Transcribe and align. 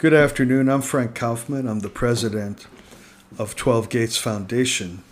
Good 0.00 0.14
afternoon. 0.14 0.70
I'm 0.70 0.80
Frank 0.80 1.14
Kaufman. 1.14 1.68
I'm 1.68 1.80
the 1.80 1.90
president 1.90 2.66
of 3.38 3.54
12 3.54 3.90
Gates 3.90 4.16
Foundation. 4.16 5.04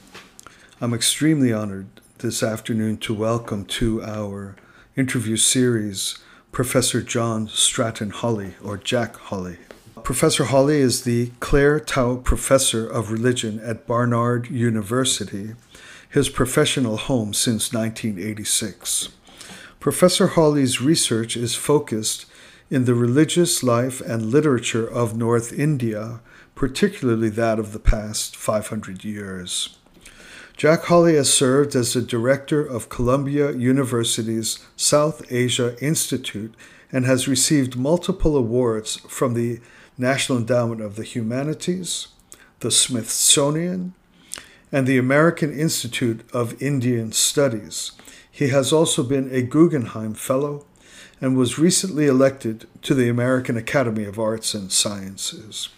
I'm 0.81 0.95
extremely 0.95 1.53
honored 1.53 1.89
this 2.21 2.43
afternoon 2.43 2.97
to 3.01 3.13
welcome 3.13 3.67
to 3.67 4.03
our 4.03 4.57
interview 4.97 5.37
series 5.37 6.17
Professor 6.53 7.03
John 7.03 7.49
Stratton 7.49 8.09
Hawley, 8.09 8.55
or 8.65 8.79
Jack 8.79 9.17
Hawley. 9.17 9.59
Professor 10.05 10.45
Hawley 10.45 10.79
is 10.79 11.03
the 11.03 11.33
Claire 11.39 11.81
Tow 11.81 12.17
Professor 12.17 12.89
of 12.89 13.13
Religion 13.13 13.61
at 13.61 13.87
Barnard 13.87 14.49
University, 14.49 15.51
his 16.09 16.31
professional 16.31 16.97
home 16.97 17.35
since 17.35 17.75
1986. 17.75 19.11
Professor 19.81 20.29
Hawley's 20.29 20.81
research 20.81 21.37
is 21.37 21.55
focused 21.55 22.25
in 22.71 22.85
the 22.85 22.95
religious 22.95 23.63
life 23.63 24.01
and 24.01 24.31
literature 24.31 24.87
of 24.87 25.17
North 25.17 25.53
India, 25.53 26.21
particularly 26.55 27.31
that 27.31 27.59
of 27.59 27.73
the 27.73 27.79
past 27.79 28.37
500 28.37 29.05
years. 29.05 29.79
Jack 30.57 30.85
Hawley 30.85 31.15
has 31.15 31.33
served 31.33 31.77
as 31.77 31.93
the 31.93 32.03
director 32.03 32.61
of 32.61 32.89
Columbia 32.89 33.53
University's 33.53 34.59
South 34.77 35.23
Asia 35.31 35.77
Institute 35.81 36.55
and 36.91 37.05
has 37.05 37.29
received 37.29 37.77
multiple 37.77 38.37
awards 38.37 38.97
from 39.09 39.35
the 39.35 39.61
National 39.97 40.39
Endowment 40.39 40.81
of 40.81 40.97
the 40.97 41.05
Humanities, 41.05 42.09
the 42.61 42.71
Smithsonian, 42.71 43.95
and 44.73 44.87
the 44.87 44.99
American 44.99 45.57
Institute 45.57 46.29
of 46.33 46.61
Indian 46.61 47.13
Studies. 47.13 47.93
He 48.31 48.49
has 48.49 48.73
also 48.73 49.03
been 49.03 49.33
a 49.33 49.43
Guggenheim 49.43 50.15
Fellow 50.15 50.67
and 51.21 51.37
was 51.37 51.59
recently 51.59 52.07
elected 52.07 52.67
to 52.83 52.95
the 52.95 53.09
American 53.09 53.57
Academy 53.57 54.05
of 54.05 54.19
Arts 54.19 54.55
and 54.55 54.71
Sciences. 54.71 55.69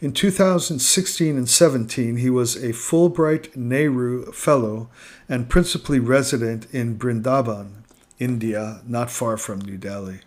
In 0.00 0.12
2016 0.12 1.36
and 1.36 1.48
17, 1.48 2.16
he 2.16 2.30
was 2.30 2.56
a 2.56 2.72
Fulbright 2.72 3.54
Nehru 3.54 4.32
Fellow 4.32 4.88
and 5.28 5.48
principally 5.48 6.00
resident 6.00 6.66
in 6.72 6.98
Brindaban, 6.98 7.84
India, 8.18 8.80
not 8.86 9.10
far 9.10 9.36
from 9.36 9.60
New 9.60 9.76
Delhi. 9.76 10.20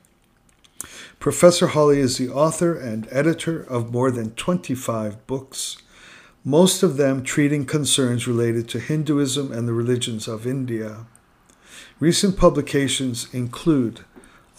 Professor 1.20 1.67
Hawley 1.67 2.00
is 2.00 2.17
the 2.17 2.30
author 2.30 2.78
and 2.78 3.08
editor 3.11 3.61
of 3.64 3.92
more 3.92 4.11
than 4.11 4.32
25 4.32 5.26
books, 5.28 5.78
most 6.44 6.82
of 6.82 6.98
them 6.98 7.23
treating 7.23 7.66
concerns 7.66 8.28
related 8.28 8.70
to 8.70 8.80
Hinduism 8.80 9.52
and 9.52 9.67
the 9.67 9.73
religions 9.73 10.28
of 10.28 10.48
India. 10.48 11.06
Recent 12.00 12.38
publications 12.38 13.28
include 13.34 14.02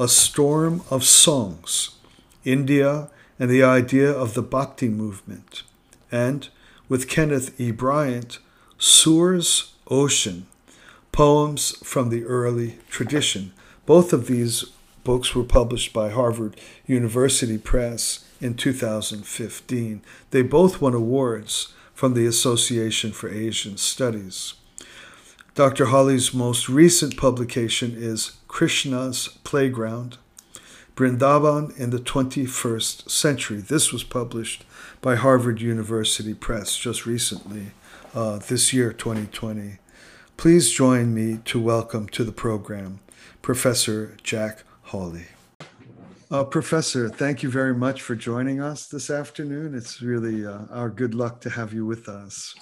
A 0.00 0.08
Storm 0.08 0.82
of 0.90 1.04
Songs, 1.04 1.90
India 2.44 3.10
and 3.38 3.48
the 3.48 3.62
Idea 3.62 4.10
of 4.10 4.34
the 4.34 4.42
Bhakti 4.42 4.88
Movement, 4.88 5.62
and, 6.10 6.48
with 6.88 7.08
Kenneth 7.08 7.60
E. 7.60 7.70
Bryant, 7.70 8.40
Sur's 8.76 9.72
Ocean, 9.88 10.48
Poems 11.12 11.76
from 11.84 12.08
the 12.08 12.24
Early 12.24 12.80
Tradition. 12.90 13.52
Both 13.86 14.12
of 14.12 14.26
these 14.26 14.64
books 15.04 15.32
were 15.36 15.44
published 15.44 15.92
by 15.92 16.10
Harvard 16.10 16.56
University 16.88 17.56
Press 17.56 18.24
in 18.40 18.54
2015. 18.54 20.02
They 20.32 20.42
both 20.42 20.80
won 20.80 20.94
awards 20.94 21.72
from 21.94 22.14
the 22.14 22.26
Association 22.26 23.12
for 23.12 23.28
Asian 23.28 23.76
Studies. 23.76 24.54
Dr. 25.58 25.86
Hawley's 25.86 26.32
most 26.32 26.68
recent 26.68 27.16
publication 27.16 27.92
is 27.96 28.38
Krishna's 28.46 29.26
Playground 29.42 30.16
Brindavan 30.94 31.76
in 31.76 31.90
the 31.90 31.98
21st 31.98 33.10
Century. 33.10 33.58
This 33.58 33.92
was 33.92 34.04
published 34.04 34.64
by 35.00 35.16
Harvard 35.16 35.60
University 35.60 36.32
Press 36.32 36.76
just 36.76 37.06
recently, 37.06 37.72
uh, 38.14 38.38
this 38.38 38.72
year, 38.72 38.92
2020. 38.92 39.78
Please 40.36 40.70
join 40.70 41.12
me 41.12 41.40
to 41.46 41.60
welcome 41.60 42.08
to 42.10 42.22
the 42.22 42.30
program 42.30 43.00
Professor 43.42 44.16
Jack 44.22 44.62
Hawley. 44.82 45.26
Uh, 46.30 46.44
Professor, 46.44 47.08
thank 47.08 47.42
you 47.42 47.50
very 47.50 47.74
much 47.74 48.00
for 48.00 48.14
joining 48.14 48.60
us 48.60 48.86
this 48.86 49.10
afternoon. 49.10 49.74
It's 49.74 50.00
really 50.00 50.46
uh, 50.46 50.66
our 50.70 50.88
good 50.88 51.16
luck 51.16 51.40
to 51.40 51.50
have 51.50 51.72
you 51.72 51.84
with 51.84 52.08
us. 52.08 52.54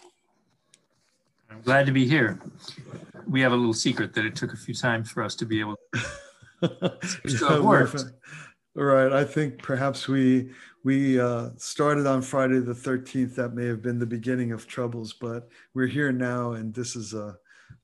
I'm 1.50 1.60
glad 1.62 1.86
to 1.86 1.92
be 1.92 2.06
here. 2.06 2.38
We 3.28 3.40
have 3.40 3.52
a 3.52 3.56
little 3.56 3.74
secret 3.74 4.14
that 4.14 4.24
it 4.24 4.36
took 4.36 4.52
a 4.52 4.56
few 4.56 4.74
times 4.74 5.10
for 5.10 5.22
us 5.22 5.34
to 5.36 5.46
be 5.46 5.60
able 5.60 5.76
to 5.94 6.02
yeah, 7.24 7.58
worked. 7.60 8.04
Right. 8.74 9.12
I 9.12 9.24
think 9.24 9.62
perhaps 9.62 10.06
we 10.06 10.50
we 10.84 11.18
uh, 11.18 11.50
started 11.56 12.06
on 12.06 12.22
Friday 12.22 12.60
the 12.60 12.74
13th. 12.74 13.34
That 13.34 13.54
may 13.54 13.66
have 13.66 13.82
been 13.82 13.98
the 13.98 14.06
beginning 14.06 14.52
of 14.52 14.66
troubles, 14.66 15.14
but 15.14 15.48
we're 15.74 15.86
here 15.86 16.12
now, 16.12 16.52
and 16.52 16.74
this 16.74 16.94
is 16.94 17.14
a, 17.14 17.36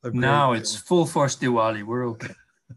a 0.03 0.11
now 0.11 0.53
it's 0.53 0.77
full 0.77 1.07
force 1.07 1.37
Diwali. 1.37 1.83
We're 1.83 2.09
okay. 2.11 2.35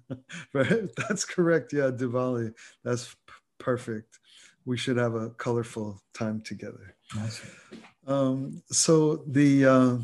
right. 0.53 0.89
That's 0.97 1.25
correct. 1.25 1.73
Yeah, 1.73 1.91
Diwali. 1.91 2.53
That's 2.83 3.15
perfect. 3.59 4.19
We 4.65 4.77
should 4.77 4.97
have 4.97 5.13
a 5.15 5.29
colorful 5.31 6.01
time 6.13 6.41
together. 6.41 6.95
Nice. 7.15 7.41
Um, 8.07 8.61
so 8.71 9.23
the 9.27 9.65
uh, 9.65 9.97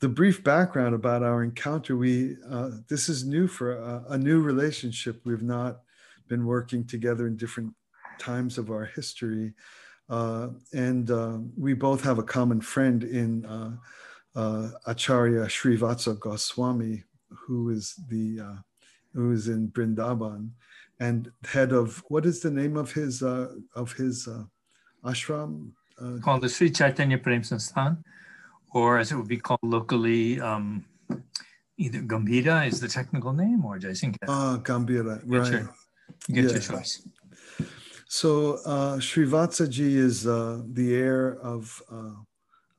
the 0.00 0.08
brief 0.08 0.44
background 0.44 0.94
about 0.94 1.22
our 1.22 1.42
encounter, 1.42 1.96
we 1.96 2.36
uh, 2.48 2.70
this 2.88 3.08
is 3.08 3.24
new 3.24 3.46
for 3.48 3.72
a, 3.72 4.04
a, 4.10 4.18
new 4.18 4.40
relationship. 4.40 5.20
We've 5.24 5.42
not 5.42 5.80
been 6.28 6.46
working 6.46 6.86
together 6.86 7.26
in 7.26 7.36
different 7.36 7.74
times 8.18 8.58
of 8.58 8.70
our 8.70 8.84
history, 8.84 9.54
uh, 10.08 10.50
and 10.72 11.10
uh, 11.10 11.38
we 11.56 11.74
both 11.74 12.02
have 12.04 12.18
a 12.18 12.22
common 12.22 12.60
friend 12.60 13.02
in 13.02 13.44
uh, 13.44 13.72
uh, 14.36 14.70
Acharya 14.86 15.46
Srivatsa 15.46 16.18
Goswami, 16.18 17.02
who 17.30 17.70
is 17.70 17.94
the 18.08 18.40
uh, 18.40 18.56
who 19.14 19.32
is 19.32 19.48
in 19.48 19.68
Brindaban, 19.68 20.50
and 21.00 21.32
head 21.44 21.72
of 21.72 22.04
what 22.08 22.24
is 22.24 22.40
the 22.40 22.50
name 22.50 22.76
of 22.76 22.92
his 22.92 23.22
of 23.22 23.92
his 23.96 24.28
ashram? 25.04 25.72
Called 26.22 26.42
the 26.42 26.48
Sri 26.48 26.70
Chaitanya 26.70 27.18
Prem 27.18 27.42
Sansthan 27.42 27.98
or 28.72 28.98
as 28.98 29.12
it 29.12 29.16
would 29.16 29.28
be 29.28 29.38
called 29.38 29.60
locally, 29.62 30.40
um, 30.40 30.84
either 31.76 32.00
Gambhira 32.00 32.66
is 32.66 32.80
the 32.80 32.88
technical 32.88 33.32
name, 33.32 33.64
or 33.64 33.78
Jaisinghya. 33.78 34.26
Ah, 34.28 34.54
uh, 34.54 34.58
Gambhira, 34.58 35.22
right. 35.26 35.44
Get 35.44 35.52
your, 35.52 35.74
you 36.28 36.34
get 36.34 36.44
yeah. 36.44 36.50
your 36.50 36.60
choice. 36.60 37.02
So 38.08 38.54
uh, 38.64 38.96
Srivatsaji 38.96 39.96
is 39.96 40.26
uh, 40.26 40.62
the 40.72 40.94
heir 40.94 41.38
of 41.42 41.82
uh, 41.90 42.14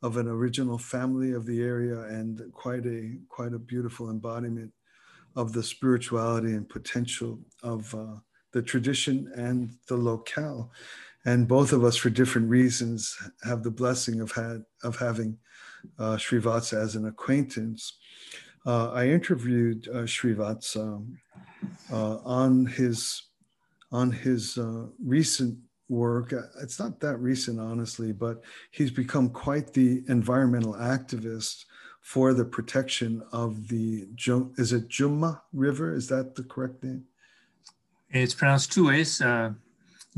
of 0.02 0.18
an 0.18 0.28
original 0.28 0.78
family 0.78 1.34
of 1.34 1.46
the 1.46 1.62
area 1.62 2.00
and 2.04 2.42
quite 2.54 2.86
a 2.86 3.18
quite 3.28 3.54
a 3.54 3.60
beautiful 3.60 4.10
embodiment 4.10 4.72
of 5.36 5.54
the 5.54 5.62
spirituality 5.62 6.54
and 6.54 6.68
potential 6.68 7.40
of 7.62 7.94
uh, 7.94 8.16
the 8.54 8.62
tradition 8.62 9.32
and 9.36 9.76
the 9.88 9.96
locale. 9.96 10.72
And 11.26 11.48
both 11.48 11.74
of 11.74 11.84
us, 11.84 11.98
for 11.98 12.10
different 12.10 12.50
reasons, 12.50 13.16
have 13.44 13.62
the 13.62 13.72
blessing 13.72 14.22
of 14.22 14.32
had 14.32 14.64
of 14.84 14.98
having 14.98 15.38
uh, 15.98 16.18
Srivatsa 16.18 16.82
as 16.82 16.96
an 16.96 17.06
acquaintance. 17.06 17.98
Uh, 18.66 18.92
I 18.92 19.08
interviewed 19.08 19.88
uh, 19.88 20.04
Srivatsa 20.04 21.06
uh, 21.92 22.18
on 22.26 22.66
his 22.66 23.24
on 23.92 24.12
his 24.12 24.58
uh, 24.58 24.86
recent 25.04 25.58
work. 25.88 26.34
It's 26.62 26.80
not 26.80 27.00
that 27.00 27.18
recent, 27.18 27.60
honestly, 27.60 28.12
but 28.12 28.42
he's 28.72 28.92
become 28.92 29.30
quite 29.30 29.74
the 29.74 30.04
environmental 30.08 30.74
activist 30.74 31.66
for 32.02 32.34
the 32.34 32.46
protection 32.46 33.22
of 33.32 33.68
the 33.68 34.08
is 34.58 34.74
it 34.74 34.88
Jumna 34.90 35.42
River? 35.54 35.94
Is 35.94 36.08
that 36.10 36.36
the 36.36 36.44
correct 36.44 36.84
name? 36.84 37.06
It's 38.12 38.34
pronounced 38.34 38.72
two 38.72 38.88
ways. 38.88 39.22
Uh, 39.22 39.54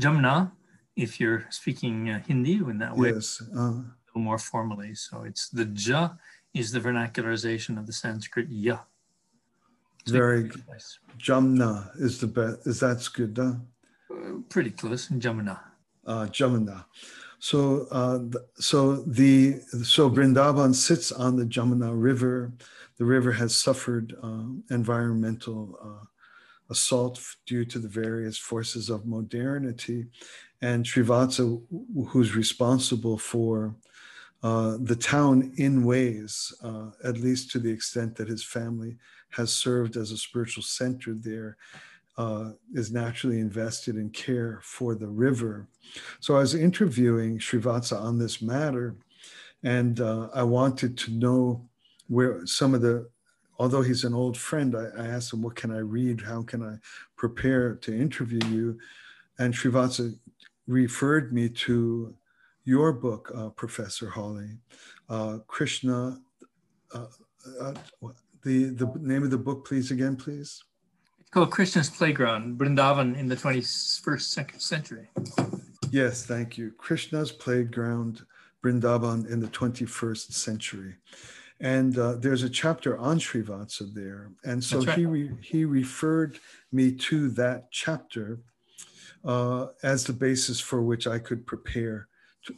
Jamna, 0.00 0.52
if 0.96 1.20
you're 1.20 1.46
speaking 1.50 2.10
uh, 2.10 2.22
Hindi 2.26 2.54
in 2.54 2.78
that 2.78 2.96
way. 2.96 3.12
Yes. 3.12 3.42
Little 4.14 4.24
more 4.24 4.38
formally. 4.38 4.94
So 4.94 5.22
it's 5.22 5.48
the 5.48 5.64
ja 5.64 6.10
is 6.52 6.70
the 6.70 6.80
vernacularization 6.80 7.78
of 7.78 7.86
the 7.86 7.92
Sanskrit 7.92 8.48
ya. 8.50 8.80
So 10.06 10.12
Very 10.12 10.50
Jamna 11.18 11.88
is 11.98 12.20
the 12.20 12.26
best. 12.26 12.66
Is 12.66 12.80
that 12.80 13.08
good? 13.14 13.38
Huh? 13.38 13.54
Uh, 14.12 14.40
pretty 14.50 14.70
close. 14.70 15.08
Jamuna. 15.08 15.58
Uh, 16.06 16.26
Jamuna. 16.26 16.84
So, 17.38 17.86
uh, 17.90 18.20
so 18.58 18.96
the 18.96 19.60
so 19.82 20.10
Vrindavan 20.10 20.74
sits 20.74 21.10
on 21.10 21.36
the 21.36 21.44
Jamuna 21.44 21.92
River. 21.94 22.52
The 22.98 23.04
river 23.04 23.32
has 23.32 23.56
suffered 23.56 24.14
uh, 24.22 24.44
environmental 24.70 25.78
uh, 25.82 26.06
assault 26.70 27.20
due 27.46 27.64
to 27.64 27.78
the 27.78 27.88
various 27.88 28.38
forces 28.38 28.90
of 28.90 29.06
modernity, 29.06 30.06
and 30.60 30.84
Srivatsa, 30.84 31.62
who's 32.08 32.36
responsible 32.36 33.18
for 33.18 33.74
uh, 34.42 34.76
the 34.80 34.96
town 34.96 35.52
in 35.56 35.84
ways, 35.84 36.52
uh, 36.64 36.90
at 37.04 37.18
least 37.18 37.50
to 37.52 37.58
the 37.58 37.70
extent 37.70 38.16
that 38.16 38.28
his 38.28 38.44
family 38.44 38.96
has 39.30 39.54
served 39.54 39.96
as 39.96 40.10
a 40.10 40.16
spiritual 40.16 40.62
center 40.62 41.14
there, 41.14 41.56
uh, 42.18 42.50
is 42.74 42.92
naturally 42.92 43.38
invested 43.38 43.96
in 43.96 44.10
care 44.10 44.60
for 44.62 44.94
the 44.94 45.06
river. 45.06 45.68
So 46.20 46.36
I 46.36 46.40
was 46.40 46.54
interviewing 46.54 47.38
Srivatsa 47.38 47.98
on 47.98 48.18
this 48.18 48.42
matter, 48.42 48.96
and 49.62 50.00
uh, 50.00 50.28
I 50.34 50.42
wanted 50.42 50.98
to 50.98 51.12
know 51.12 51.68
where 52.08 52.44
some 52.44 52.74
of 52.74 52.82
the, 52.82 53.08
although 53.58 53.80
he's 53.80 54.04
an 54.04 54.12
old 54.12 54.36
friend, 54.36 54.76
I, 54.76 55.02
I, 55.02 55.06
asked 55.06 55.32
him, 55.32 55.40
What 55.40 55.54
can 55.54 55.70
I 55.70 55.78
read? 55.78 56.20
How 56.20 56.42
can 56.42 56.62
I 56.62 56.76
prepare 57.16 57.76
to 57.76 57.96
interview 57.96 58.44
you? 58.48 58.78
And 59.38 59.54
Srivatsa 59.54 60.18
referred 60.66 61.32
me 61.32 61.48
to 61.48 62.14
your 62.64 62.92
book, 62.92 63.30
uh, 63.34 63.48
Professor 63.50 64.08
Hawley, 64.10 64.58
uh, 65.08 65.38
Krishna. 65.46 66.20
Uh, 66.94 67.06
uh, 67.60 67.72
the, 68.44 68.66
the 68.66 68.92
name 69.00 69.22
of 69.22 69.30
the 69.30 69.38
book, 69.38 69.66
please, 69.66 69.90
again, 69.90 70.16
please 70.16 70.62
It's 71.20 71.30
called 71.30 71.50
Krishna's 71.50 71.88
Playground, 71.88 72.58
Vrindavan 72.58 73.16
in 73.16 73.28
the 73.28 73.36
21st 73.36 74.60
century. 74.60 75.08
Yes, 75.90 76.24
thank 76.24 76.58
you. 76.58 76.72
Krishna's 76.78 77.32
Playground, 77.32 78.24
Vrindavan 78.62 79.30
in 79.30 79.40
the 79.40 79.48
21st 79.48 80.32
century. 80.32 80.96
And 81.60 81.96
uh, 81.96 82.14
there's 82.16 82.42
a 82.42 82.50
chapter 82.50 82.98
on 82.98 83.18
Srivatsa 83.18 83.94
there. 83.94 84.32
And 84.44 84.62
so 84.62 84.82
right. 84.82 84.98
he, 84.98 85.06
re- 85.06 85.30
he 85.40 85.64
referred 85.64 86.38
me 86.72 86.92
to 86.92 87.28
that 87.30 87.70
chapter 87.70 88.40
uh, 89.24 89.68
as 89.84 90.04
the 90.04 90.12
basis 90.12 90.58
for 90.58 90.82
which 90.82 91.06
I 91.06 91.18
could 91.18 91.46
prepare 91.46 92.08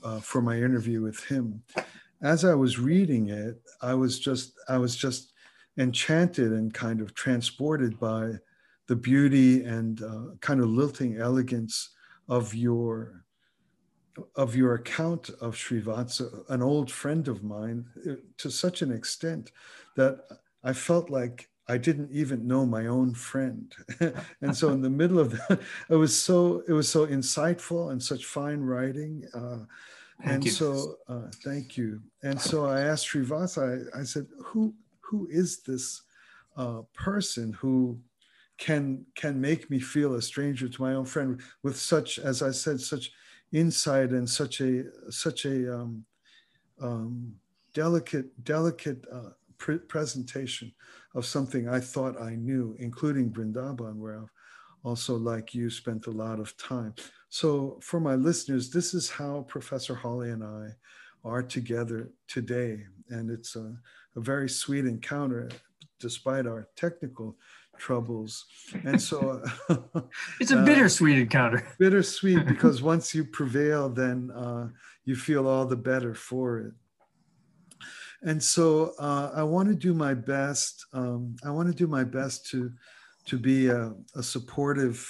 uh, 0.03 0.21
for 0.21 0.43
my 0.43 0.57
interview 0.57 1.03
with 1.03 1.23
him. 1.25 1.63
As 2.23 2.45
I 2.45 2.55
was 2.55 2.79
reading 2.79 3.29
it, 3.29 3.61
I 3.83 3.95
was 3.95 4.19
just 4.19 4.55
I 4.69 4.79
was 4.79 4.97
just 4.97 5.33
enchanted 5.79 6.53
and 6.53 6.73
kind 6.73 7.01
of 7.01 7.15
transported 7.15 7.99
by 7.99 8.35
the 8.87 8.97
beauty 8.97 9.65
and 9.65 10.03
uh, 10.03 10.35
kind 10.41 10.61
of 10.61 10.69
lilting 10.69 11.19
elegance 11.19 11.91
of 12.29 12.55
your 12.55 13.25
of 14.37 14.55
your 14.55 14.75
account 14.75 15.31
of 15.41 15.57
Srivatsa, 15.57 16.49
an 16.49 16.63
old 16.63 16.89
friend 16.91 17.27
of 17.27 17.43
mine, 17.43 17.85
uh, 18.09 18.15
to 18.39 18.51
such 18.51 18.81
an 18.81 18.93
extent 18.93 19.51
that 19.97 20.21
I 20.63 20.73
felt 20.73 21.11
like 21.11 21.49
I 21.69 21.79
didn't 21.79 22.11
even 22.13 22.47
know 22.47 22.67
my 22.67 22.87
own 22.87 23.15
friend. 23.15 23.75
and 24.41 24.57
so 24.57 24.69
in 24.69 24.83
the 24.83 24.91
middle 25.01 25.19
of 25.19 25.33
that, 25.33 25.61
it 25.89 25.97
was 25.97 26.17
so 26.17 26.63
it 26.69 26.73
was 26.73 26.89
so 26.89 27.07
insightful 27.07 27.91
and 27.91 28.03
such 28.03 28.27
fine 28.27 28.61
writing. 28.61 29.25
Uh, 29.35 29.65
and 30.23 30.47
so 30.47 30.97
uh, 31.09 31.29
thank 31.43 31.77
you. 31.77 32.01
And 32.23 32.41
so 32.41 32.67
I 32.67 32.83
asked 32.83 33.09
Srivatsa, 33.09 33.91
I, 33.95 34.01
I 34.01 34.05
said, 34.05 34.27
who 34.43 34.75
who 35.01 35.27
is 35.31 35.59
this 35.63 36.03
uh, 36.57 36.83
person 36.93 37.53
who 37.53 37.99
can 38.59 39.05
can 39.15 39.41
make 39.41 39.71
me 39.71 39.81
feel 39.81 40.15
a 40.15 40.23
stranger 40.23 40.69
to 40.69 40.83
my 40.83 40.95
own 40.95 41.05
friend 41.05 41.41
with 41.63 41.77
such 41.77 42.19
as 42.19 42.41
i 42.41 42.51
said 42.51 42.81
such 42.81 43.11
insight 43.53 44.11
and 44.11 44.29
such 44.29 44.61
a 44.61 44.85
such 45.11 45.45
a 45.45 45.75
um, 45.75 46.05
um, 46.81 47.35
delicate 47.73 48.45
delicate 48.45 49.05
uh, 49.13 49.31
pre- 49.59 49.79
presentation 49.79 50.73
of 51.15 51.27
something 51.27 51.69
i 51.69 51.81
thought 51.81 52.21
i 52.21 52.35
knew 52.35 52.77
including 52.79 53.31
Vrindavan 53.31 53.97
where 53.97 54.21
i've 54.21 54.31
also 54.85 55.17
like 55.17 55.55
you 55.55 55.71
spent 55.71 56.07
a 56.07 56.11
lot 56.11 56.39
of 56.39 56.57
time 56.57 56.95
so 57.29 57.79
for 57.83 58.01
my 58.01 58.15
listeners 58.15 58.71
this 58.71 58.95
is 58.95 59.11
how 59.11 59.45
professor 59.49 59.95
Hawley 59.95 60.31
and 60.31 60.45
i 60.45 60.69
are 61.25 61.43
together 61.43 62.11
today 62.29 62.85
and 63.09 63.31
it's 63.31 63.57
a, 63.57 63.75
a 64.17 64.21
very 64.21 64.49
sweet 64.49 64.85
encounter 64.85 65.49
despite 66.01 66.47
our 66.47 66.69
technical 66.77 67.37
troubles. 67.79 68.47
And 68.85 69.01
so 69.01 69.43
it's 70.41 70.53
a 70.53 70.59
uh, 70.59 70.65
bittersweet 70.65 71.19
encounter. 71.19 71.67
bittersweet 71.79 72.47
because 72.47 72.83
once 72.83 73.15
you 73.15 73.25
prevail, 73.25 73.89
then 73.89 74.31
uh, 74.31 74.69
you 75.05 75.17
feel 75.17 75.47
all 75.47 75.67
the 75.67 75.77
better 75.77 76.15
for 76.15 76.61
it. 76.61 76.73
And 78.25 78.43
so 78.43 78.95
uh, 78.99 79.31
I 79.35 79.43
want 79.43 79.69
to 79.69 79.75
do 79.75 79.95
my 79.95 80.15
best. 80.15 80.87
Um, 80.93 81.37
I 81.45 81.51
want 81.51 81.69
to 81.69 81.75
do 81.75 81.87
my 81.87 82.05
best 82.05 82.47
to 82.51 82.73
to 83.27 83.39
be 83.39 83.69
a, 83.69 83.95
a 84.15 84.23
supportive 84.23 85.07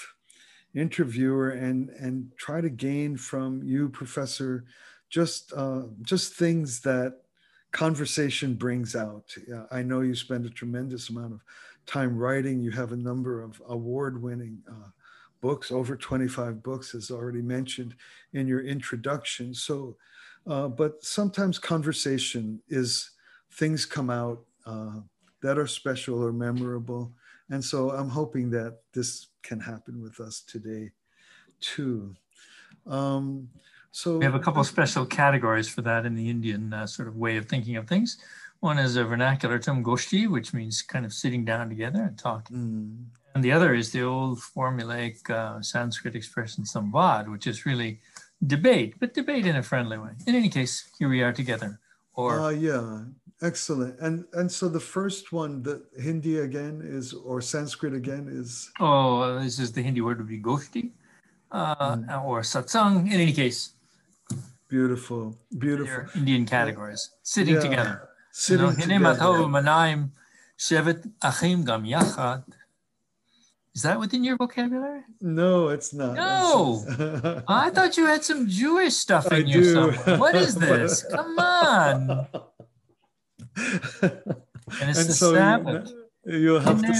interviewer 0.74 1.50
and 1.50 1.90
and 1.90 2.30
try 2.36 2.60
to 2.60 2.70
gain 2.70 3.16
from 3.16 3.62
you, 3.62 3.88
Professor, 3.88 4.64
just 5.10 5.52
uh, 5.56 5.82
just 6.02 6.34
things 6.34 6.80
that 6.80 7.20
conversation 7.72 8.54
brings 8.54 8.94
out. 8.94 9.34
I 9.70 9.82
know 9.82 10.00
you 10.00 10.14
spend 10.14 10.46
a 10.46 10.50
tremendous 10.50 11.10
amount 11.10 11.34
of 11.34 11.40
time 11.86 12.16
writing. 12.16 12.60
You 12.60 12.70
have 12.70 12.92
a 12.92 12.96
number 12.96 13.42
of 13.42 13.60
award 13.68 14.22
winning 14.22 14.58
uh, 14.68 14.90
books, 15.40 15.70
over 15.72 15.96
25 15.96 16.62
books, 16.62 16.94
as 16.94 17.10
already 17.10 17.42
mentioned 17.42 17.94
in 18.32 18.46
your 18.46 18.64
introduction. 18.64 19.52
So, 19.54 19.96
uh, 20.46 20.68
but 20.68 21.02
sometimes 21.02 21.58
conversation 21.58 22.60
is 22.68 23.10
things 23.52 23.86
come 23.86 24.10
out 24.10 24.40
uh, 24.66 25.00
that 25.42 25.58
are 25.58 25.66
special 25.66 26.22
or 26.22 26.32
memorable. 26.32 27.12
And 27.50 27.64
so 27.64 27.90
I'm 27.90 28.08
hoping 28.08 28.50
that 28.50 28.78
this 28.92 29.28
can 29.42 29.60
happen 29.60 30.02
with 30.02 30.20
us 30.20 30.42
today 30.46 30.90
too. 31.60 32.14
Um, 32.86 33.48
so 33.92 34.18
we 34.18 34.24
have 34.24 34.34
a 34.34 34.40
couple 34.40 34.60
of 34.60 34.66
special 34.66 35.06
categories 35.06 35.68
for 35.68 35.82
that 35.82 36.04
in 36.04 36.14
the 36.14 36.28
Indian 36.28 36.72
uh, 36.72 36.86
sort 36.86 37.06
of 37.06 37.16
way 37.16 37.36
of 37.36 37.46
thinking 37.46 37.76
of 37.76 37.86
things. 37.86 38.18
One 38.60 38.78
is 38.78 38.96
a 38.96 39.04
vernacular 39.04 39.58
term 39.58 39.84
goshti, 39.84 40.28
which 40.28 40.52
means 40.52 40.82
kind 40.82 41.04
of 41.04 41.12
sitting 41.12 41.44
down 41.44 41.68
together 41.68 42.02
and 42.02 42.18
talking. 42.18 42.56
Mm. 42.56 43.04
And 43.34 43.44
the 43.44 43.52
other 43.52 43.74
is 43.74 43.90
the 43.90 44.02
old 44.02 44.38
formulaic 44.38 45.28
uh, 45.28 45.60
Sanskrit 45.60 46.14
expression 46.14 46.64
samvad, 46.64 47.30
which 47.30 47.46
is 47.46 47.66
really 47.66 48.00
debate, 48.46 48.94
but 49.00 49.14
debate 49.14 49.46
in 49.46 49.56
a 49.56 49.62
friendly 49.62 49.98
way. 49.98 50.10
In 50.26 50.34
any 50.34 50.48
case, 50.48 50.88
here 50.98 51.08
we 51.08 51.22
are 51.22 51.32
together. 51.32 51.80
Or 52.14 52.40
uh, 52.40 52.50
yeah, 52.50 53.04
excellent. 53.42 53.98
And 54.00 54.24
and 54.32 54.50
so 54.50 54.68
the 54.68 54.80
first 54.80 55.32
one, 55.32 55.62
the 55.62 55.82
Hindi 56.00 56.38
again 56.38 56.80
is, 56.84 57.12
or 57.12 57.40
Sanskrit 57.40 57.94
again 57.94 58.28
is. 58.30 58.70
Oh, 58.80 59.38
this 59.40 59.58
is 59.58 59.72
the 59.72 59.82
Hindi 59.82 60.00
word 60.00 60.18
would 60.18 60.28
be 60.28 60.40
goshti, 60.40 60.90
uh, 61.50 61.96
mm. 61.96 62.24
or 62.24 62.40
satsang. 62.42 63.06
In 63.06 63.20
any 63.20 63.32
case. 63.32 63.70
Beautiful, 64.68 65.38
beautiful. 65.58 66.06
Indian 66.16 66.46
categories, 66.46 67.10
sitting 67.22 67.54
yeah. 67.54 67.60
together 67.60 68.08
sitting 68.34 68.74
together. 68.74 69.16
Is 73.74 73.82
that 73.82 73.98
within 73.98 74.22
your 74.22 74.36
vocabulary? 74.36 75.02
No, 75.20 75.68
it's 75.68 75.92
not. 75.92 76.14
No, 76.14 77.42
I 77.48 77.70
thought 77.70 77.96
you 77.96 78.06
had 78.06 78.22
some 78.22 78.48
Jewish 78.48 78.94
stuff 78.94 79.26
in 79.26 79.32
I 79.32 79.38
you. 79.38 79.64
Somewhere. 79.74 80.18
What 80.18 80.36
is 80.36 80.54
this? 80.68 81.04
Come 81.10 81.38
on. 81.38 82.26
And 84.80 84.90
it's 84.90 84.98
and 85.00 85.08
the 85.08 85.12
so 85.12 85.34
Sabbath. 85.34 85.92
You, 86.24 86.38
you'll 86.38 86.60
have 86.60 86.80
to. 86.82 86.92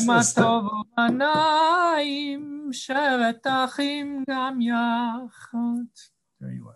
There 6.40 6.52
you 6.52 6.68
are. 6.68 6.74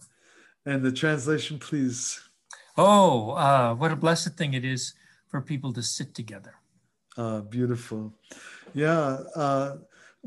And 0.64 0.82
the 0.84 0.92
translation, 0.92 1.58
please. 1.58 2.20
Oh, 2.76 3.30
uh, 3.32 3.74
what 3.74 3.90
a 3.90 3.96
blessed 3.96 4.34
thing 4.34 4.54
it 4.54 4.64
is 4.64 4.94
for 5.28 5.40
people 5.40 5.72
to 5.72 5.82
sit 5.82 6.14
together. 6.14 6.54
Uh, 7.16 7.40
beautiful. 7.40 8.14
Yeah. 8.74 9.18
Uh, 9.34 9.76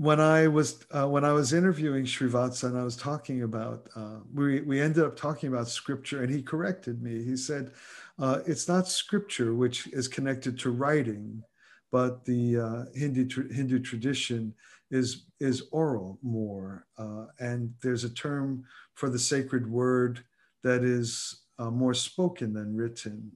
when 0.02 0.20
I 0.20 0.48
was 0.48 0.84
uh, 0.90 1.08
when 1.08 1.24
I 1.24 1.32
was 1.32 1.54
interviewing 1.54 2.06
Srivatsa 2.06 2.64
and 2.64 2.78
I 2.78 2.84
was 2.84 2.98
talking 2.98 3.44
about 3.44 3.88
uh, 3.96 4.18
we 4.34 4.62
we 4.62 4.82
ended 4.82 5.04
up 5.04 5.16
talking 5.16 5.48
about 5.50 5.68
scripture 5.68 6.24
and 6.24 6.34
he 6.34 6.42
corrected 6.42 7.04
me. 7.04 7.24
He 7.24 7.38
said 7.38 7.72
uh, 8.18 8.40
it's 8.48 8.68
not 8.68 8.88
scripture 8.88 9.54
which 9.54 9.86
is 9.94 10.08
connected 10.08 10.58
to 10.60 10.72
writing, 10.72 11.44
but 11.92 12.26
the 12.26 12.58
uh, 12.58 12.84
Hindu 12.96 13.28
tra- 13.28 13.54
Hindu 13.54 13.78
tradition 13.78 14.56
is 14.90 15.28
is 15.40 15.68
oral 15.72 16.18
more, 16.24 16.88
uh, 16.98 17.28
and 17.40 17.72
there's 17.84 18.04
a 18.04 18.10
term 18.10 18.64
for 18.96 19.08
the 19.08 19.20
sacred 19.20 19.70
word 19.70 20.24
that 20.64 20.84
is 20.84 21.44
uh, 21.60 21.70
more 21.70 21.94
spoken 21.94 22.54
than 22.54 22.76
written. 22.76 23.32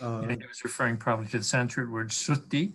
And 0.00 0.30
he 0.30 0.48
was 0.48 0.64
referring 0.64 0.96
probably 0.96 1.26
to 1.26 1.38
the 1.38 1.44
Sanskrit 1.44 1.90
word 1.90 2.08
shruti. 2.08 2.72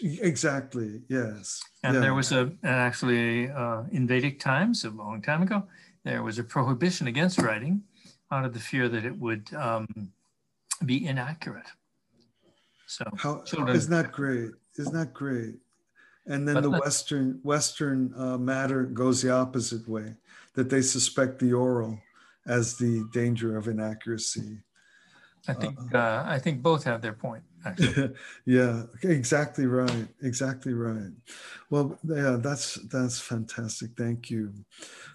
Exactly, 0.00 1.02
yes. 1.08 1.62
And 1.82 1.94
yeah. 1.94 2.00
there 2.00 2.14
was 2.14 2.32
a, 2.32 2.52
actually 2.62 3.50
uh, 3.50 3.82
in 3.90 4.06
Vedic 4.06 4.38
times, 4.38 4.84
a 4.84 4.90
long 4.90 5.22
time 5.22 5.42
ago, 5.42 5.64
there 6.04 6.22
was 6.22 6.38
a 6.38 6.44
prohibition 6.44 7.06
against 7.06 7.38
writing 7.40 7.82
out 8.30 8.44
of 8.44 8.52
the 8.52 8.60
fear 8.60 8.88
that 8.88 9.04
it 9.04 9.16
would 9.18 9.52
um, 9.54 9.86
be 10.84 11.06
inaccurate. 11.06 11.66
So 12.86 13.04
How, 13.16 13.42
children, 13.42 13.76
isn't 13.76 13.90
that 13.90 14.12
great? 14.12 14.50
Isn't 14.78 14.94
that 14.94 15.12
great? 15.12 15.54
And 16.26 16.46
then 16.46 16.62
the 16.62 16.70
Western 16.70 17.40
Western 17.42 18.12
uh, 18.16 18.38
matter 18.38 18.84
goes 18.84 19.22
the 19.22 19.30
opposite 19.30 19.88
way, 19.88 20.14
that 20.54 20.70
they 20.70 20.82
suspect 20.82 21.38
the 21.38 21.52
oral 21.52 21.98
as 22.46 22.76
the 22.76 23.08
danger 23.12 23.56
of 23.56 23.66
inaccuracy. 23.66 24.58
I 25.48 25.54
think 25.54 25.78
uh, 25.92 25.98
uh, 25.98 26.24
I 26.26 26.38
think 26.38 26.62
both 26.62 26.84
have 26.84 27.02
their 27.02 27.12
point. 27.12 27.42
yeah, 28.46 28.84
exactly 29.02 29.66
right. 29.66 30.08
Exactly 30.22 30.74
right. 30.74 31.10
Well, 31.70 31.98
yeah, 32.04 32.36
that's 32.40 32.74
that's 32.88 33.20
fantastic. 33.20 33.90
Thank 33.96 34.30
you. 34.30 34.52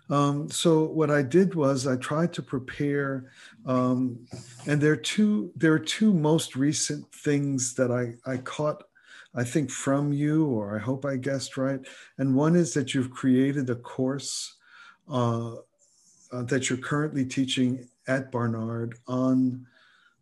Um, 0.10 0.50
so 0.50 0.86
what 0.86 1.12
I 1.12 1.22
did 1.22 1.56
was 1.56 1.88
I 1.88 1.98
tried 1.98 2.34
to 2.34 2.42
prepare, 2.42 3.32
um, 3.66 4.26
and 4.66 4.82
there 4.82 4.94
are 4.94 4.98
two 4.98 5.52
there 5.56 5.74
are 5.74 5.80
two 5.80 6.14
most 6.14 6.56
recent 6.56 7.12
things 7.14 7.74
that 7.76 7.92
I 7.92 8.16
I 8.30 8.38
caught. 8.38 8.84
I 9.36 9.44
think 9.44 9.70
from 9.70 10.14
you, 10.14 10.48
or 10.48 10.76
I 10.76 10.80
hope 10.80 11.06
I 11.06 11.18
guessed 11.18 11.58
right. 11.58 11.80
And 12.18 12.34
one 12.36 12.56
is 12.56 12.74
that 12.74 12.94
you've 12.94 13.12
created 13.12 13.70
a 13.70 13.76
course 13.76 14.56
uh, 15.10 15.56
uh, 16.32 16.44
that 16.44 16.70
you're 16.70 16.80
currently 16.80 17.26
teaching 17.26 17.88
at 18.08 18.32
Barnard 18.32 18.96
on 19.08 19.66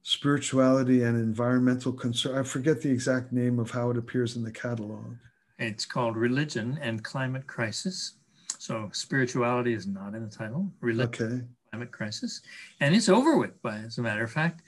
spirituality 0.08 1.02
and 1.02 1.18
environmental 1.18 1.92
concern. 1.92 2.38
I 2.38 2.44
forget 2.44 2.80
the 2.80 2.92
exact 2.92 3.34
name 3.34 3.58
of 3.58 3.72
how 3.72 3.90
it 3.90 3.98
appears 3.98 4.36
in 4.36 4.44
the 4.44 4.52
catalog. 4.52 5.16
It's 5.58 5.84
called 5.84 6.16
Religion 6.16 6.78
and 6.80 7.04
Climate 7.04 7.48
Crisis. 7.48 8.14
So 8.60 8.88
spirituality 8.94 9.74
is 9.74 9.88
not 9.88 10.14
in 10.14 10.22
the 10.22 10.30
title. 10.30 10.72
Religion, 10.80 11.26
okay. 11.26 11.42
Climate 11.72 11.92
Crisis, 11.92 12.42
and 12.82 12.94
it's 12.94 13.10
over 13.10 13.40
with. 13.40 13.60
By 13.64 13.78
as 13.78 13.98
a 13.98 14.04
matter 14.04 14.24
of 14.24 14.32
fact, 14.32 14.62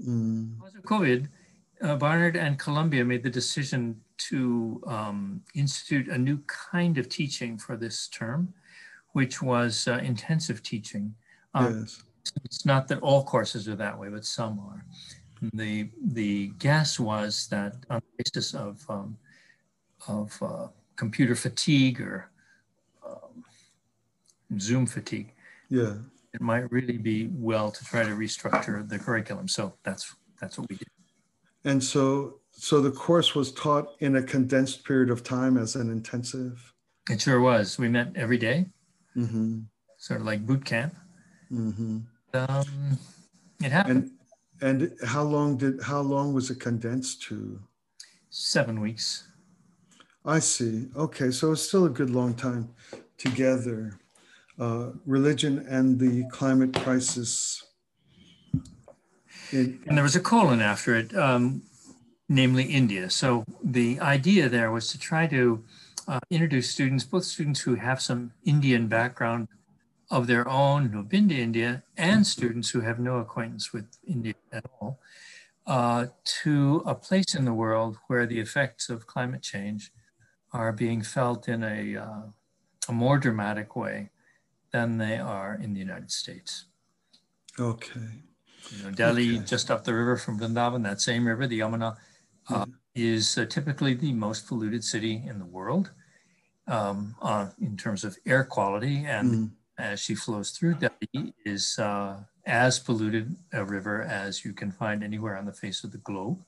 mm. 0.00 0.56
because 0.58 0.76
of 0.76 0.82
COVID, 0.82 1.26
uh, 1.82 1.96
Barnard 1.96 2.36
and 2.36 2.56
Columbia 2.56 3.04
made 3.04 3.24
the 3.24 3.30
decision 3.30 4.00
to 4.30 4.80
um, 4.86 5.42
institute 5.56 6.06
a 6.06 6.16
new 6.16 6.38
kind 6.46 6.98
of 6.98 7.08
teaching 7.08 7.58
for 7.58 7.76
this 7.76 8.06
term, 8.06 8.54
which 9.12 9.42
was 9.42 9.88
uh, 9.88 9.98
intensive 10.04 10.62
teaching. 10.62 11.12
Um, 11.52 11.80
yes 11.80 12.04
it's 12.44 12.64
not 12.64 12.88
that 12.88 13.00
all 13.00 13.24
courses 13.24 13.68
are 13.68 13.76
that 13.76 13.98
way, 13.98 14.08
but 14.08 14.24
some 14.24 14.58
are. 14.60 14.84
The 15.52 15.90
the 16.02 16.48
guess 16.58 16.98
was 16.98 17.48
that 17.48 17.76
on 17.90 18.00
the 18.00 18.24
basis 18.24 18.54
of 18.54 18.82
um, 18.88 19.18
of 20.08 20.42
uh, 20.42 20.68
computer 20.96 21.34
fatigue 21.34 22.00
or 22.00 22.30
um, 23.06 23.44
Zoom 24.58 24.86
fatigue, 24.86 25.34
yeah, 25.68 25.94
it 26.32 26.40
might 26.40 26.70
really 26.72 26.96
be 26.96 27.28
well 27.32 27.70
to 27.70 27.84
try 27.84 28.04
to 28.04 28.10
restructure 28.10 28.88
the 28.88 28.98
curriculum. 28.98 29.48
So 29.48 29.74
that's 29.82 30.14
that's 30.40 30.58
what 30.58 30.68
we 30.70 30.76
did. 30.76 30.88
And 31.64 31.82
so 31.82 32.40
so 32.52 32.80
the 32.80 32.92
course 32.92 33.34
was 33.34 33.52
taught 33.52 33.96
in 34.00 34.16
a 34.16 34.22
condensed 34.22 34.84
period 34.84 35.10
of 35.10 35.24
time 35.24 35.58
as 35.58 35.76
an 35.76 35.90
intensive. 35.90 36.72
It 37.10 37.20
sure 37.20 37.40
was. 37.40 37.78
We 37.78 37.88
met 37.88 38.12
every 38.16 38.38
day, 38.38 38.66
mm-hmm. 39.14 39.60
sort 39.98 40.20
of 40.20 40.26
like 40.26 40.46
boot 40.46 40.64
camp. 40.64 40.94
Mm-hmm 41.52 41.98
um, 42.34 42.98
it 43.62 43.72
happened. 43.72 44.10
And, 44.60 44.90
and 44.90 45.08
how 45.08 45.22
long 45.22 45.56
did 45.56 45.82
how 45.82 46.00
long 46.00 46.32
was 46.32 46.50
it 46.50 46.60
condensed 46.60 47.22
to? 47.22 47.60
Seven 48.30 48.80
weeks. 48.80 49.28
I 50.24 50.40
see. 50.40 50.88
Okay, 50.96 51.30
so 51.30 51.52
it's 51.52 51.62
still 51.62 51.84
a 51.84 51.90
good 51.90 52.10
long 52.10 52.34
time 52.34 52.70
together. 53.16 54.00
Uh, 54.58 54.90
religion 55.06 55.64
and 55.68 55.98
the 55.98 56.24
climate 56.30 56.74
crisis. 56.74 57.64
and 59.52 59.78
there 59.86 60.02
was 60.02 60.16
a 60.16 60.20
colon 60.20 60.60
after 60.60 60.96
it, 60.96 61.14
um, 61.16 61.62
namely 62.28 62.64
India. 62.64 63.10
So 63.10 63.44
the 63.62 64.00
idea 64.00 64.48
there 64.48 64.72
was 64.72 64.88
to 64.88 64.98
try 64.98 65.26
to 65.28 65.62
uh, 66.08 66.20
introduce 66.30 66.70
students, 66.70 67.04
both 67.04 67.24
students 67.24 67.60
who 67.60 67.74
have 67.74 68.00
some 68.00 68.32
Indian 68.44 68.88
background 68.88 69.48
of 70.14 70.28
their 70.28 70.48
own 70.48 70.90
who've 70.90 71.08
been 71.08 71.28
to 71.28 71.34
India 71.34 71.82
and 71.96 72.24
students 72.24 72.70
who 72.70 72.80
have 72.80 73.00
no 73.00 73.16
acquaintance 73.16 73.72
with 73.72 73.86
India 74.06 74.34
at 74.52 74.64
all 74.78 75.00
uh, 75.66 76.06
to 76.24 76.84
a 76.86 76.94
place 76.94 77.34
in 77.34 77.44
the 77.44 77.52
world 77.52 77.98
where 78.06 78.24
the 78.24 78.38
effects 78.38 78.88
of 78.88 79.08
climate 79.08 79.42
change 79.42 79.90
are 80.52 80.70
being 80.70 81.02
felt 81.02 81.48
in 81.48 81.64
a, 81.64 81.96
uh, 81.96 82.22
a 82.88 82.92
more 82.92 83.18
dramatic 83.18 83.74
way 83.74 84.08
than 84.70 84.98
they 84.98 85.18
are 85.18 85.58
in 85.60 85.74
the 85.74 85.80
United 85.80 86.12
States. 86.12 86.66
Okay. 87.58 88.22
You 88.70 88.84
know, 88.84 88.90
Delhi, 88.92 89.38
okay. 89.38 89.44
just 89.44 89.68
up 89.68 89.82
the 89.82 89.94
river 89.94 90.16
from 90.16 90.38
Vrindavan, 90.38 90.84
that 90.84 91.00
same 91.00 91.26
river, 91.26 91.48
the 91.48 91.58
Yamuna, 91.58 91.96
uh, 92.50 92.66
is 92.94 93.36
uh, 93.36 93.46
typically 93.46 93.94
the 93.94 94.12
most 94.12 94.46
polluted 94.46 94.84
city 94.84 95.24
in 95.26 95.40
the 95.40 95.44
world 95.44 95.90
um, 96.68 97.16
uh, 97.20 97.48
in 97.60 97.76
terms 97.76 98.04
of 98.04 98.16
air 98.26 98.44
quality 98.44 99.04
and 99.06 99.34
mm 99.34 99.50
as 99.78 100.00
she 100.00 100.14
flows 100.14 100.50
through 100.50 100.74
Delhi 100.74 101.34
is 101.44 101.78
uh, 101.78 102.18
as 102.46 102.78
polluted 102.78 103.36
a 103.52 103.64
river 103.64 104.02
as 104.02 104.44
you 104.44 104.52
can 104.52 104.70
find 104.70 105.02
anywhere 105.02 105.36
on 105.36 105.46
the 105.46 105.52
face 105.52 105.84
of 105.84 105.92
the 105.92 105.98
globe. 105.98 106.38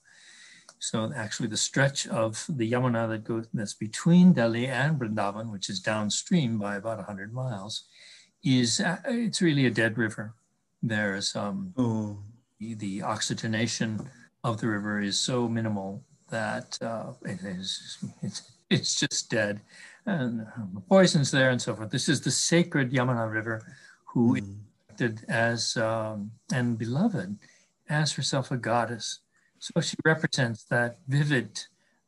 So 0.78 1.10
actually 1.16 1.48
the 1.48 1.56
stretch 1.56 2.06
of 2.06 2.44
the 2.48 2.70
Yamuna 2.70 3.08
that 3.08 3.24
goes 3.24 3.48
that's 3.52 3.74
between 3.74 4.32
Delhi 4.32 4.66
and 4.66 4.98
Vrindavan, 4.98 5.50
which 5.50 5.68
is 5.70 5.80
downstream 5.80 6.58
by 6.58 6.76
about 6.76 6.98
100 6.98 7.32
miles, 7.32 7.84
is 8.44 8.80
uh, 8.80 8.98
it's 9.06 9.42
really 9.42 9.66
a 9.66 9.70
dead 9.70 9.96
river. 9.96 10.34
There's 10.82 11.34
um, 11.34 11.72
oh. 11.76 12.18
the, 12.60 12.74
the, 12.74 13.02
oxygenation 13.02 14.08
of 14.44 14.60
the 14.60 14.68
river 14.68 15.00
is 15.00 15.18
so 15.18 15.48
minimal 15.48 16.04
that 16.28 16.78
uh, 16.82 17.12
it 17.22 17.40
is 17.42 17.98
it's, 18.22 18.42
it's 18.70 19.00
just 19.00 19.30
dead 19.30 19.60
and 20.06 20.46
um, 20.56 20.82
poisons 20.88 21.30
there 21.30 21.50
and 21.50 21.60
so 21.60 21.74
forth. 21.74 21.90
This 21.90 22.08
is 22.08 22.20
the 22.20 22.30
sacred 22.30 22.92
Yamuna 22.92 23.30
River, 23.30 23.62
who 24.04 24.40
mm. 24.40 24.56
acted 24.90 25.24
as 25.28 25.76
um, 25.76 26.30
and 26.52 26.78
beloved 26.78 27.38
as 27.88 28.12
herself 28.12 28.50
a 28.50 28.56
goddess. 28.56 29.20
So 29.58 29.80
she 29.80 29.96
represents 30.04 30.64
that 30.64 30.98
vivid 31.08 31.60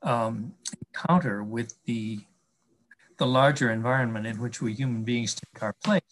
um, 0.02 0.54
encounter 0.80 1.42
with 1.42 1.74
the 1.84 2.20
the 3.18 3.26
larger 3.26 3.72
environment 3.72 4.26
in 4.26 4.40
which 4.40 4.62
we 4.62 4.72
human 4.72 5.02
beings 5.02 5.34
take 5.34 5.62
our 5.62 5.72
place. 5.84 6.02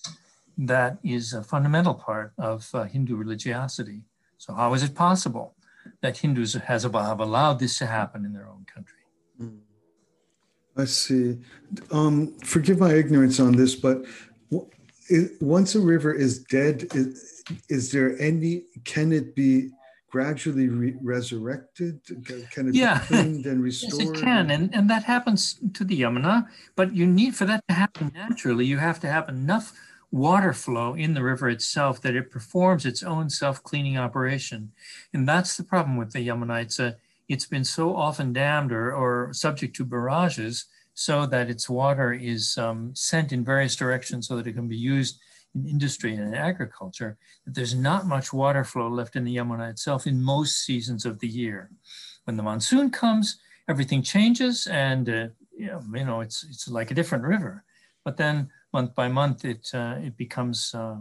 That 0.58 0.98
is 1.04 1.32
a 1.32 1.44
fundamental 1.44 1.94
part 1.94 2.32
of 2.36 2.68
uh, 2.74 2.84
Hindu 2.84 3.14
religiosity. 3.14 4.00
So 4.38 4.54
how 4.54 4.74
is 4.74 4.82
it 4.82 4.94
possible 4.94 5.54
that 6.00 6.18
Hindus 6.18 6.54
has, 6.54 6.82
have 6.82 7.20
allowed 7.20 7.60
this 7.60 7.78
to 7.78 7.86
happen 7.86 8.24
in 8.24 8.32
their 8.32 8.48
own 8.48 8.66
country? 8.72 8.95
I 10.76 10.84
see. 10.84 11.38
Um, 11.90 12.38
forgive 12.40 12.78
my 12.78 12.92
ignorance 12.92 13.40
on 13.40 13.52
this, 13.52 13.74
but 13.74 14.04
once 15.40 15.74
a 15.74 15.80
river 15.80 16.12
is 16.12 16.40
dead, 16.44 16.86
is, 16.94 17.44
is 17.68 17.92
there 17.92 18.18
any? 18.20 18.64
Can 18.84 19.12
it 19.12 19.34
be 19.34 19.70
gradually 20.10 20.68
re- 20.68 20.96
resurrected? 21.02 22.00
Can 22.50 22.68
it 22.68 22.74
yeah. 22.74 23.00
be 23.00 23.06
cleaned 23.06 23.46
and 23.46 23.62
restored? 23.62 23.94
yes, 24.02 24.10
it 24.10 24.22
can, 24.22 24.50
and 24.50 24.74
and 24.74 24.90
that 24.90 25.04
happens 25.04 25.58
to 25.74 25.84
the 25.84 26.00
Yamuna. 26.00 26.46
But 26.74 26.94
you 26.94 27.06
need 27.06 27.34
for 27.34 27.46
that 27.46 27.64
to 27.68 27.74
happen 27.74 28.12
naturally. 28.14 28.66
You 28.66 28.78
have 28.78 29.00
to 29.00 29.08
have 29.08 29.28
enough 29.28 29.72
water 30.12 30.52
flow 30.52 30.94
in 30.94 31.14
the 31.14 31.22
river 31.22 31.48
itself 31.48 32.00
that 32.00 32.14
it 32.14 32.30
performs 32.30 32.86
its 32.86 33.02
own 33.02 33.28
self-cleaning 33.28 33.98
operation, 33.98 34.72
and 35.12 35.28
that's 35.28 35.56
the 35.56 35.64
problem 35.64 35.96
with 35.96 36.12
the 36.12 36.26
Yamuna. 36.26 36.62
It's 36.62 36.78
a 36.78 36.96
it's 37.28 37.46
been 37.46 37.64
so 37.64 37.94
often 37.96 38.32
dammed 38.32 38.72
or, 38.72 38.94
or 38.94 39.32
subject 39.32 39.76
to 39.76 39.84
barrages 39.84 40.66
so 40.94 41.26
that 41.26 41.50
its 41.50 41.68
water 41.68 42.12
is 42.12 42.56
um, 42.56 42.90
sent 42.94 43.32
in 43.32 43.44
various 43.44 43.76
directions 43.76 44.26
so 44.26 44.36
that 44.36 44.46
it 44.46 44.54
can 44.54 44.68
be 44.68 44.76
used 44.76 45.20
in 45.54 45.68
industry 45.68 46.14
and 46.14 46.22
in 46.22 46.34
agriculture, 46.34 47.18
that 47.44 47.54
there's 47.54 47.74
not 47.74 48.06
much 48.06 48.32
water 48.32 48.64
flow 48.64 48.88
left 48.88 49.16
in 49.16 49.24
the 49.24 49.36
Yamuna 49.36 49.70
itself 49.70 50.06
in 50.06 50.22
most 50.22 50.64
seasons 50.64 51.04
of 51.04 51.18
the 51.18 51.28
year. 51.28 51.70
When 52.24 52.36
the 52.36 52.42
monsoon 52.42 52.90
comes, 52.90 53.38
everything 53.68 54.02
changes 54.02 54.66
and 54.68 55.08
uh, 55.08 55.28
you, 55.56 55.80
know, 55.92 56.20
it's, 56.20 56.44
it's 56.44 56.68
like 56.68 56.90
a 56.90 56.94
different 56.94 57.24
river. 57.24 57.64
But 58.04 58.16
then 58.16 58.50
month 58.72 58.94
by 58.94 59.08
month, 59.08 59.44
it, 59.44 59.68
uh, 59.74 59.96
it 59.98 60.16
becomes 60.16 60.74
uh, 60.74 60.96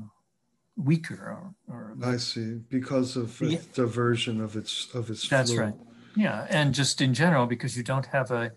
weaker. 0.76 1.54
Or, 1.70 1.74
or, 1.74 1.98
I 2.04 2.18
see, 2.18 2.56
because 2.70 3.16
of 3.16 3.38
the 3.40 3.60
diversion 3.74 4.42
of 4.42 4.56
its, 4.56 4.88
of 4.94 5.10
its 5.10 5.28
That's 5.28 5.54
flow. 5.54 5.64
right. 5.64 5.74
Yeah, 6.16 6.48
and 6.50 6.74
just 6.74 7.02
in 7.02 7.14
general, 7.14 7.46
because 7.46 7.76
you 7.76 7.84
don't 7.84 8.06
have 8.08 8.32
a 8.32 8.52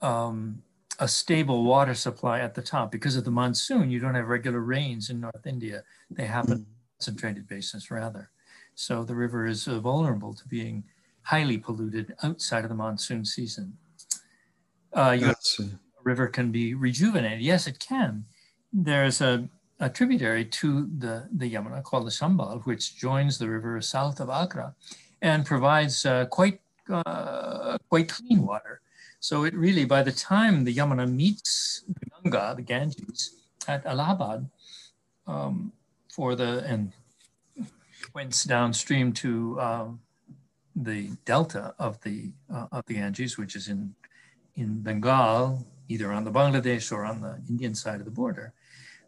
um, 0.00 0.62
a 1.00 1.08
stable 1.08 1.64
water 1.64 1.94
supply 1.94 2.40
at 2.40 2.54
the 2.54 2.62
top 2.62 2.92
because 2.92 3.16
of 3.16 3.24
the 3.24 3.30
monsoon, 3.30 3.90
you 3.90 3.98
don't 3.98 4.14
have 4.14 4.28
regular 4.28 4.60
rains 4.60 5.08
in 5.08 5.20
North 5.20 5.46
India. 5.46 5.82
They 6.10 6.26
happen 6.26 6.58
mm. 6.58 6.64
concentrated 6.98 7.48
basis 7.48 7.90
rather. 7.90 8.30
So 8.74 9.02
the 9.02 9.14
river 9.14 9.46
is 9.46 9.66
uh, 9.66 9.80
vulnerable 9.80 10.34
to 10.34 10.46
being 10.46 10.84
highly 11.22 11.58
polluted 11.58 12.14
outside 12.22 12.64
of 12.64 12.68
the 12.68 12.74
monsoon 12.74 13.24
season. 13.24 13.76
Uh, 14.92 15.16
your 15.18 15.34
river 16.04 16.26
can 16.26 16.50
be 16.50 16.74
rejuvenated. 16.74 17.40
Yes, 17.40 17.66
it 17.66 17.78
can. 17.78 18.24
There's 18.72 19.20
a, 19.20 19.48
a 19.80 19.88
tributary 19.88 20.44
to 20.44 20.88
the, 20.98 21.28
the 21.32 21.50
Yamuna 21.50 21.82
called 21.82 22.06
the 22.06 22.10
Chambal, 22.10 22.64
which 22.66 22.96
joins 22.96 23.38
the 23.38 23.48
river 23.48 23.80
south 23.80 24.20
of 24.20 24.28
Agra 24.28 24.74
and 25.22 25.46
provides 25.46 26.04
uh, 26.04 26.26
quite 26.26 26.60
uh, 26.90 27.78
quite 27.88 28.08
clean 28.08 28.46
water. 28.46 28.80
So 29.20 29.44
it 29.44 29.54
really, 29.54 29.84
by 29.84 30.02
the 30.02 30.12
time 30.12 30.64
the 30.64 30.74
Yamuna 30.74 31.10
meets 31.10 31.84
the 31.86 32.06
Ganga, 32.10 32.54
the 32.56 32.62
Ganges, 32.62 33.34
at 33.68 33.84
Allahabad, 33.84 34.48
um, 35.26 35.72
for 36.08 36.34
the 36.34 36.64
and 36.66 36.92
went 38.14 38.44
downstream 38.48 39.12
to 39.12 39.60
um, 39.60 40.00
the 40.74 41.10
delta 41.24 41.74
of 41.78 42.00
the 42.00 42.32
uh, 42.52 42.66
of 42.72 42.86
the 42.86 42.94
Ganges, 42.94 43.36
which 43.36 43.54
is 43.54 43.68
in 43.68 43.94
in 44.56 44.80
Bengal, 44.80 45.66
either 45.88 46.12
on 46.12 46.24
the 46.24 46.32
Bangladesh 46.32 46.90
or 46.90 47.04
on 47.04 47.20
the 47.20 47.40
Indian 47.48 47.74
side 47.74 48.00
of 48.00 48.06
the 48.06 48.10
border. 48.10 48.52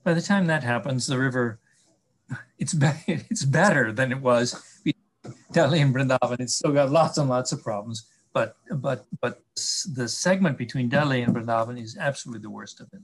By 0.05 0.15
the 0.15 0.23
time 0.23 0.47
that 0.47 0.63
happens, 0.63 1.07
the 1.07 1.19
river 1.19 1.59
it's 2.59 2.75
be- 2.75 3.05
it's 3.07 3.45
better 3.45 3.93
than 3.93 4.13
it 4.13 4.21
was 4.21 4.63
Delhi 5.53 5.81
and 5.81 5.95
Vrindavan. 5.95 6.41
It's 6.41 6.55
still 6.55 6.73
got 6.73 6.91
lots 6.91 7.19
and 7.19 7.29
lots 7.29 7.53
of 7.53 7.63
problems, 7.63 8.07
but 8.33 8.57
but 8.77 9.05
but 9.21 9.43
the 9.95 10.09
segment 10.09 10.59
between 10.59 10.89
Delhi 10.89 11.23
and 11.23 11.35
Vrindavan 11.35 11.81
is 11.81 11.97
absolutely 11.99 12.43
the 12.43 12.51
worst 12.51 12.81
of 12.81 12.89
it. 12.93 13.01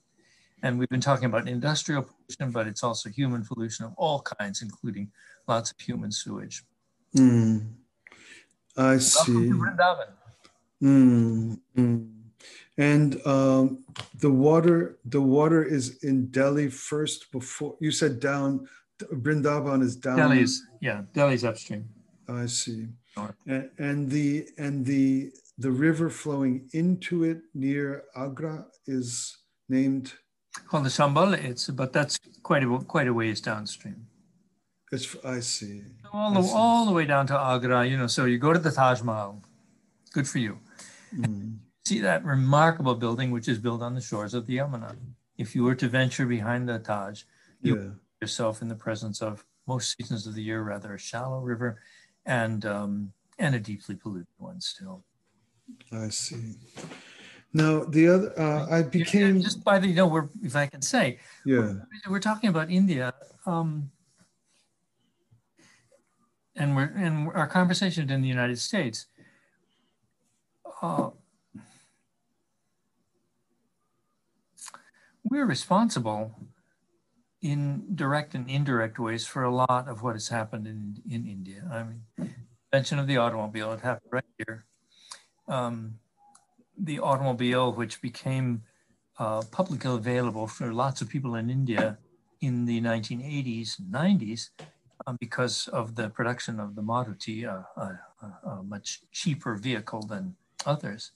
And 0.63 0.79
we've 0.79 0.89
been 0.89 1.01
talking 1.01 1.27
about 1.27 1.47
industrial 1.47 2.03
pollution, 2.03 2.51
but 2.51 2.67
it's 2.67 2.83
also 2.83 3.09
human 3.11 3.45
pollution 3.45 3.85
of 3.85 3.93
all 3.97 4.21
kinds, 4.23 4.63
including 4.63 5.11
lots 5.47 5.71
of 5.71 5.79
human 5.81 6.11
sewage. 6.11 6.65
Mm, 7.17 7.69
I 8.77 8.99
see. 8.99 9.53
Mm, 10.83 11.59
mm. 11.77 12.11
And 12.77 13.27
um, 13.27 13.85
the 14.21 14.31
water, 14.31 14.99
the 15.05 15.21
water 15.21 15.65
is 15.65 16.03
in 16.05 16.27
Delhi 16.27 16.69
first 16.71 17.31
before 17.33 17.77
you 17.81 17.91
said 17.91 18.21
down. 18.21 18.69
Brindavan 19.01 19.83
is 19.83 19.97
down. 19.97 20.17
Delhi's 20.17 20.65
yeah, 20.81 21.03
Delhi's 21.13 21.45
upstream. 21.45 21.89
I 22.29 22.47
see. 22.47 22.89
And, 23.47 23.71
and 23.79 24.11
the 24.11 24.49
and 24.59 24.85
the 24.85 25.33
the 25.57 25.71
river 25.71 26.09
flowing 26.11 26.69
into 26.73 27.25
it 27.25 27.39
near 27.55 28.05
Agra 28.17 28.67
is 28.87 29.37
named 29.69 30.13
called 30.67 30.85
the 30.85 30.91
Chambal. 30.91 31.33
It's 31.33 31.69
but 31.69 31.93
that's 31.93 32.19
quite 32.43 32.63
a 32.63 32.79
quite 32.87 33.09
a 33.09 33.15
ways 33.15 33.41
downstream. 33.41 34.07
It's 34.93 35.17
I 35.25 35.41
see. 35.41 35.83
All 36.13 36.33
the 36.33 36.41
I 36.41 36.43
see. 36.43 36.53
all 36.55 36.87
the 36.87 36.93
way 36.93 37.05
down 37.05 37.27
to 37.29 37.39
Agra, 37.39 37.87
you 37.87 37.97
know. 37.97 38.07
So 38.07 38.25
you 38.25 38.39
go 38.39 38.53
to 38.53 38.59
the 38.59 38.71
Taj 38.71 39.03
Mahal. 39.03 39.43
Good 40.13 40.29
for 40.29 40.39
you. 40.39 40.59
Mm. 41.15 41.59
See 41.85 42.01
that 42.01 42.25
remarkable 42.25 42.95
building, 42.95 43.31
which 43.31 43.49
is 43.49 43.59
built 43.59 43.83
on 43.83 43.95
the 43.95 44.01
shores 44.01 44.35
of 44.35 44.47
the 44.47 44.59
Yamuna. 44.59 44.97
If 45.37 45.55
you 45.55 45.65
were 45.65 45.75
to 45.77 45.89
venture 45.89 46.27
behind 46.27 46.69
the 46.69 46.79
Taj, 46.79 47.23
you 47.63 47.77
yeah. 47.77 47.89
yourself 48.21 48.63
in 48.63 48.69
the 48.69 48.75
presence 48.75 49.23
of 49.23 49.45
most 49.67 49.97
seasons 49.97 50.27
of 50.27 50.35
the 50.35 50.43
year 50.43 50.63
rather 50.63 50.95
a 50.95 50.99
shallow 50.99 51.41
river, 51.41 51.81
and 52.29 52.65
um, 52.67 53.13
and 53.39 53.55
a 53.55 53.59
deeply 53.59 53.97
polluted 53.97 54.29
one 54.37 54.61
still. 54.61 55.03
I 55.91 56.11
see. 56.11 56.55
Now 57.53 57.85
the 57.85 58.09
other, 58.09 58.39
uh, 58.39 58.67
I 58.71 58.83
became 58.83 59.41
just 59.41 59.65
by 59.65 59.79
the 59.79 59.89
you 59.89 59.95
know, 59.95 60.07
we're 60.07 60.29
if 60.43 60.55
I 60.55 60.67
can 60.67 60.83
say, 60.83 61.19
yeah, 61.45 61.57
we're, 61.59 61.83
we're 62.11 62.21
talking 62.21 62.51
about 62.51 62.71
India, 62.71 63.15
um, 63.47 63.91
and 66.55 66.77
we're 66.77 66.93
and 66.95 67.29
our 67.35 67.47
conversation 67.47 68.11
in 68.11 68.21
the 68.21 68.29
United 68.29 68.59
States. 68.59 69.07
Uh, 70.83 71.11
we're 75.25 75.47
responsible 75.47 76.35
in 77.43 77.85
direct 77.95 78.35
and 78.35 78.49
indirect 78.51 78.99
ways 78.99 79.27
for 79.27 79.45
a 79.45 79.55
lot 79.55 79.87
of 79.89 80.03
what 80.03 80.15
has 80.15 80.29
happened 80.29 80.67
in, 80.67 81.01
in 81.09 81.27
India. 81.27 81.63
I 81.73 81.85
mean, 81.85 82.35
mention 82.73 82.99
of 82.99 83.07
the 83.07 83.17
automobile, 83.17 83.73
it 83.73 83.81
happened 83.81 84.13
right 84.13 84.25
here. 84.39 84.65
Um, 85.47 85.99
the 86.77 86.99
automobile, 86.99 87.73
which 87.73 88.01
became 88.01 88.63
uh, 89.19 89.43
publicly 89.51 89.93
available 89.93 90.47
for 90.47 90.73
lots 90.73 91.01
of 91.01 91.09
people 91.09 91.35
in 91.37 91.51
India 91.51 91.99
in 92.41 92.65
the 92.67 92.81
1980s, 92.81 93.81
90s, 93.91 94.51
um, 95.07 95.17
because 95.19 95.69
of 95.69 95.95
the 95.95 96.09
production 96.11 96.61
of 96.61 96.75
the 96.75 96.83
Maruti, 96.83 97.47
uh, 97.47 97.63
a, 97.81 98.49
a, 98.49 98.63
much 98.63 99.01
cheaper 99.11 99.57
vehicle 99.57 100.03
than 100.03 100.37
others, 100.67 101.13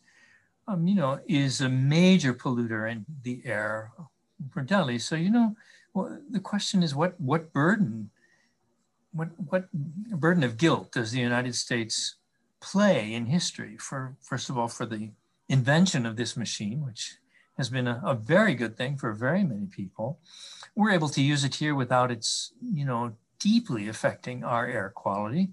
um, 0.66 0.86
you 0.86 0.94
know, 0.94 1.20
is 1.26 1.60
a 1.60 1.68
major 1.68 2.32
polluter 2.32 2.90
in 2.90 3.04
the 3.22 3.42
air 3.44 3.92
for 4.50 4.62
Delhi. 4.62 4.98
So, 4.98 5.14
you 5.14 5.30
know, 5.30 5.54
well, 5.94 6.18
the 6.30 6.40
question 6.40 6.82
is 6.82 6.94
what, 6.94 7.20
what 7.20 7.52
burden, 7.52 8.10
what, 9.12 9.28
what 9.36 9.72
burden 9.72 10.42
of 10.42 10.56
guilt 10.56 10.92
does 10.92 11.12
the 11.12 11.20
United 11.20 11.54
States 11.54 12.16
play 12.60 13.12
in 13.12 13.26
history 13.26 13.76
for, 13.76 14.16
first 14.20 14.48
of 14.48 14.56
all, 14.56 14.68
for 14.68 14.86
the 14.86 15.10
invention 15.48 16.06
of 16.06 16.16
this 16.16 16.36
machine, 16.36 16.84
which 16.84 17.16
has 17.58 17.68
been 17.68 17.86
a, 17.86 18.00
a, 18.04 18.14
very 18.14 18.54
good 18.54 18.76
thing 18.76 18.96
for 18.96 19.12
very 19.12 19.44
many 19.44 19.66
people. 19.66 20.18
We're 20.74 20.92
able 20.92 21.10
to 21.10 21.22
use 21.22 21.44
it 21.44 21.56
here 21.56 21.74
without 21.74 22.10
its, 22.10 22.52
you 22.62 22.86
know, 22.86 23.14
deeply 23.38 23.88
affecting 23.88 24.44
our 24.44 24.66
air 24.66 24.90
quality. 24.94 25.50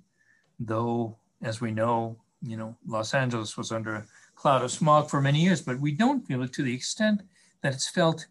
Though, 0.60 1.18
as 1.42 1.60
we 1.60 1.72
know, 1.72 2.18
you 2.42 2.56
know, 2.56 2.78
Los 2.88 3.14
Angeles 3.14 3.58
was 3.58 3.72
under 3.72 3.96
a 3.96 4.06
cloud 4.36 4.64
of 4.64 4.72
smog 4.72 5.10
for 5.10 5.20
many 5.20 5.42
years, 5.42 5.62
but 5.62 5.80
we 5.80 5.92
don't 5.92 6.26
feel 6.26 6.44
it 6.44 6.54
to 6.54 6.64
the 6.64 6.74
extent 6.74 7.22
that 7.62 7.74
it's 7.74 7.90
felt 7.90 8.28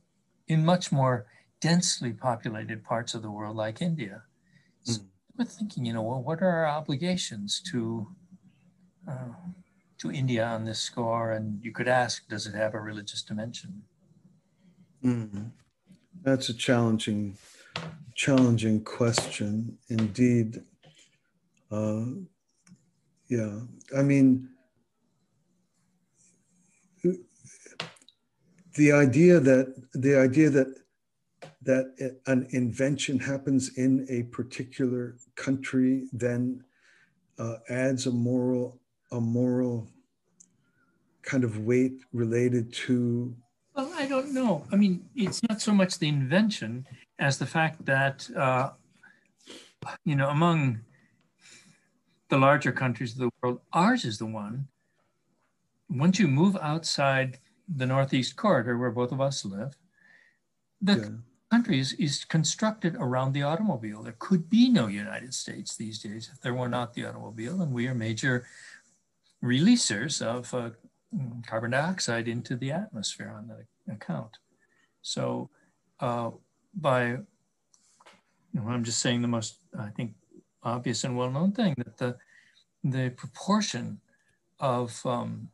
in 0.47 0.65
much 0.65 0.91
more 0.91 1.27
densely 1.61 2.13
populated 2.13 2.85
parts 2.85 3.15
of 3.15 3.23
the 3.23 3.31
world 3.31 3.57
like 3.57 3.83
India. 3.83 4.23
So 4.85 5.01
mm. 5.01 5.07
we're 5.37 5.45
thinking, 5.45 5.85
you 5.85 5.93
know, 5.93 6.03
well, 6.03 6.23
what 6.23 6.43
are 6.43 6.49
our 6.49 6.67
obligations 6.67 7.61
to 7.71 8.09
uh, 9.09 9.35
to 9.99 10.13
India 10.13 10.45
on 10.45 10.65
this 10.65 10.81
score? 10.81 11.33
And 11.33 11.63
you 11.63 11.73
could 11.73 11.89
ask, 11.89 12.29
does 12.29 12.47
it 12.47 12.55
have 12.55 12.75
a 12.75 12.81
religious 12.81 13.23
dimension? 13.23 13.83
Mm. 15.05 15.51
That's 16.23 16.49
a 16.49 16.55
challenging, 16.55 17.37
challenging 18.15 18.85
question 18.85 19.79
indeed. 19.89 20.63
Uh, 21.71 22.05
yeah, 23.29 23.61
I 23.97 24.03
mean, 24.03 24.49
the 28.75 28.93
idea 28.93 29.41
that 29.41 29.75
the 29.93 30.17
idea 30.17 30.51
that 30.51 30.69
that 31.69 32.17
an 32.27 32.47
invention 32.53 33.19
happens 33.19 33.77
in 33.77 34.07
a 34.09 34.23
particular 34.35 35.17
country 35.35 36.09
then 36.15 36.65
uh, 37.39 37.57
adds 37.69 38.07
a 38.07 38.11
moral 38.11 38.81
a 39.13 39.21
moral 39.21 39.87
kind 41.21 41.45
of 41.45 41.59
weight 41.59 42.01
related 42.15 42.73
to 42.73 43.37
well 43.77 43.93
i 43.97 44.07
don't 44.07 44.33
know 44.33 44.65
i 44.73 44.77
mean 44.77 45.05
it's 45.15 45.43
not 45.47 45.61
so 45.61 45.71
much 45.71 45.99
the 45.99 46.09
invention 46.09 46.87
as 47.19 47.39
the 47.39 47.45
fact 47.45 47.85
that 47.85 48.27
uh, 48.35 48.71
you 50.07 50.17
know 50.17 50.31
among 50.31 50.81
the 52.31 52.39
larger 52.39 52.73
countries 52.73 53.13
of 53.13 53.19
the 53.19 53.31
world 53.43 53.61
ours 53.75 54.07
is 54.07 54.17
the 54.17 54.27
one 54.45 54.67
once 55.91 56.19
you 56.19 56.29
move 56.29 56.57
outside 56.63 57.39
the 57.77 57.85
northeast 57.85 58.37
corridor 58.37 58.79
where 58.79 58.91
both 58.91 59.13
of 59.13 59.21
us 59.21 59.45
live 59.45 59.77
the 60.81 60.95
yeah. 60.95 61.28
Country 61.51 61.79
is, 61.79 61.95
is 61.95 62.25
constructed 62.25 62.95
around 62.99 63.33
the 63.33 63.43
automobile 63.43 64.03
there 64.03 64.17
could 64.19 64.49
be 64.51 64.69
no 64.69 64.87
united 64.87 65.33
states 65.33 65.77
these 65.77 65.99
days 65.99 66.31
if 66.33 66.41
there 66.41 66.55
were 66.55 66.69
not 66.69 66.95
the 66.95 67.05
automobile 67.05 67.63
and 67.63 67.73
we 67.73 67.87
are 67.87 67.95
major 67.95 68.47
releasers 69.43 70.21
of 70.21 70.53
uh, 70.55 70.71
carbon 71.47 71.71
dioxide 71.71 72.29
into 72.29 72.57
the 72.57 72.71
atmosphere 72.71 73.33
on 73.37 73.49
that 73.49 73.93
account. 73.93 74.39
So 75.03 75.51
uh, 76.01 76.31
by, 76.75 77.19
I'm 78.57 78.85
just 78.85 79.01
saying 79.01 79.23
the 79.23 79.29
most, 79.29 79.57
I 79.79 79.89
think, 79.91 80.15
obvious 80.63 81.05
and 81.05 81.17
well-known 81.17 81.53
thing 81.53 81.75
that 81.79 81.97
the, 81.97 82.17
the 82.85 83.11
proportion 83.11 84.01
of, 84.61 85.01
um, 85.07 85.49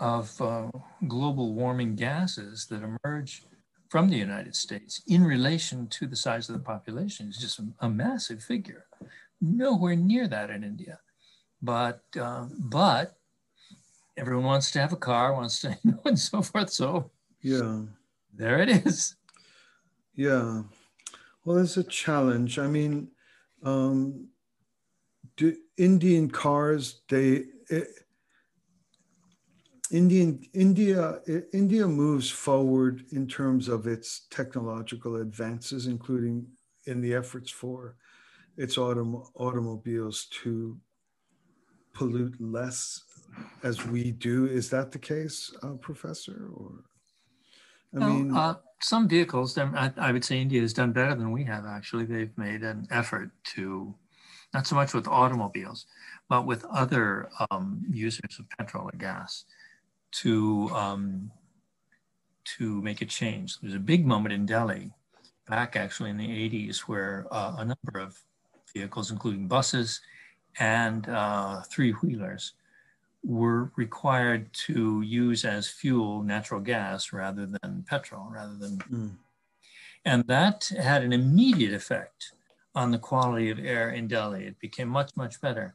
of 0.00 0.40
uh, 0.40 0.70
global 1.06 1.54
warming 1.54 1.94
gases 1.94 2.66
that 2.66 2.82
emerge 2.82 3.44
from 3.92 4.08
the 4.08 4.16
United 4.16 4.56
States 4.56 5.02
in 5.06 5.22
relation 5.22 5.86
to 5.86 6.06
the 6.06 6.16
size 6.16 6.48
of 6.48 6.54
the 6.54 6.64
population 6.74 7.28
is 7.28 7.36
just 7.36 7.60
a, 7.80 7.90
massive 7.90 8.42
figure. 8.42 8.86
Nowhere 9.42 9.96
near 9.96 10.26
that 10.28 10.48
in 10.48 10.64
India. 10.64 10.98
But 11.60 12.00
uh, 12.18 12.46
but 12.58 13.18
everyone 14.16 14.46
wants 14.46 14.70
to 14.70 14.80
have 14.80 14.94
a 14.94 14.96
car, 15.10 15.34
wants 15.34 15.60
to, 15.60 15.76
you 15.84 15.90
know, 15.90 16.00
and 16.06 16.18
so 16.18 16.40
forth. 16.40 16.70
So 16.70 17.10
yeah, 17.42 17.82
there 18.32 18.60
it 18.60 18.70
is. 18.70 19.14
Yeah, 20.14 20.62
well, 21.44 21.58
it's 21.58 21.76
a 21.76 21.84
challenge. 21.84 22.58
I 22.58 22.68
mean, 22.68 23.08
um, 23.62 24.28
do 25.36 25.54
Indian 25.76 26.30
cars 26.30 27.02
they. 27.10 27.44
It, 27.68 27.88
Indian 29.92 30.40
India 30.54 31.20
India 31.52 31.86
moves 31.86 32.30
forward 32.30 33.04
in 33.12 33.28
terms 33.28 33.68
of 33.68 33.86
its 33.86 34.26
technological 34.30 35.16
advances, 35.16 35.86
including 35.86 36.46
in 36.86 37.02
the 37.02 37.14
efforts 37.14 37.50
for 37.50 37.96
its 38.56 38.76
autom- 38.76 39.26
automobiles 39.36 40.26
to 40.42 40.78
pollute 41.92 42.40
less 42.40 43.02
as 43.62 43.86
we 43.86 44.12
do. 44.12 44.46
Is 44.46 44.70
that 44.70 44.92
the 44.92 44.98
case, 44.98 45.54
uh, 45.62 45.74
Professor? 45.74 46.48
Or 46.54 46.84
I 47.94 47.98
well, 47.98 48.08
mean, 48.08 48.34
uh, 48.34 48.54
some 48.80 49.06
vehicles. 49.08 49.58
I, 49.58 49.92
I, 49.98 50.10
would 50.10 50.24
say 50.24 50.40
India 50.40 50.62
has 50.62 50.72
done 50.72 50.92
better 50.92 51.14
than 51.14 51.32
we 51.32 51.44
have. 51.44 51.66
Actually, 51.66 52.06
they've 52.06 52.36
made 52.38 52.62
an 52.62 52.86
effort 52.90 53.30
to 53.56 53.94
not 54.54 54.66
so 54.66 54.74
much 54.74 54.94
with 54.94 55.06
automobiles, 55.06 55.86
but 56.30 56.46
with 56.46 56.64
other 56.66 57.28
um, 57.50 57.84
users 57.90 58.38
of 58.38 58.48
petrol 58.56 58.88
and 58.88 59.00
gas 59.00 59.44
to, 60.12 60.70
um, 60.74 61.30
to 62.56 62.82
make 62.82 63.02
a 63.02 63.06
change. 63.06 63.58
There's 63.60 63.74
a 63.74 63.80
big 63.80 64.06
moment 64.06 64.32
in 64.32 64.46
Delhi, 64.46 64.90
back 65.48 65.76
actually 65.76 66.10
in 66.10 66.16
the 66.16 66.28
80s, 66.28 66.80
where 66.80 67.26
uh, 67.30 67.56
a 67.58 67.64
number 67.64 67.98
of 67.98 68.18
vehicles, 68.74 69.10
including 69.10 69.48
buses 69.48 70.00
and 70.58 71.08
uh, 71.08 71.62
three 71.62 71.92
wheelers, 71.92 72.52
were 73.24 73.70
required 73.76 74.52
to 74.52 75.00
use 75.02 75.44
as 75.44 75.68
fuel 75.68 76.22
natural 76.22 76.60
gas 76.60 77.12
rather 77.12 77.46
than 77.46 77.84
petrol, 77.88 78.28
rather 78.30 78.56
than. 78.56 78.78
Mm. 78.78 79.10
And 80.04 80.26
that 80.26 80.70
had 80.80 81.04
an 81.04 81.12
immediate 81.12 81.72
effect 81.72 82.32
on 82.74 82.90
the 82.90 82.98
quality 82.98 83.50
of 83.50 83.58
air 83.58 83.90
in 83.90 84.08
Delhi. 84.08 84.46
It 84.46 84.58
became 84.58 84.88
much, 84.88 85.16
much 85.16 85.40
better. 85.40 85.74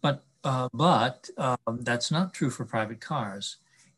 But, 0.00 0.22
uh, 0.44 0.68
but 0.72 1.28
um, 1.38 1.80
that's 1.80 2.10
not 2.12 2.34
true 2.34 2.50
for 2.50 2.64
private 2.64 3.00
cars. 3.00 3.56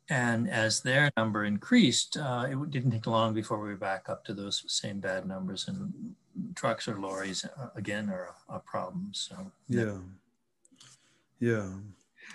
And 0.08 0.48
as 0.48 0.80
their 0.80 1.10
number 1.16 1.44
increased, 1.44 2.16
uh, 2.16 2.46
it 2.48 2.70
didn't 2.70 2.92
take 2.92 3.06
long 3.06 3.34
before 3.34 3.60
we 3.60 3.68
were 3.68 3.76
back 3.76 4.08
up 4.08 4.24
to 4.26 4.34
those 4.34 4.62
same 4.68 5.00
bad 5.00 5.26
numbers. 5.26 5.66
And 5.68 6.14
trucks 6.54 6.86
or 6.86 7.00
lorries, 7.00 7.44
uh, 7.44 7.68
again, 7.74 8.08
are 8.10 8.34
a, 8.48 8.54
a 8.54 8.58
problem. 8.60 9.10
So, 9.12 9.34
yeah. 9.68 9.98
Yeah. 11.40 11.68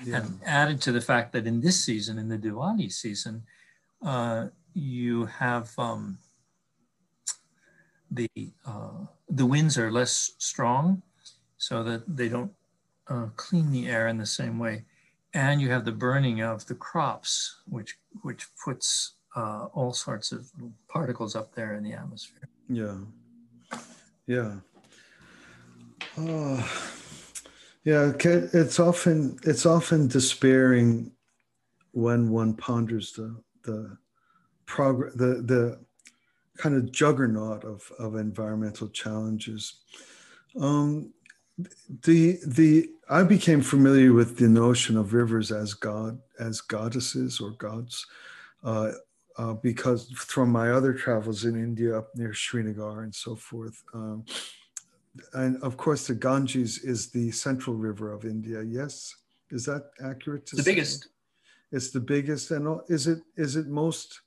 Yeah. 0.04 0.18
And 0.18 0.40
added 0.46 0.82
to 0.82 0.92
the 0.92 1.02
fact 1.02 1.34
that 1.34 1.48
in 1.48 1.62
this 1.62 1.84
season, 1.84 2.18
in 2.18 2.28
the 2.30 2.38
Diwali 2.38 2.92
season, 2.92 3.44
uh, 4.04 4.48
you 4.74 5.26
have 5.26 5.72
um, 5.78 6.18
the 8.10 8.30
uh, 8.66 9.06
the 9.30 9.46
winds 9.46 9.78
are 9.78 9.92
less 9.92 10.32
strong, 10.38 11.02
so 11.58 11.84
that 11.84 12.04
they 12.08 12.30
don't 12.30 12.52
uh, 13.08 13.28
clean 13.36 13.72
the 13.72 13.88
air 13.88 14.08
in 14.08 14.18
the 14.18 14.26
same 14.26 14.60
way, 14.60 14.86
and 15.34 15.62
you 15.62 15.70
have 15.70 15.86
the 15.86 15.92
burning 15.92 16.42
of 16.42 16.66
the 16.66 16.76
crops, 16.76 17.62
which 17.68 17.98
which 18.22 18.48
puts 18.64 19.14
uh, 19.36 19.68
all 19.74 19.94
sorts 19.94 20.32
of 20.32 20.52
particles 20.88 21.36
up 21.36 21.54
there 21.56 21.74
in 21.76 21.84
the 21.84 21.94
atmosphere. 21.94 22.50
Yeah, 22.68 22.98
yeah. 24.28 24.56
Oh. 26.18 26.92
Yeah, 27.84 28.12
it's 28.24 28.80
often 28.80 29.40
it's 29.44 29.66
often 29.66 30.08
despairing 30.08 31.12
when 31.94 32.30
one 32.30 32.54
ponders 32.54 33.12
the 33.14 33.36
the 33.64 33.98
progress 34.68 35.14
the 35.16 35.42
the 35.42 35.80
kind 36.58 36.76
of 36.76 36.92
juggernaut 36.92 37.64
of 37.64 37.92
of 37.98 38.16
environmental 38.16 38.88
challenges. 38.90 39.82
Um, 40.60 41.12
the 42.04 42.38
the 42.46 42.90
I 43.12 43.24
became 43.24 43.62
familiar 43.62 44.14
with 44.14 44.38
the 44.38 44.48
notion 44.48 44.96
of 44.96 45.14
rivers 45.14 45.52
as 45.52 45.74
god 45.74 46.18
as 46.40 46.62
goddesses 46.62 47.42
or 47.42 47.52
gods 47.52 48.08
uh, 48.64 48.92
uh, 49.38 49.54
because 49.56 50.10
from 50.12 50.50
my 50.50 50.72
other 50.72 50.94
travels 50.94 51.46
in 51.46 51.56
India 51.56 51.98
up 51.98 52.10
near 52.16 52.34
Srinagar 52.34 53.04
and 53.04 53.14
so 53.14 53.36
forth. 53.36 53.84
Um, 53.94 54.26
and 55.34 55.62
of 55.62 55.78
course, 55.78 56.08
the 56.08 56.16
Ganges 56.16 56.80
is 56.80 57.10
the 57.10 57.32
central 57.32 57.76
river 57.76 58.14
of 58.14 58.24
India. 58.24 58.62
Yes, 58.62 59.14
is 59.50 59.66
that 59.66 59.92
accurate? 60.04 60.46
To 60.48 60.56
the 60.56 60.64
say? 60.64 60.72
biggest. 60.72 61.10
It's 61.74 61.92
the 61.92 62.00
biggest, 62.00 62.52
and 62.52 62.80
is 62.88 63.08
it 63.08 63.20
is 63.36 63.56
it 63.56 63.68
most 63.68 64.22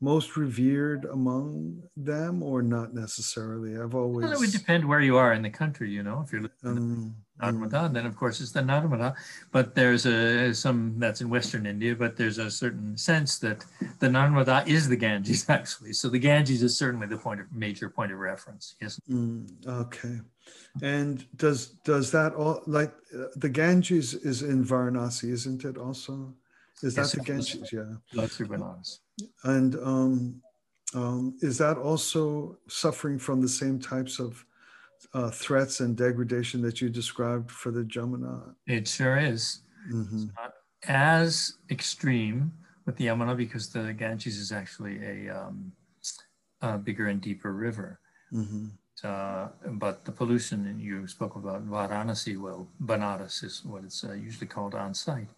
most 0.00 0.36
revered 0.36 1.06
among 1.06 1.82
them, 1.96 2.42
or 2.42 2.62
not 2.62 2.94
necessarily? 2.94 3.76
I've 3.76 3.94
always. 3.94 4.24
Well, 4.24 4.32
it 4.32 4.38
would 4.38 4.52
depend 4.52 4.88
where 4.88 5.00
you 5.00 5.16
are 5.16 5.32
in 5.32 5.42
the 5.42 5.50
country. 5.50 5.90
You 5.90 6.04
know, 6.04 6.22
if 6.24 6.32
you're 6.32 6.48
um, 6.64 7.16
Narmada, 7.40 7.84
um, 7.84 7.92
then 7.92 8.06
of 8.06 8.16
course 8.16 8.40
it's 8.40 8.52
the 8.52 8.60
Narmada. 8.60 9.14
But 9.52 9.74
there's 9.74 10.06
a 10.06 10.52
some 10.54 10.94
that's 10.98 11.20
in 11.20 11.28
Western 11.28 11.66
India, 11.66 11.94
but 11.94 12.16
there's 12.16 12.38
a 12.38 12.50
certain 12.50 12.96
sense 12.96 13.38
that 13.38 13.64
the 14.00 14.08
Narmada 14.08 14.66
is 14.66 14.88
the 14.88 14.96
Ganges 14.96 15.48
actually. 15.48 15.92
So 15.92 16.08
the 16.08 16.18
Ganges 16.18 16.62
is 16.62 16.76
certainly 16.76 17.06
the 17.06 17.18
point 17.18 17.40
of 17.40 17.52
major 17.52 17.88
point 17.88 18.12
of 18.12 18.18
reference. 18.18 18.74
Yes. 18.80 19.00
Mm, 19.08 19.66
okay. 19.66 20.20
And 20.82 21.26
does 21.36 21.68
does 21.84 22.10
that 22.12 22.34
all 22.34 22.62
like 22.66 22.92
uh, 23.14 23.26
the 23.36 23.48
Ganges 23.48 24.14
is 24.14 24.42
in 24.42 24.64
Varanasi, 24.64 25.30
isn't 25.30 25.64
it? 25.64 25.76
Also, 25.76 26.34
is 26.82 26.94
that 26.94 27.02
yes, 27.02 27.12
the 27.12 27.20
Ganges? 27.20 27.72
Yeah. 27.72 27.94
That's 28.12 28.36
through 28.36 28.48
Banaras. 28.48 28.98
And 29.44 29.74
um, 29.76 30.42
um, 30.94 31.36
is 31.40 31.58
that 31.58 31.76
also 31.76 32.58
suffering 32.68 33.18
from 33.18 33.40
the 33.40 33.48
same 33.48 33.78
types 33.78 34.18
of 34.18 34.44
uh, 35.14 35.30
threats 35.30 35.80
and 35.80 35.96
degradation 35.96 36.62
that 36.62 36.80
you 36.80 36.88
described 36.88 37.50
for 37.50 37.70
the 37.70 37.82
Jamuna? 37.82 38.54
It 38.66 38.88
sure 38.88 39.18
is. 39.18 39.60
Mm-hmm. 39.90 40.26
not 40.36 40.52
as 40.86 41.54
extreme 41.70 42.52
with 42.84 42.96
the 42.96 43.06
Yamuna 43.06 43.36
because 43.36 43.68
the 43.68 43.92
Ganges 43.92 44.36
is 44.36 44.52
actually 44.52 44.98
a, 45.04 45.34
um, 45.34 45.72
a 46.60 46.78
bigger 46.78 47.08
and 47.08 47.20
deeper 47.20 47.52
river. 47.52 48.00
Mm-hmm. 48.32 48.66
Uh, 49.02 49.48
but 49.72 50.04
the 50.04 50.12
pollution, 50.12 50.78
you 50.78 51.06
spoke 51.06 51.36
about 51.36 51.68
Varanasi, 51.68 52.40
well, 52.40 52.68
Banaras 52.82 53.44
is 53.44 53.64
what 53.64 53.84
it's 53.84 54.04
uh, 54.04 54.12
usually 54.12 54.46
called 54.46 54.74
on 54.74 54.92
site. 54.92 55.28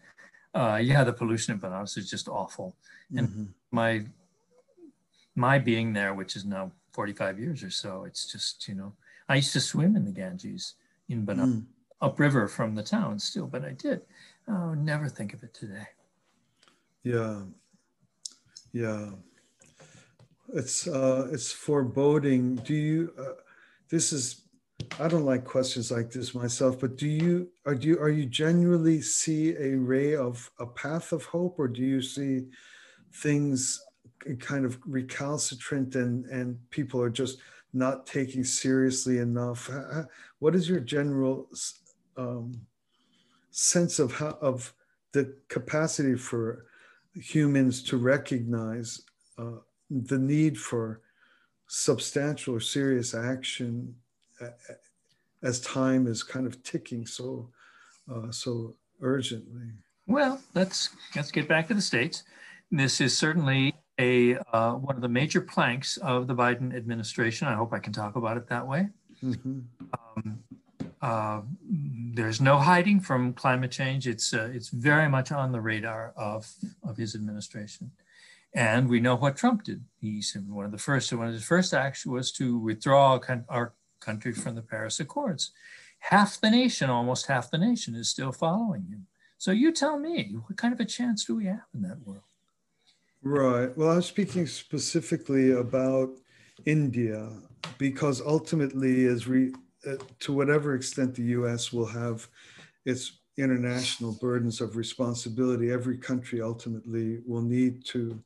Uh, 0.55 0.81
yeah, 0.83 1.05
the 1.05 1.13
pollution 1.13 1.55
in 1.55 1.61
Banaras 1.61 1.97
is 1.99 2.11
just 2.11 2.29
awful. 2.29 2.75
And 3.17 3.29
mm-hmm. 3.29 3.45
my 3.71 4.05
my 5.37 5.59
being 5.59 5.93
there, 5.93 6.13
which 6.15 6.37
is 6.37 6.45
now 6.45 6.73
45 6.93 7.39
years 7.39 7.63
or 7.63 7.71
so, 7.71 8.05
it's 8.05 8.31
just, 8.31 8.67
you 8.69 8.75
know, 8.75 8.93
I 9.31 9.37
used 9.37 9.53
to 9.53 9.61
swim 9.61 9.95
in 9.95 10.05
the 10.05 10.11
Ganges 10.11 10.75
in 11.09 11.25
Banaras, 11.25 11.63
mm. 11.63 11.65
upriver 12.03 12.49
from 12.49 12.75
the 12.75 12.83
town 12.83 13.17
still, 13.21 13.47
but 13.47 13.65
I 13.65 13.71
did. 13.71 14.01
Oh, 14.49 14.75
never 14.75 15.09
think 15.09 15.33
of 15.33 15.45
it 15.45 15.55
today. 15.55 15.87
Yeah. 17.05 17.43
Yeah. 18.73 19.11
It's 20.53 20.89
uh, 20.89 21.29
it's 21.31 21.53
foreboding. 21.53 22.57
Do 22.57 22.75
you? 22.75 23.13
Uh, 23.17 23.41
this 23.89 24.13
is 24.13 24.43
I 24.99 25.07
don't 25.07 25.25
like 25.25 25.45
questions 25.45 25.93
like 25.93 26.11
this 26.11 26.35
myself, 26.35 26.81
but 26.81 26.97
do 26.97 27.09
you 27.09 27.51
are 27.67 27.77
do 27.77 27.87
you 27.87 28.01
are 28.01 28.11
you 28.11 28.27
genuinely 28.27 29.01
see 29.01 29.55
a 29.55 29.77
ray 29.77 30.17
of 30.17 30.51
a 30.59 30.67
path 30.67 31.13
of 31.13 31.25
hope, 31.25 31.55
or 31.57 31.69
do 31.69 31.83
you 31.83 32.03
see 32.03 32.47
things 33.15 33.81
kind 34.41 34.65
of 34.65 34.77
recalcitrant 34.85 35.95
and 35.95 36.27
and 36.27 36.59
people 36.71 37.01
are 37.01 37.11
just 37.11 37.39
not 37.73 38.07
taking 38.07 38.45
seriously 38.45 39.19
enough? 39.19 39.71
What 40.39 40.55
is 40.55 40.69
your 40.69 40.81
general 40.81 41.49
um, 42.17 42.61
sense 43.51 43.99
of 43.99 44.13
how 44.13 44.39
of 44.41 44.73
the 45.13 45.35
capacity 45.49 46.15
for 46.15 46.67
humans 47.15 47.83
to 47.83 47.97
recognize 47.97 49.03
uh, 49.39 49.59
the 49.91 50.19
need 50.19 50.57
for 50.57 51.01
substantial 51.67 52.55
or 52.55 52.61
serious 52.61 53.15
action 53.15 53.95
as 55.43 55.61
time 55.61 56.07
is 56.07 56.23
kind 56.23 56.47
of 56.47 56.63
ticking 56.63 57.07
so 57.07 57.49
uh, 58.13 58.31
so 58.31 58.75
urgently. 59.01 59.71
Well, 60.07 60.41
let's 60.55 60.91
let's 61.15 61.31
get 61.31 61.49
back 61.49 61.69
to 61.69 61.75
the 61.75 61.83
states. 61.83 62.25
This 62.71 63.01
is 63.01 63.17
certainly 63.17 63.75
a 64.01 64.39
uh, 64.53 64.73
one 64.73 64.97
of 64.97 65.03
the 65.03 65.09
major 65.21 65.41
planks 65.41 65.97
of 65.99 66.27
the 66.27 66.35
Biden 66.35 66.75
administration. 66.75 67.47
I 67.47 67.55
hope 67.55 67.73
I 67.73 67.79
can 67.79 67.93
talk 67.93 68.17
about 68.17 68.37
it 68.37 68.49
that 68.49 68.67
way. 68.67 68.89
Mm-hmm. 69.23 69.61
Um, 70.17 70.43
uh, 71.03 71.41
there's 72.15 72.41
no 72.41 72.59
hiding 72.59 73.01
from 73.01 73.33
climate 73.35 73.71
change. 73.71 74.09
It's 74.09 74.33
uh, 74.35 74.51
it's 74.53 74.71
very 74.71 75.09
much 75.09 75.31
on 75.31 75.53
the 75.53 75.61
radar 75.61 76.13
of 76.17 76.51
of 76.83 76.97
his 76.97 77.15
administration. 77.15 77.93
And 78.55 78.89
we 78.89 79.01
know 79.01 79.15
what 79.15 79.37
Trump 79.37 79.65
did. 79.65 79.85
He's 80.01 80.37
one 80.49 80.65
of 80.65 80.73
the 80.73 80.79
first, 80.79 81.13
one 81.13 81.29
of 81.29 81.33
his 81.33 81.45
first 81.45 81.73
acts 81.73 82.05
was 82.05 82.33
to 82.33 82.59
withdraw 82.59 83.21
our 83.49 83.75
country 84.01 84.33
from 84.33 84.57
the 84.57 84.63
Paris 84.63 84.99
Accords. 84.99 85.53
Half 86.01 86.41
the 86.41 86.51
nation, 86.51 86.91
almost 86.91 87.27
half 87.27 87.51
the 87.51 87.59
nation, 87.59 87.95
is 87.95 88.09
still 88.09 88.33
following 88.33 88.87
him. 88.87 89.07
So 89.39 89.53
you 89.53 89.73
tell 89.73 89.99
me, 89.99 90.35
what 90.47 90.59
kind 90.59 90.75
of 90.75 90.81
a 90.81 90.85
chance 90.85 91.25
do 91.25 91.37
we 91.37 91.47
have 91.47 91.67
in 91.75 91.83
that 91.83 92.05
world? 92.05 92.30
Right. 93.23 93.77
Well, 93.77 93.91
I'm 93.91 94.03
speaking 94.03 94.47
specifically 94.47 95.53
about 95.53 96.11
India 96.65 97.29
because 97.79 98.21
ultimately, 98.21 99.07
as 99.07 99.27
we, 99.27 99.53
uh, 99.87 99.97
to 100.21 100.33
whatever 100.33 100.75
extent 100.75 101.15
the 101.15 101.23
U.S. 101.23 101.73
will 101.73 101.87
have 101.87 102.27
its 102.87 103.19
international 103.37 104.17
burdens 104.21 104.61
of 104.61 104.77
responsibility, 104.77 105.71
every 105.71 105.99
country 105.99 106.41
ultimately 106.41 107.19
will 107.27 107.43
need 107.43 107.85
to 107.87 108.23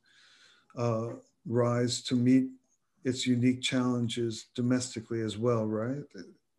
uh, 0.77 1.09
rise 1.45 2.01
to 2.03 2.15
meet 2.15 2.47
its 3.03 3.27
unique 3.27 3.61
challenges 3.61 4.47
domestically 4.55 5.21
as 5.21 5.37
well, 5.37 5.65
right? 5.65 6.03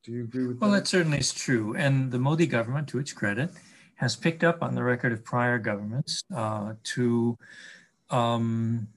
Do 0.05 0.13
you 0.13 0.25
agree 0.25 0.47
with 0.47 0.61
well, 0.61 0.71
that? 0.71 0.75
Well, 0.75 0.81
that 0.81 0.87
certainly 0.87 1.19
is 1.19 1.33
true. 1.33 1.75
And 1.75 2.13
the 2.13 2.19
Modi 2.19 2.47
government, 2.47 2.89
to 2.89 2.99
its 2.99 3.13
credit, 3.13 3.51
has 3.97 4.15
picked 4.15 4.45
up 4.45 4.63
on 4.63 4.75
the 4.75 4.83
record 4.83 5.13
of 5.13 5.25
prior 5.25 5.59
governments 5.59 6.23
uh, 6.35 6.75
to 6.85 7.37
um, 8.11 8.89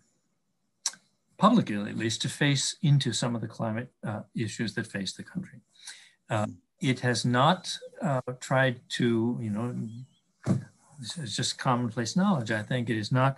publicly, 1.38 1.76
at 1.76 1.98
least, 1.98 2.22
to 2.24 2.30
face 2.30 2.76
into 2.82 3.14
some 3.14 3.36
of 3.36 3.42
the 3.42 3.48
climate 3.48 3.92
uh, 4.06 4.22
issues 4.36 4.74
that 4.76 4.88
face 4.88 5.14
the 5.14 5.24
country. 5.24 5.60
Uh, 6.30 6.48
it 6.82 7.00
has 7.00 7.26
not 7.26 7.76
uh, 8.02 8.22
tried 8.40 8.80
to, 8.90 9.38
you 9.42 9.50
know, 9.50 9.76
it's 11.02 11.36
just 11.36 11.58
commonplace 11.58 12.16
knowledge. 12.16 12.52
I 12.52 12.62
think 12.62 12.90
it 12.90 12.98
has 12.98 13.12
not 13.12 13.38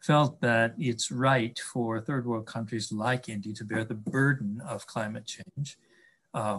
felt 0.00 0.40
that 0.40 0.74
it's 0.78 1.10
right 1.10 1.58
for 1.58 2.00
third 2.00 2.26
world 2.26 2.46
countries 2.46 2.92
like 2.92 3.28
India 3.28 3.52
to 3.54 3.64
bear 3.64 3.84
the 3.84 3.94
burden 3.94 4.62
of 4.66 4.86
climate 4.86 5.26
change 5.26 5.76
uh, 6.34 6.58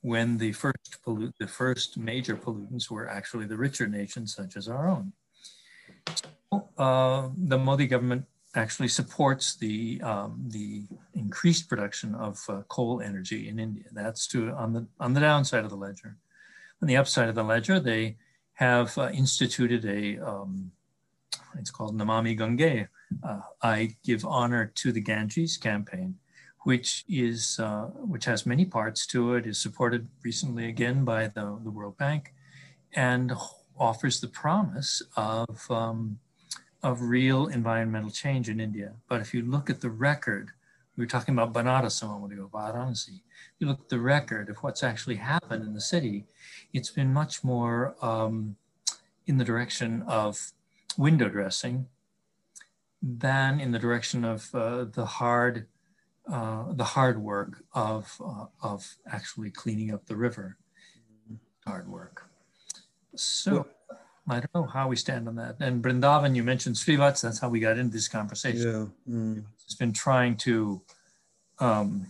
when 0.00 0.38
the 0.38 0.52
first 0.52 0.98
pollute, 1.04 1.34
the 1.38 1.46
first 1.46 1.98
major 1.98 2.36
pollutants 2.36 2.90
were 2.90 3.08
actually 3.08 3.46
the 3.46 3.56
richer 3.56 3.86
nations 3.86 4.34
such 4.34 4.56
as 4.56 4.68
our 4.68 4.88
own. 4.88 5.12
Uh, 6.78 7.28
the 7.36 7.58
Modi 7.58 7.86
government 7.86 8.24
actually 8.54 8.88
supports 8.88 9.56
the 9.56 10.00
um, 10.02 10.42
the 10.48 10.84
increased 11.14 11.68
production 11.68 12.14
of 12.14 12.42
uh, 12.48 12.62
coal 12.68 13.00
energy 13.00 13.48
in 13.48 13.58
India. 13.58 13.84
That's 13.92 14.26
to 14.28 14.50
on 14.52 14.72
the 14.72 14.86
on 15.00 15.14
the 15.14 15.20
downside 15.20 15.64
of 15.64 15.70
the 15.70 15.76
ledger. 15.76 16.16
On 16.80 16.88
the 16.88 16.96
upside 16.96 17.28
of 17.28 17.34
the 17.34 17.42
ledger, 17.44 17.80
they 17.80 18.16
have 18.54 18.96
uh, 18.96 19.10
instituted 19.10 19.84
a 19.84 20.18
um, 20.18 20.70
it's 21.58 21.70
called 21.70 21.96
Namami 21.96 22.36
Gange. 22.36 22.88
Uh, 23.22 23.40
I 23.62 23.96
give 24.04 24.24
honor 24.24 24.72
to 24.76 24.92
the 24.92 25.00
Ganges 25.00 25.56
campaign, 25.56 26.16
which 26.62 27.04
is 27.08 27.58
uh, 27.58 27.86
which 28.12 28.24
has 28.26 28.46
many 28.46 28.64
parts 28.64 29.06
to 29.08 29.34
it. 29.34 29.46
Is 29.46 29.58
supported 29.58 30.08
recently 30.24 30.68
again 30.68 31.04
by 31.04 31.28
the, 31.28 31.58
the 31.62 31.70
World 31.70 31.96
Bank, 31.98 32.34
and 32.94 33.32
offers 33.78 34.20
the 34.20 34.28
promise 34.28 35.02
of 35.16 35.70
um, 35.70 36.18
of 36.82 37.02
real 37.02 37.48
environmental 37.48 38.10
change 38.10 38.48
in 38.48 38.60
India. 38.60 38.92
But 39.08 39.20
if 39.20 39.34
you 39.34 39.42
look 39.42 39.68
at 39.68 39.80
the 39.80 39.90
record, 39.90 40.50
we 40.96 41.04
were 41.04 41.08
talking 41.08 41.34
about 41.34 41.52
Banaras 41.52 42.02
a 42.02 42.06
moment 42.06 42.32
ago, 42.32 42.48
Varanasi. 42.52 43.20
If 43.20 43.56
you 43.58 43.66
look 43.66 43.80
at 43.80 43.88
the 43.88 44.00
record 44.00 44.48
of 44.48 44.58
what's 44.58 44.82
actually 44.82 45.16
happened 45.16 45.64
in 45.64 45.74
the 45.74 45.80
city, 45.80 46.26
it's 46.72 46.90
been 46.90 47.12
much 47.12 47.42
more 47.42 47.96
um, 48.00 48.56
in 49.26 49.38
the 49.38 49.44
direction 49.44 50.02
of 50.02 50.52
window 50.96 51.28
dressing 51.28 51.86
than 53.02 53.60
in 53.60 53.70
the 53.72 53.78
direction 53.78 54.24
of 54.24 54.52
uh, 54.54 54.84
the 54.84 55.04
hard 55.04 55.66
uh, 56.30 56.72
the 56.72 56.84
hard 56.84 57.22
work 57.22 57.64
of 57.72 58.20
uh, 58.24 58.46
of 58.62 58.96
actually 59.10 59.50
cleaning 59.50 59.92
up 59.92 60.06
the 60.06 60.16
river. 60.16 60.58
Hard 61.66 61.88
work. 61.88 62.27
So 63.22 63.66
I 64.28 64.40
don't 64.40 64.54
know 64.54 64.66
how 64.66 64.88
we 64.88 64.96
stand 64.96 65.28
on 65.28 65.36
that. 65.36 65.56
And 65.60 65.82
Brindavan, 65.82 66.36
you 66.36 66.42
mentioned 66.42 66.76
Srivats. 66.76 67.22
That's 67.22 67.38
how 67.38 67.48
we 67.48 67.60
got 67.60 67.78
into 67.78 67.92
this 67.92 68.08
conversation. 68.08 68.92
Yeah. 69.06 69.14
Mm. 69.14 69.44
He's 69.64 69.74
been 69.74 69.92
trying 69.92 70.36
to. 70.38 70.82
Um, 71.58 72.06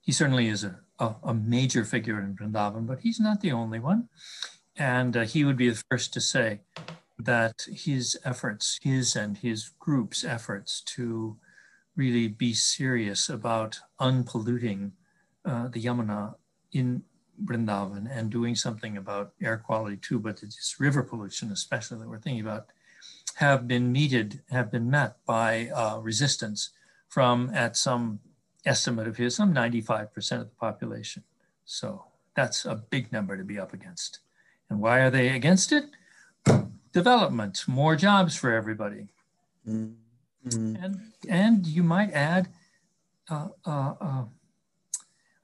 he 0.00 0.12
certainly 0.12 0.48
is 0.48 0.64
a, 0.64 0.80
a, 0.98 1.14
a, 1.22 1.34
major 1.34 1.84
figure 1.84 2.18
in 2.18 2.34
Brindavan, 2.34 2.86
but 2.86 3.00
he's 3.00 3.20
not 3.20 3.40
the 3.40 3.52
only 3.52 3.78
one. 3.78 4.08
And 4.76 5.16
uh, 5.16 5.20
he 5.22 5.44
would 5.44 5.56
be 5.56 5.68
the 5.68 5.82
first 5.90 6.12
to 6.14 6.20
say 6.20 6.60
that 7.18 7.66
his 7.68 8.18
efforts, 8.24 8.80
his 8.82 9.14
and 9.14 9.38
his 9.38 9.70
group's 9.78 10.24
efforts 10.24 10.80
to 10.96 11.36
really 11.94 12.28
be 12.28 12.54
serious 12.54 13.28
about 13.28 13.78
unpolluting 14.00 14.92
uh, 15.44 15.68
the 15.68 15.82
Yamuna 15.84 16.34
in 16.72 17.02
Brindavan 17.44 18.08
and 18.10 18.30
doing 18.30 18.54
something 18.54 18.96
about 18.96 19.32
air 19.42 19.56
quality 19.56 19.96
too, 19.96 20.18
but 20.18 20.40
this 20.40 20.76
river 20.78 21.02
pollution, 21.02 21.50
especially 21.50 21.98
that 21.98 22.08
we're 22.08 22.18
thinking 22.18 22.42
about, 22.42 22.66
have 23.36 23.66
been 23.66 23.92
meted, 23.92 24.42
have 24.50 24.70
been 24.70 24.90
met 24.90 25.16
by 25.24 25.68
uh, 25.68 25.98
resistance 25.98 26.70
from, 27.08 27.50
at 27.54 27.76
some 27.76 28.20
estimate 28.66 29.06
of 29.06 29.16
his, 29.16 29.36
some 29.36 29.54
95% 29.54 30.32
of 30.32 30.38
the 30.40 30.56
population. 30.58 31.22
So 31.64 32.04
that's 32.34 32.64
a 32.64 32.74
big 32.74 33.12
number 33.12 33.36
to 33.36 33.44
be 33.44 33.58
up 33.58 33.72
against. 33.72 34.20
And 34.68 34.80
why 34.80 35.00
are 35.00 35.10
they 35.10 35.30
against 35.30 35.72
it? 35.72 35.84
Development, 36.92 37.64
more 37.66 37.96
jobs 37.96 38.36
for 38.36 38.52
everybody. 38.52 39.08
Mm-hmm. 39.68 40.76
And, 40.76 41.00
and 41.28 41.66
you 41.66 41.82
might 41.82 42.12
add 42.12 42.48
uh, 43.28 43.48
uh, 43.64 43.94
uh 44.00 44.24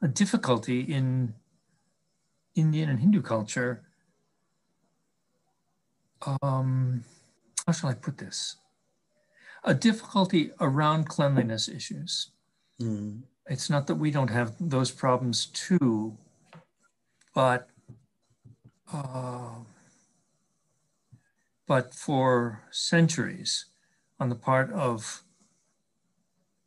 a 0.02 0.08
difficulty 0.08 0.80
in 0.80 1.34
Indian 2.56 2.88
and 2.88 2.98
Hindu 2.98 3.22
culture, 3.22 3.82
um, 6.42 7.04
how 7.66 7.72
shall 7.72 7.90
I 7.90 7.94
put 7.94 8.18
this? 8.18 8.56
A 9.64 9.74
difficulty 9.74 10.50
around 10.60 11.08
cleanliness 11.08 11.68
issues. 11.68 12.30
Mm. 12.80 13.22
It's 13.48 13.70
not 13.70 13.86
that 13.86 13.96
we 13.96 14.10
don't 14.10 14.30
have 14.30 14.54
those 14.58 14.90
problems 14.90 15.46
too, 15.46 16.16
but 17.34 17.68
uh, 18.92 19.60
but 21.66 21.94
for 21.94 22.62
centuries, 22.70 23.66
on 24.20 24.28
the 24.28 24.36
part 24.36 24.72
of 24.72 25.24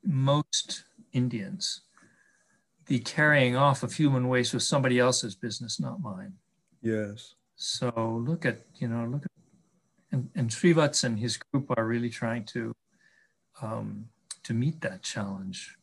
most 0.03 0.83
Indians, 1.13 1.81
the 2.89 2.99
carrying 2.99 3.55
off 3.55 3.83
of 3.83 3.93
human 3.93 4.27
waste 4.27 4.53
was 4.53 4.67
somebody 4.67 4.99
else's 4.99 5.35
business, 5.35 5.79
not 5.79 6.01
mine. 6.01 6.33
Yes. 6.81 7.35
So 7.55 8.23
look 8.27 8.45
at, 8.45 8.65
you 8.75 8.87
know, 8.87 9.05
look 9.05 9.23
at, 9.23 9.31
and, 10.11 10.29
and 10.35 10.49
Srivats 10.49 11.03
and 11.03 11.17
his 11.19 11.37
group 11.37 11.71
are 11.77 11.85
really 11.85 12.09
trying 12.09 12.45
to, 12.45 12.75
um, 13.61 14.09
to 14.43 14.53
meet 14.53 14.81
that 14.81 15.03
challenge. 15.03 15.77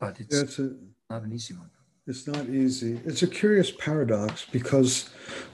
But 0.00 0.18
it's, 0.18 0.34
yeah, 0.34 0.42
it's 0.42 0.58
a, 0.58 0.74
not 1.08 1.22
an 1.22 1.32
easy 1.32 1.54
one. 1.54 1.70
It's 2.06 2.26
not 2.26 2.48
easy. 2.48 2.98
It's 3.04 3.22
a 3.22 3.28
curious 3.28 3.70
paradox 3.70 4.44
because 4.50 5.10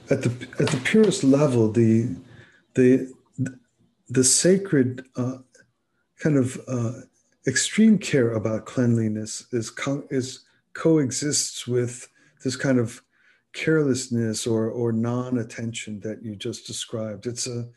at 0.08 0.22
the 0.22 0.30
at 0.58 0.68
the 0.68 0.80
purest 0.84 1.22
level, 1.24 1.70
the 1.70 2.16
the 2.74 3.12
the 4.08 4.24
sacred 4.24 5.04
uh, 5.16 5.38
kind 6.22 6.38
of 6.38 6.58
uh, 6.66 7.00
extreme 7.46 7.98
care 7.98 8.32
about 8.32 8.66
cleanliness 8.66 9.46
is 9.52 9.72
is 10.10 10.44
coexists 10.74 11.66
with 11.66 12.08
this 12.42 12.56
kind 12.56 12.78
of 12.78 13.02
carelessness 13.52 14.46
or 14.46 14.70
or 14.70 14.92
non-attention 14.92 16.00
that 16.00 16.22
you 16.22 16.36
just 16.36 16.66
described. 16.66 17.26
It's 17.26 17.46
a 17.46 17.68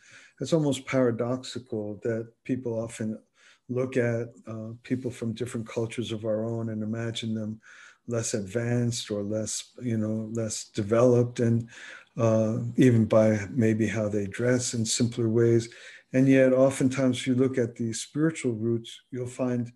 it's 0.42 0.54
almost 0.54 0.86
paradoxical 0.86 2.00
that 2.04 2.32
people 2.44 2.80
often 2.80 3.20
look 3.68 3.98
at 3.98 4.30
uh, 4.48 4.70
people 4.84 5.12
from 5.12 5.34
different 5.34 5.68
cultures 5.68 6.12
of 6.12 6.26
our 6.26 6.44
own 6.44 6.70
and 6.70 6.82
imagine 6.82 7.36
them 7.36 7.62
less 8.08 8.34
advanced 8.34 9.12
or 9.12 9.22
less 9.22 9.72
you 9.82 9.98
know 9.98 10.30
less 10.34 10.66
developed 10.66 11.40
and 11.40 11.70
uh, 12.18 12.58
even 12.76 13.06
by 13.06 13.40
maybe 13.52 13.88
how 13.88 14.10
they 14.10 14.26
dress 14.26 14.74
in 14.74 14.84
simpler 14.84 15.30
ways 15.30 15.70
and 16.14 16.28
yet, 16.28 16.54
oftentimes, 16.54 17.20
if 17.20 17.28
you 17.28 17.36
look 17.36 17.58
at 17.58 17.76
the 17.76 17.94
spiritual 17.94 18.54
roots, 18.54 19.02
you'll 19.12 19.28
find 19.28 19.72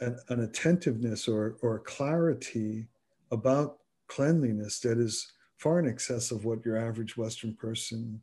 an, 0.00 0.18
an 0.28 0.40
attentiveness 0.40 1.28
or, 1.28 1.56
or 1.62 1.80
clarity 1.80 2.88
about 3.30 3.78
cleanliness 4.08 4.80
that 4.80 4.98
is 4.98 5.32
far 5.58 5.78
in 5.78 5.88
excess 5.88 6.30
of 6.30 6.44
what 6.44 6.64
your 6.64 6.76
average 6.76 7.16
Western 7.16 7.54
person 7.54 8.20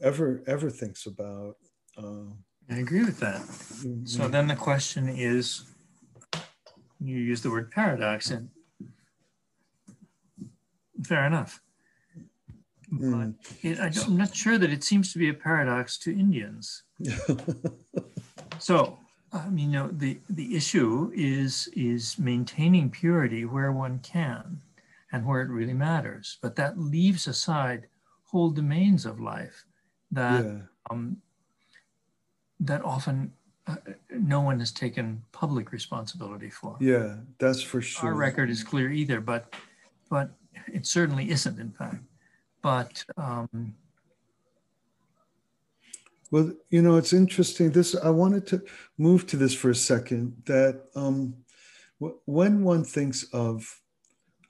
ever 0.00 0.42
ever 0.46 0.70
thinks 0.70 1.06
about. 1.06 1.56
Uh, 1.96 2.30
I 2.70 2.78
agree 2.78 3.04
with 3.04 3.18
that. 3.20 3.40
Mm-hmm. 3.40 4.04
So 4.04 4.28
then 4.28 4.46
the 4.46 4.56
question 4.56 5.08
is, 5.08 5.62
you 7.00 7.16
use 7.16 7.42
the 7.42 7.50
word 7.50 7.70
paradox, 7.70 8.30
and 8.30 8.48
fair 11.04 11.24
enough. 11.26 11.60
Mm. 12.92 13.34
It, 13.62 13.80
I 13.80 13.86
am 14.04 14.16
not 14.16 14.34
sure 14.34 14.58
that 14.58 14.70
it 14.70 14.84
seems 14.84 15.12
to 15.12 15.18
be 15.18 15.28
a 15.28 15.34
paradox 15.34 15.98
to 15.98 16.18
Indians. 16.18 16.84
so, 18.58 18.98
I 19.32 19.48
mean, 19.48 19.70
you 19.70 19.78
know, 19.78 19.88
the, 19.88 20.18
the 20.30 20.56
issue 20.56 21.10
is, 21.14 21.68
is 21.74 22.18
maintaining 22.18 22.90
purity 22.90 23.44
where 23.44 23.72
one 23.72 23.98
can 24.00 24.60
and 25.12 25.26
where 25.26 25.42
it 25.42 25.48
really 25.48 25.74
matters. 25.74 26.38
But 26.42 26.56
that 26.56 26.78
leaves 26.78 27.26
aside 27.26 27.88
whole 28.24 28.50
domains 28.50 29.04
of 29.04 29.20
life 29.20 29.64
that, 30.12 30.44
yeah. 30.44 30.58
um, 30.90 31.16
that 32.60 32.84
often 32.84 33.32
uh, 33.66 33.76
no 34.10 34.40
one 34.40 34.60
has 34.60 34.70
taken 34.70 35.22
public 35.32 35.72
responsibility 35.72 36.50
for. 36.50 36.76
Yeah, 36.80 37.16
that's 37.38 37.62
for 37.62 37.82
sure. 37.82 38.10
Our 38.10 38.14
record 38.14 38.48
is 38.48 38.62
clear 38.62 38.92
either, 38.92 39.20
but, 39.20 39.52
but 40.08 40.30
it 40.72 40.86
certainly 40.86 41.30
isn't, 41.30 41.58
in 41.58 41.72
fact 41.72 41.96
but 42.66 43.04
um, 43.16 43.76
well 46.32 46.50
you 46.70 46.82
know 46.82 46.96
it's 46.96 47.12
interesting 47.12 47.70
this 47.70 47.94
i 48.02 48.10
wanted 48.10 48.44
to 48.44 48.60
move 48.98 49.24
to 49.26 49.36
this 49.36 49.54
for 49.54 49.70
a 49.70 49.74
second 49.74 50.34
that 50.46 50.74
um, 50.96 51.32
when 52.24 52.64
one 52.64 52.82
thinks 52.82 53.22
of 53.32 53.80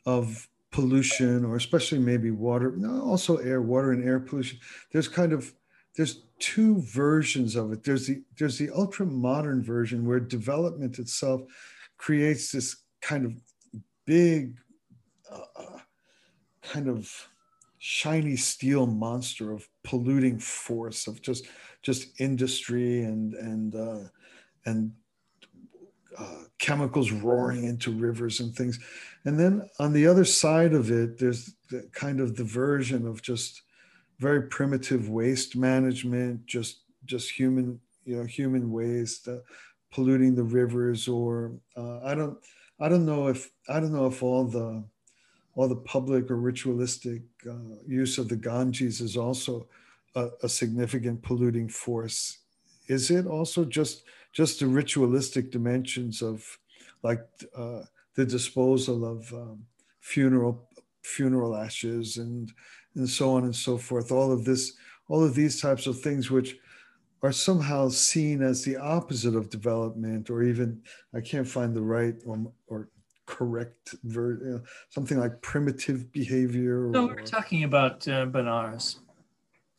of 0.06 0.48
pollution 0.70 1.44
or 1.44 1.56
especially 1.56 1.98
maybe 1.98 2.30
water 2.30 2.74
also 3.02 3.36
air 3.36 3.60
water 3.60 3.92
and 3.92 4.02
air 4.02 4.18
pollution 4.18 4.58
there's 4.92 5.08
kind 5.08 5.32
of 5.34 5.52
there's 5.96 6.22
two 6.38 6.82
versions 6.82 7.56
of 7.56 7.72
it. 7.72 7.82
There's 7.82 8.06
the 8.06 8.22
there's 8.38 8.58
the 8.58 8.70
ultra 8.70 9.06
modern 9.06 9.62
version 9.62 10.06
where 10.06 10.20
development 10.20 10.98
itself 10.98 11.40
creates 11.96 12.52
this 12.52 12.76
kind 13.00 13.24
of 13.24 13.32
big 14.04 14.58
uh, 15.32 15.78
kind 16.62 16.88
of 16.88 17.10
shiny 17.88 18.34
steel 18.34 18.84
monster 18.84 19.52
of 19.52 19.68
polluting 19.84 20.40
force 20.40 21.06
of 21.06 21.22
just 21.22 21.46
just 21.82 22.20
industry 22.20 23.04
and 23.04 23.34
and 23.34 23.76
uh, 23.76 24.08
and 24.64 24.90
uh, 26.18 26.42
chemicals 26.58 27.12
roaring 27.12 27.62
into 27.62 27.92
rivers 27.92 28.40
and 28.40 28.52
things. 28.56 28.80
And 29.24 29.38
then 29.38 29.68
on 29.78 29.92
the 29.92 30.04
other 30.04 30.24
side 30.24 30.74
of 30.74 30.90
it 30.90 31.16
there's 31.18 31.54
the, 31.70 31.88
kind 31.92 32.18
of 32.18 32.34
the 32.34 32.42
version 32.42 33.06
of 33.06 33.22
just 33.22 33.62
very 34.18 34.42
primitive 34.48 35.08
waste 35.08 35.54
management 35.54 36.44
just 36.46 36.80
just 37.04 37.30
human 37.30 37.78
you 38.04 38.16
know 38.16 38.24
human 38.24 38.72
waste 38.72 39.28
uh, 39.28 39.36
polluting 39.92 40.34
the 40.34 40.42
rivers 40.42 41.06
or 41.06 41.52
uh, 41.76 42.00
i 42.02 42.14
don't 42.14 42.38
i 42.80 42.88
don't 42.88 43.04
know 43.04 43.28
if 43.28 43.50
i 43.68 43.78
don't 43.78 43.92
know 43.92 44.06
if 44.06 44.22
all 44.22 44.44
the 44.44 44.82
all 45.56 45.66
the 45.66 45.74
public 45.74 46.30
or 46.30 46.36
ritualistic 46.36 47.22
uh, 47.48 47.76
use 47.86 48.18
of 48.18 48.28
the 48.28 48.36
ganges 48.36 49.00
is 49.00 49.16
also 49.16 49.66
a, 50.14 50.28
a, 50.42 50.48
significant 50.48 51.22
polluting 51.22 51.68
force. 51.68 52.38
Is 52.88 53.10
it 53.10 53.26
also 53.26 53.64
just 53.64 54.04
just 54.32 54.60
the 54.60 54.66
ritualistic 54.66 55.50
dimensions 55.50 56.22
of 56.22 56.58
like 57.02 57.26
uh, 57.56 57.82
the 58.14 58.26
disposal 58.26 59.04
of 59.04 59.32
um, 59.32 59.64
funeral 60.00 60.68
funeral 61.02 61.56
ashes 61.56 62.18
and 62.18 62.52
and 62.94 63.08
so 63.08 63.30
on 63.32 63.44
and 63.44 63.56
so 63.56 63.78
forth? 63.78 64.12
All 64.12 64.30
of 64.30 64.44
this 64.44 64.74
all 65.08 65.24
of 65.24 65.34
these 65.34 65.60
types 65.60 65.86
of 65.86 66.00
things 66.00 66.30
which 66.30 66.58
are 67.22 67.32
somehow 67.32 67.88
seen 67.88 68.42
as 68.42 68.62
the 68.62 68.76
opposite 68.76 69.34
of 69.34 69.48
development 69.48 70.28
or 70.28 70.42
even 70.42 70.80
i 71.14 71.20
can't 71.20 71.48
find 71.48 71.74
the 71.74 71.80
right 71.80 72.14
or, 72.26 72.52
or 72.66 72.88
correct 73.26 73.94
ver- 74.04 74.62
something 74.90 75.18
like 75.18 75.40
primitive 75.42 76.10
behavior 76.12 76.88
no 76.90 77.08
or... 77.08 77.14
we're 77.14 77.22
talking 77.22 77.64
about 77.64 78.06
uh, 78.08 78.24
benares. 78.26 78.96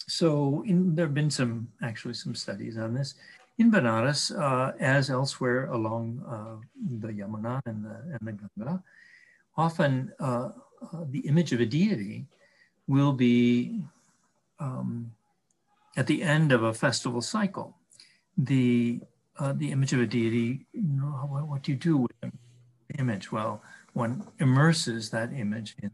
So 0.07 0.63
in, 0.65 0.95
there 0.95 1.05
have 1.05 1.13
been 1.13 1.31
some 1.31 1.67
actually 1.81 2.13
some 2.13 2.35
studies 2.35 2.77
on 2.77 2.93
this. 2.93 3.15
In 3.57 3.71
benares 3.71 4.31
uh, 4.31 4.73
as 4.79 5.09
elsewhere 5.09 5.67
along 5.67 6.23
uh, 6.27 6.55
the 6.99 7.07
yamuna 7.07 7.59
and 7.65 7.83
the, 7.83 7.95
and 8.13 8.21
the 8.21 8.33
ganga 8.33 8.83
often 9.57 10.11
uh, 10.19 10.49
uh, 10.93 11.05
the 11.09 11.19
image 11.19 11.51
of 11.51 11.59
a 11.59 11.65
deity 11.65 12.27
will 12.87 13.11
be 13.11 13.81
um, 14.59 15.11
at 15.97 16.07
the 16.07 16.21
end 16.21 16.51
of 16.51 16.63
a 16.63 16.73
festival 16.73 17.21
cycle, 17.21 17.75
the 18.37 19.01
uh, 19.39 19.53
the 19.53 19.71
image 19.71 19.93
of 19.93 19.99
a 19.99 20.05
deity. 20.05 20.65
You 20.73 21.01
know, 21.01 21.07
what, 21.27 21.47
what 21.47 21.63
do 21.63 21.71
you 21.71 21.77
do 21.77 21.97
with 21.97 22.11
the 22.21 22.31
image? 22.97 23.31
Well, 23.31 23.61
one 23.93 24.27
immerses 24.39 25.09
that 25.11 25.33
image 25.33 25.75
in, 25.81 25.91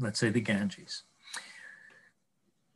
let's 0.00 0.18
say, 0.18 0.30
the 0.30 0.40
Ganges. 0.40 1.02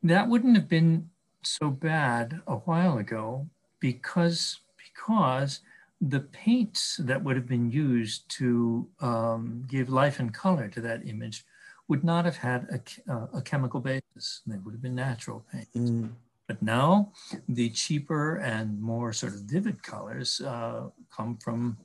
That 0.03 0.29
wouldn't 0.29 0.57
have 0.57 0.69
been 0.69 1.11
so 1.43 1.71
bad 1.71 2.41
a 2.47 2.57
while 2.57 2.99
ago 2.99 3.49
because 3.81 4.61
because 4.77 5.61
the 6.01 6.21
paints 6.21 6.97
that 6.99 7.23
would 7.23 7.37
have 7.37 7.49
been 7.49 7.71
used 7.71 8.29
to 8.29 8.89
um, 9.01 9.65
give 9.69 9.89
life 9.89 10.21
and 10.21 10.33
color 10.33 10.69
to 10.69 10.81
that 10.81 11.07
image 11.07 11.45
would 11.89 12.05
not 12.05 12.25
have 12.25 12.37
had 12.37 12.69
a, 12.71 13.13
uh, 13.13 13.27
a 13.35 13.43
chemical 13.43 13.81
basis. 13.81 14.43
They 14.47 14.59
would 14.59 14.75
have 14.75 14.83
been 14.83 14.95
natural 14.95 15.45
paints. 15.51 15.77
Mm. 15.77 16.11
But 16.47 16.63
now 16.63 17.13
the 17.49 17.71
cheaper 17.71 18.37
and 18.37 18.81
more 18.81 19.13
sort 19.13 19.35
of 19.35 19.41
vivid 19.41 19.83
colors 19.83 20.41
uh, 20.41 20.89
come 21.11 21.37
from 21.37 21.77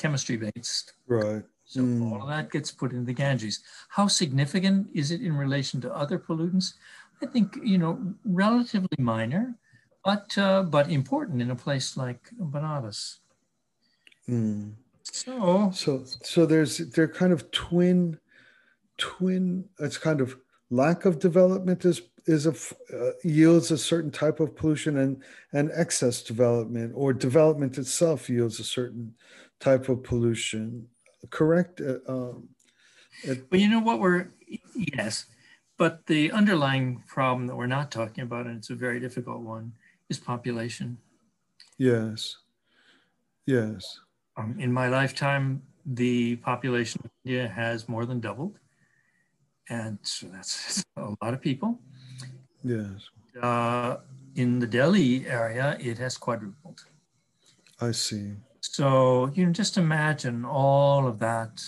chemistry 0.00 0.36
based. 0.36 0.94
Right. 1.06 1.44
So 1.64 1.80
mm. 1.82 2.10
all 2.10 2.22
of 2.22 2.28
that 2.28 2.50
gets 2.50 2.72
put 2.72 2.92
in 2.92 3.04
the 3.04 3.12
Ganges. 3.12 3.60
How 3.88 4.08
significant 4.08 4.88
is 4.92 5.12
it 5.12 5.20
in 5.20 5.36
relation 5.36 5.80
to 5.82 5.94
other 5.94 6.18
pollutants? 6.18 6.74
I 7.22 7.26
think, 7.26 7.56
you 7.62 7.78
know, 7.78 8.00
relatively 8.24 8.98
minor, 8.98 9.54
but 10.04 10.36
uh, 10.36 10.62
but 10.62 10.90
important 10.90 11.42
in 11.42 11.50
a 11.50 11.56
place 11.56 11.96
like 11.96 12.30
Benares. 12.40 13.18
Mm. 14.28 14.72
So 15.04 15.70
so 15.72 16.02
so 16.22 16.46
there's 16.46 16.78
they're 16.78 17.08
kind 17.08 17.32
of 17.32 17.50
twin 17.50 18.18
twin 18.96 19.64
it's 19.78 19.98
kind 19.98 20.20
of 20.20 20.36
lack 20.70 21.04
of 21.04 21.18
development 21.18 21.84
is 21.84 22.02
is 22.26 22.46
a 22.46 22.54
uh, 22.94 23.12
yields 23.24 23.70
a 23.70 23.78
certain 23.78 24.10
type 24.10 24.40
of 24.40 24.54
pollution 24.54 24.98
and 24.98 25.22
and 25.52 25.70
excess 25.74 26.22
development 26.22 26.92
or 26.94 27.12
development 27.12 27.78
itself 27.78 28.28
yields 28.28 28.60
a 28.60 28.64
certain 28.64 29.14
type 29.60 29.88
of 29.88 30.02
pollution 30.02 30.86
correct 31.30 31.80
uh, 31.80 31.98
um, 32.08 32.48
it, 33.22 33.46
well 33.50 33.60
you 33.60 33.68
know 33.68 33.80
what 33.80 34.00
we're 34.00 34.28
yes 34.74 35.26
but 35.76 36.06
the 36.06 36.30
underlying 36.32 37.02
problem 37.06 37.46
that 37.46 37.56
we're 37.56 37.66
not 37.66 37.90
talking 37.90 38.22
about 38.22 38.46
and 38.46 38.56
it's 38.56 38.70
a 38.70 38.74
very 38.74 38.98
difficult 38.98 39.40
one 39.40 39.72
is 40.08 40.18
population 40.18 40.96
yes 41.78 42.36
yes 43.46 44.00
um, 44.36 44.56
in 44.58 44.72
my 44.72 44.88
lifetime 44.88 45.62
the 45.84 46.36
population 46.36 47.00
of 47.04 47.10
india 47.24 47.48
has 47.48 47.88
more 47.88 48.06
than 48.06 48.20
doubled 48.20 48.58
and 49.70 49.98
so 50.02 50.26
that's 50.26 50.84
a 50.96 51.14
lot 51.22 51.32
of 51.32 51.40
people. 51.40 51.78
Yes. 52.62 53.08
Uh, 53.40 53.98
in 54.34 54.58
the 54.58 54.66
Delhi 54.66 55.26
area, 55.26 55.78
it 55.80 55.96
has 55.98 56.18
quadrupled. 56.18 56.84
I 57.80 57.92
see. 57.92 58.32
So 58.60 59.30
you 59.34 59.46
know, 59.46 59.52
just 59.52 59.78
imagine 59.78 60.44
all 60.44 61.06
of 61.06 61.18
that 61.20 61.64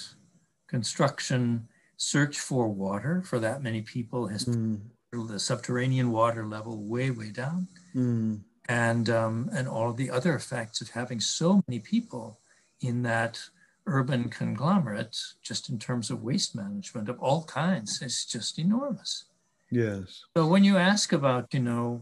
construction, 0.68 1.68
search 1.96 2.38
for 2.38 2.68
water 2.68 3.22
for 3.22 3.38
that 3.38 3.62
many 3.62 3.82
people 3.82 4.28
has 4.28 4.44
mm. 4.44 4.80
the 5.12 5.38
subterranean 5.38 6.10
water 6.10 6.46
level 6.46 6.82
way, 6.82 7.10
way 7.10 7.30
down, 7.30 7.68
mm. 7.94 8.40
and 8.68 9.10
um, 9.10 9.50
and 9.52 9.68
all 9.68 9.90
of 9.90 9.96
the 9.96 10.10
other 10.10 10.34
effects 10.34 10.80
of 10.80 10.90
having 10.90 11.20
so 11.20 11.62
many 11.66 11.80
people 11.80 12.40
in 12.80 13.02
that 13.02 13.40
urban 13.86 14.28
conglomerate, 14.28 15.18
just 15.42 15.68
in 15.68 15.78
terms 15.78 16.10
of 16.10 16.22
waste 16.22 16.54
management 16.54 17.08
of 17.08 17.18
all 17.20 17.44
kinds, 17.44 18.00
is 18.02 18.24
just 18.24 18.58
enormous. 18.58 19.24
Yes. 19.70 20.24
So 20.36 20.46
when 20.46 20.64
you 20.64 20.76
ask 20.76 21.12
about, 21.12 21.52
you 21.52 21.60
know, 21.60 22.00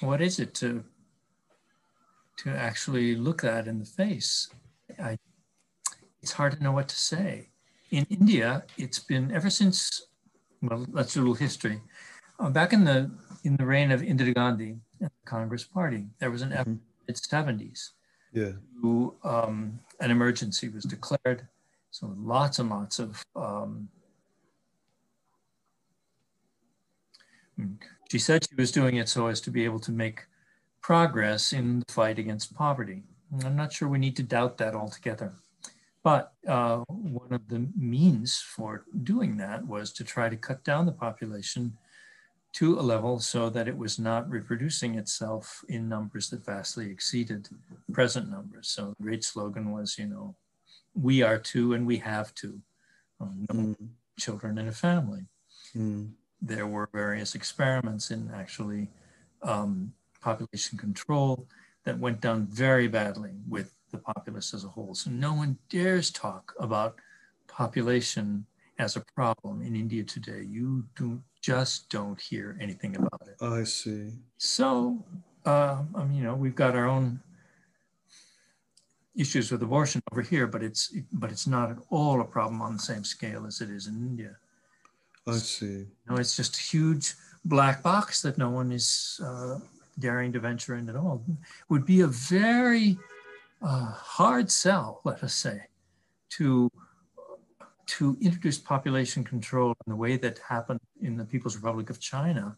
what 0.00 0.20
is 0.20 0.40
it 0.40 0.54
to 0.54 0.84
to 2.42 2.50
actually 2.50 3.14
look 3.14 3.42
that 3.42 3.68
in 3.68 3.78
the 3.78 3.84
face, 3.84 4.48
I, 4.98 5.18
it's 6.22 6.32
hard 6.32 6.52
to 6.52 6.62
know 6.62 6.72
what 6.72 6.88
to 6.88 6.96
say. 6.96 7.48
In 7.90 8.06
India, 8.08 8.64
it's 8.78 8.98
been 8.98 9.30
ever 9.32 9.50
since. 9.50 10.06
Well, 10.62 10.86
let's 10.90 11.14
do 11.14 11.20
a 11.20 11.22
little 11.22 11.34
history. 11.34 11.80
Uh, 12.38 12.50
back 12.50 12.72
in 12.72 12.84
the 12.84 13.10
in 13.44 13.56
the 13.56 13.66
reign 13.66 13.90
of 13.90 14.02
Indira 14.02 14.34
Gandhi 14.34 14.76
and 15.00 15.10
the 15.10 15.26
Congress 15.26 15.64
Party, 15.64 16.06
there 16.18 16.30
was 16.30 16.42
an 16.42 16.52
effort 16.52 16.68
mm-hmm. 16.68 17.08
in 17.08 17.14
the 17.56 17.62
70s 17.62 17.90
yeah. 18.32 18.52
to 18.82 19.14
um, 19.24 19.80
an 20.00 20.10
emergency 20.10 20.68
was 20.68 20.84
declared. 20.84 21.46
So 21.90 22.14
lots 22.18 22.58
and 22.58 22.70
lots 22.70 22.98
of. 22.98 23.24
Um, 23.34 23.88
she 28.10 28.18
said 28.18 28.46
she 28.48 28.54
was 28.54 28.72
doing 28.72 28.96
it 28.96 29.08
so 29.08 29.26
as 29.26 29.40
to 29.42 29.50
be 29.50 29.64
able 29.64 29.80
to 29.80 29.92
make 29.92 30.22
progress 30.82 31.52
in 31.52 31.80
the 31.80 31.92
fight 31.92 32.18
against 32.18 32.54
poverty. 32.54 33.02
I'm 33.44 33.56
not 33.56 33.72
sure 33.72 33.88
we 33.88 33.98
need 33.98 34.16
to 34.16 34.22
doubt 34.22 34.58
that 34.58 34.74
altogether. 34.74 35.32
But 36.02 36.32
uh, 36.48 36.78
one 36.88 37.32
of 37.32 37.46
the 37.48 37.68
means 37.76 38.38
for 38.38 38.84
doing 39.02 39.36
that 39.36 39.66
was 39.66 39.92
to 39.92 40.04
try 40.04 40.28
to 40.28 40.36
cut 40.36 40.64
down 40.64 40.86
the 40.86 40.92
population 40.92 41.76
to 42.52 42.78
a 42.78 42.82
level 42.82 43.20
so 43.20 43.48
that 43.50 43.68
it 43.68 43.76
was 43.76 43.98
not 43.98 44.28
reproducing 44.28 44.96
itself 44.96 45.62
in 45.68 45.88
numbers 45.88 46.30
that 46.30 46.44
vastly 46.44 46.90
exceeded 46.90 47.48
present 47.92 48.30
numbers. 48.30 48.68
So 48.68 48.94
the 48.98 49.04
great 49.04 49.24
slogan 49.24 49.72
was, 49.72 49.98
you 49.98 50.06
know, 50.06 50.34
we 50.94 51.22
are 51.22 51.38
two 51.38 51.74
and 51.74 51.86
we 51.86 51.98
have 51.98 52.34
two, 52.34 52.60
um, 53.20 53.46
no 53.52 53.60
mm. 53.60 53.88
children 54.18 54.58
in 54.58 54.68
a 54.68 54.72
family. 54.72 55.26
Mm. 55.76 56.12
There 56.42 56.66
were 56.66 56.88
various 56.92 57.34
experiments 57.34 58.10
in 58.10 58.30
actually 58.34 58.88
um, 59.42 59.92
population 60.20 60.78
control 60.78 61.46
that 61.84 61.98
went 61.98 62.20
down 62.20 62.46
very 62.46 62.88
badly 62.88 63.32
with 63.48 63.74
the 63.90 63.98
populace 63.98 64.54
as 64.54 64.64
a 64.64 64.68
whole. 64.68 64.94
So 64.94 65.10
no 65.10 65.34
one 65.34 65.58
dares 65.68 66.10
talk 66.10 66.54
about 66.58 66.96
population 67.48 68.46
as 68.78 68.96
a 68.96 69.04
problem 69.14 69.62
in 69.62 69.74
India 69.74 70.04
today. 70.04 70.42
You 70.48 70.84
do 70.96 71.20
just 71.42 71.88
don't 71.90 72.20
hear 72.20 72.56
anything 72.60 72.96
about 72.96 73.22
it. 73.26 73.42
I 73.42 73.64
see. 73.64 74.12
So, 74.38 75.04
uh, 75.44 75.82
I 75.94 76.04
mean, 76.04 76.16
you 76.16 76.24
know, 76.24 76.34
we've 76.34 76.54
got 76.54 76.76
our 76.76 76.86
own 76.86 77.20
issues 79.16 79.50
with 79.50 79.62
abortion 79.62 80.00
over 80.12 80.22
here, 80.22 80.46
but 80.46 80.62
it's 80.62 80.94
but 81.12 81.30
it's 81.30 81.46
not 81.46 81.70
at 81.70 81.78
all 81.90 82.20
a 82.20 82.24
problem 82.24 82.62
on 82.62 82.74
the 82.74 82.82
same 82.82 83.04
scale 83.04 83.46
as 83.46 83.60
it 83.60 83.70
is 83.70 83.86
in 83.86 83.94
India. 83.96 84.36
I 85.26 85.32
see. 85.32 85.66
You 85.66 86.08
know, 86.08 86.16
it's 86.16 86.36
just 86.36 86.56
a 86.56 86.62
huge 86.62 87.14
black 87.44 87.82
box 87.82 88.22
that 88.22 88.38
no 88.38 88.50
one 88.50 88.72
is 88.72 89.20
uh, 89.24 89.58
daring 89.98 90.32
to 90.32 90.40
venture 90.40 90.76
in 90.76 90.88
at 90.88 90.96
all. 90.96 91.24
Would 91.68 91.86
be 91.86 92.00
a 92.00 92.06
very 92.06 92.98
uh, 93.62 93.92
hard 93.92 94.50
sell, 94.50 95.00
let 95.04 95.22
us 95.22 95.34
say, 95.34 95.62
to 96.30 96.70
to 97.86 98.16
introduce 98.20 98.56
population 98.56 99.24
control 99.24 99.74
in 99.84 99.90
the 99.90 99.96
way 99.96 100.16
that 100.16 100.38
happened 100.38 100.78
in 101.02 101.16
the 101.16 101.24
People's 101.24 101.56
Republic 101.56 101.90
of 101.90 101.98
China 101.98 102.56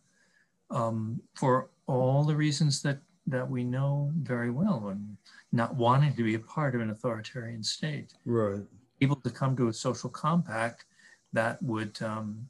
um, 0.70 1.22
for 1.34 1.70
all 1.86 2.22
the 2.22 2.36
reasons 2.36 2.82
that, 2.82 2.98
that 3.26 3.48
we 3.48 3.64
know 3.64 4.10
very 4.16 4.50
well 4.50 4.88
and 4.88 5.16
not 5.50 5.74
wanting 5.74 6.14
to 6.16 6.22
be 6.22 6.34
a 6.34 6.38
part 6.38 6.74
of 6.74 6.82
an 6.82 6.90
authoritarian 6.90 7.62
state. 7.62 8.12
Right. 8.26 8.60
Able 9.00 9.16
to 9.16 9.30
come 9.30 9.56
to 9.56 9.68
a 9.68 9.72
social 9.72 10.10
compact 10.10 10.84
that 11.32 11.62
would 11.62 12.00
um, 12.02 12.46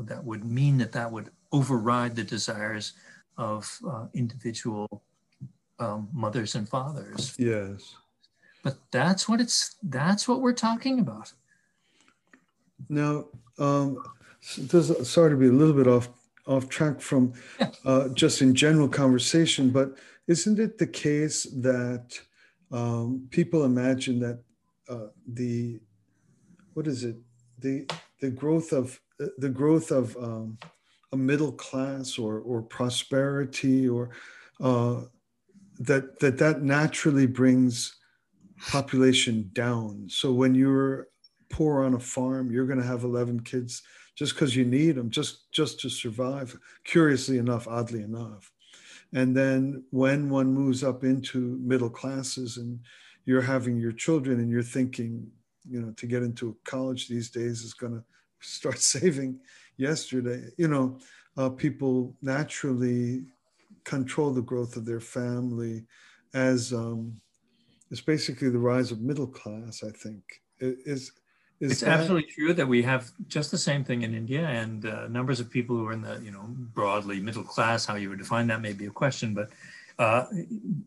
that 0.00 0.24
would 0.24 0.44
mean 0.44 0.76
that 0.78 0.92
that 0.92 1.10
would 1.10 1.30
override 1.52 2.16
the 2.16 2.24
desires 2.24 2.94
of 3.36 3.78
uh, 3.88 4.06
individual 4.14 5.02
um, 5.78 6.08
mothers 6.12 6.54
and 6.54 6.68
fathers. 6.68 7.34
Yes. 7.38 7.94
But 8.62 8.78
that's 8.90 9.28
what 9.28 9.40
it's 9.40 9.76
that's 9.82 10.26
what 10.26 10.40
we're 10.40 10.54
talking 10.54 11.00
about. 11.00 11.32
Now, 12.88 13.26
um, 13.58 14.02
this, 14.58 15.10
sorry 15.10 15.30
to 15.30 15.36
be 15.36 15.48
a 15.48 15.52
little 15.52 15.74
bit 15.74 15.86
off 15.86 16.08
off 16.46 16.68
track 16.68 17.00
from 17.00 17.32
uh, 17.84 18.08
just 18.08 18.42
in 18.42 18.54
general 18.54 18.88
conversation, 18.88 19.70
but 19.70 19.96
isn't 20.26 20.58
it 20.58 20.78
the 20.78 20.86
case 20.86 21.44
that 21.44 22.18
um, 22.70 23.26
people 23.30 23.64
imagine 23.64 24.18
that 24.20 24.42
uh, 24.88 25.08
the 25.26 25.80
what 26.72 26.86
is 26.86 27.04
it 27.04 27.16
the 27.58 27.86
the 28.20 28.30
growth 28.30 28.72
of 28.72 29.00
the 29.38 29.48
growth 29.48 29.90
of 29.90 30.16
um, 30.16 30.58
a 31.14 31.16
middle 31.16 31.52
class 31.52 32.18
or 32.18 32.40
or 32.40 32.60
prosperity 32.60 33.88
or 33.88 34.10
uh, 34.60 35.02
that 35.78 36.18
that 36.18 36.36
that 36.38 36.62
naturally 36.62 37.26
brings 37.26 37.96
population 38.58 39.50
down. 39.52 40.06
So 40.08 40.32
when 40.32 40.54
you're 40.54 41.08
poor 41.50 41.84
on 41.84 41.94
a 41.94 42.00
farm, 42.00 42.50
you're 42.50 42.66
going 42.66 42.80
to 42.80 42.86
have 42.86 43.04
11 43.04 43.40
kids 43.40 43.82
just 44.16 44.34
because 44.34 44.56
you 44.56 44.64
need 44.64 44.96
them, 44.96 45.08
just 45.08 45.52
just 45.52 45.80
to 45.80 45.88
survive. 45.88 46.58
Curiously 46.84 47.38
enough, 47.38 47.68
oddly 47.68 48.02
enough, 48.02 48.50
and 49.12 49.36
then 49.36 49.84
when 49.90 50.28
one 50.28 50.52
moves 50.52 50.82
up 50.82 51.04
into 51.04 51.58
middle 51.62 51.90
classes 51.90 52.56
and 52.56 52.80
you're 53.24 53.48
having 53.54 53.78
your 53.78 53.92
children 53.92 54.40
and 54.40 54.50
you're 54.50 54.62
thinking, 54.62 55.30
you 55.70 55.80
know, 55.80 55.92
to 55.92 56.06
get 56.06 56.22
into 56.22 56.56
college 56.64 57.08
these 57.08 57.30
days 57.30 57.62
is 57.62 57.72
going 57.72 57.94
to 57.94 58.04
start 58.40 58.78
saving 58.94 59.38
yesterday. 59.76 60.48
You 60.56 60.68
know, 60.68 60.98
uh, 61.36 61.50
people 61.50 62.14
naturally 62.22 63.24
control 63.84 64.30
the 64.32 64.42
growth 64.42 64.76
of 64.76 64.84
their 64.84 65.00
family 65.00 65.84
as 66.32 66.72
um, 66.72 67.20
it's 67.90 68.00
basically 68.00 68.48
the 68.50 68.58
rise 68.58 68.90
of 68.90 69.00
middle 69.00 69.26
class. 69.26 69.84
I 69.84 69.90
think 69.90 70.22
it 70.58 70.78
is 70.84 71.12
is 71.60 71.72
it's 71.72 71.80
that... 71.80 72.00
absolutely 72.00 72.30
true 72.30 72.52
that 72.52 72.66
we 72.66 72.82
have 72.82 73.10
just 73.28 73.50
the 73.50 73.58
same 73.58 73.84
thing 73.84 74.02
in 74.02 74.14
India, 74.14 74.46
and 74.46 74.86
uh, 74.86 75.06
numbers 75.08 75.40
of 75.40 75.50
people 75.50 75.76
who 75.76 75.86
are 75.86 75.92
in 75.92 76.02
the 76.02 76.20
you 76.22 76.30
know 76.30 76.44
broadly 76.48 77.20
middle 77.20 77.44
class. 77.44 77.86
How 77.86 77.94
you 77.94 78.10
would 78.10 78.18
define 78.18 78.46
that 78.48 78.60
may 78.60 78.72
be 78.72 78.86
a 78.86 78.90
question, 78.90 79.34
but 79.34 79.50
uh, 79.98 80.26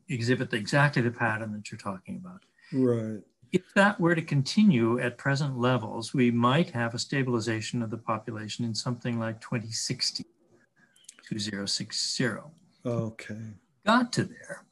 exhibit 0.10 0.54
exactly 0.54 1.02
the 1.02 1.12
pattern 1.12 1.54
that 1.54 1.72
you're 1.72 1.80
talking 1.80 2.18
about. 2.18 2.42
Right. 2.74 3.22
If 3.52 3.74
that 3.76 4.00
were 4.00 4.16
to 4.16 4.22
continue 4.22 5.00
at 5.00 5.18
present 5.18 5.58
levels, 5.58 6.14
we 6.14 6.32
might 6.32 6.70
have 6.72 6.94
a 6.94 7.00
stabilization 7.00 7.82
of 7.82 7.90
the 7.90 7.98
population 7.98 8.66
in 8.66 8.76
something 8.76 9.20
like 9.20 9.42
2060, 9.42 10.26
2060. 11.28 12.30
Okay. 12.86 13.36
Got 13.86 14.12
to 14.14 14.24
there 14.26 14.68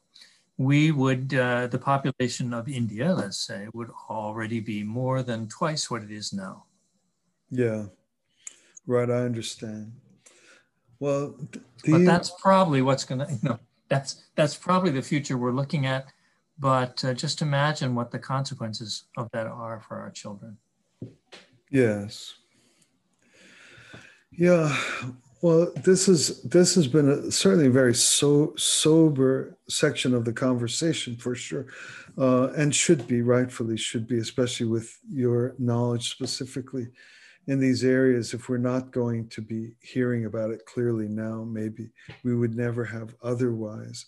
we 0.58 0.90
would, 0.90 1.34
uh, 1.34 1.66
the 1.66 1.78
population 1.78 2.54
of 2.54 2.68
India, 2.68 3.14
let's 3.14 3.36
say, 3.38 3.68
would 3.74 3.90
already 4.08 4.60
be 4.60 4.82
more 4.82 5.22
than 5.22 5.48
twice 5.48 5.90
what 5.90 6.02
it 6.02 6.10
is 6.10 6.32
now. 6.32 6.64
Yeah, 7.50 7.86
right. 8.86 9.10
I 9.10 9.18
understand. 9.18 9.92
Well, 10.98 11.36
but 11.86 12.04
that's 12.04 12.32
probably 12.40 12.82
what's 12.82 13.04
going 13.04 13.18
to, 13.26 13.32
you 13.32 13.38
know, 13.42 13.58
that's 13.88 14.24
that's 14.34 14.56
probably 14.56 14.90
the 14.90 15.02
future 15.02 15.36
we're 15.36 15.52
looking 15.52 15.86
at. 15.86 16.06
But 16.58 17.04
uh, 17.04 17.14
just 17.14 17.42
imagine 17.42 17.94
what 17.94 18.10
the 18.10 18.18
consequences 18.18 19.04
of 19.16 19.28
that 19.32 19.46
are 19.46 19.80
for 19.80 19.98
our 19.98 20.10
children. 20.10 20.56
Yes. 21.70 22.34
Yeah. 24.30 24.76
Well, 25.42 25.70
this 25.84 26.08
is 26.08 26.42
this 26.42 26.74
has 26.74 26.88
been 26.88 27.08
a, 27.08 27.30
certainly 27.30 27.66
a 27.66 27.70
very 27.70 27.94
so 27.94 28.54
sober 28.56 29.58
section 29.68 30.14
of 30.14 30.24
the 30.24 30.32
conversation 30.32 31.16
for 31.16 31.34
sure, 31.34 31.66
uh, 32.16 32.48
and 32.56 32.74
should 32.74 33.06
be 33.06 33.20
rightfully 33.20 33.76
should 33.76 34.06
be, 34.06 34.18
especially 34.18 34.66
with 34.66 34.98
your 35.10 35.54
knowledge 35.58 36.10
specifically 36.10 36.88
in 37.46 37.60
these 37.60 37.84
areas. 37.84 38.32
If 38.32 38.48
we're 38.48 38.56
not 38.56 38.92
going 38.92 39.28
to 39.28 39.42
be 39.42 39.74
hearing 39.80 40.24
about 40.24 40.50
it 40.50 40.64
clearly 40.64 41.06
now, 41.06 41.44
maybe 41.44 41.90
we 42.24 42.34
would 42.34 42.56
never 42.56 42.84
have 42.84 43.14
otherwise. 43.22 44.06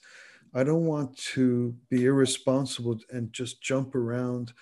I 0.54 0.64
don't 0.64 0.86
want 0.86 1.16
to 1.34 1.74
be 1.90 2.06
irresponsible 2.06 2.98
and 3.10 3.32
just 3.32 3.62
jump 3.62 3.94
around, 3.94 4.52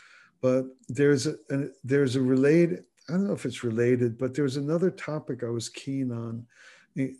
but 0.40 0.64
there's 0.88 1.26
a, 1.26 1.34
a 1.50 1.66
there's 1.84 2.16
a 2.16 2.20
related 2.20 2.84
I 3.08 3.12
don't 3.12 3.28
know 3.28 3.34
if 3.34 3.46
it's 3.46 3.62
related, 3.62 4.18
but 4.18 4.34
there's 4.34 4.56
another 4.56 4.90
topic 4.90 5.44
I 5.44 5.48
was 5.48 5.68
keen 5.68 6.10
on 6.10 6.44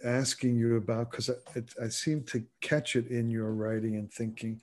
asking 0.04 0.56
you 0.56 0.76
about 0.76 1.10
because 1.10 1.30
I, 1.30 1.84
I, 1.84 1.88
seem 1.88 2.24
to 2.24 2.42
catch 2.62 2.96
it 2.96 3.08
in 3.08 3.28
your 3.28 3.52
writing 3.52 3.96
and 3.96 4.10
thinking. 4.10 4.60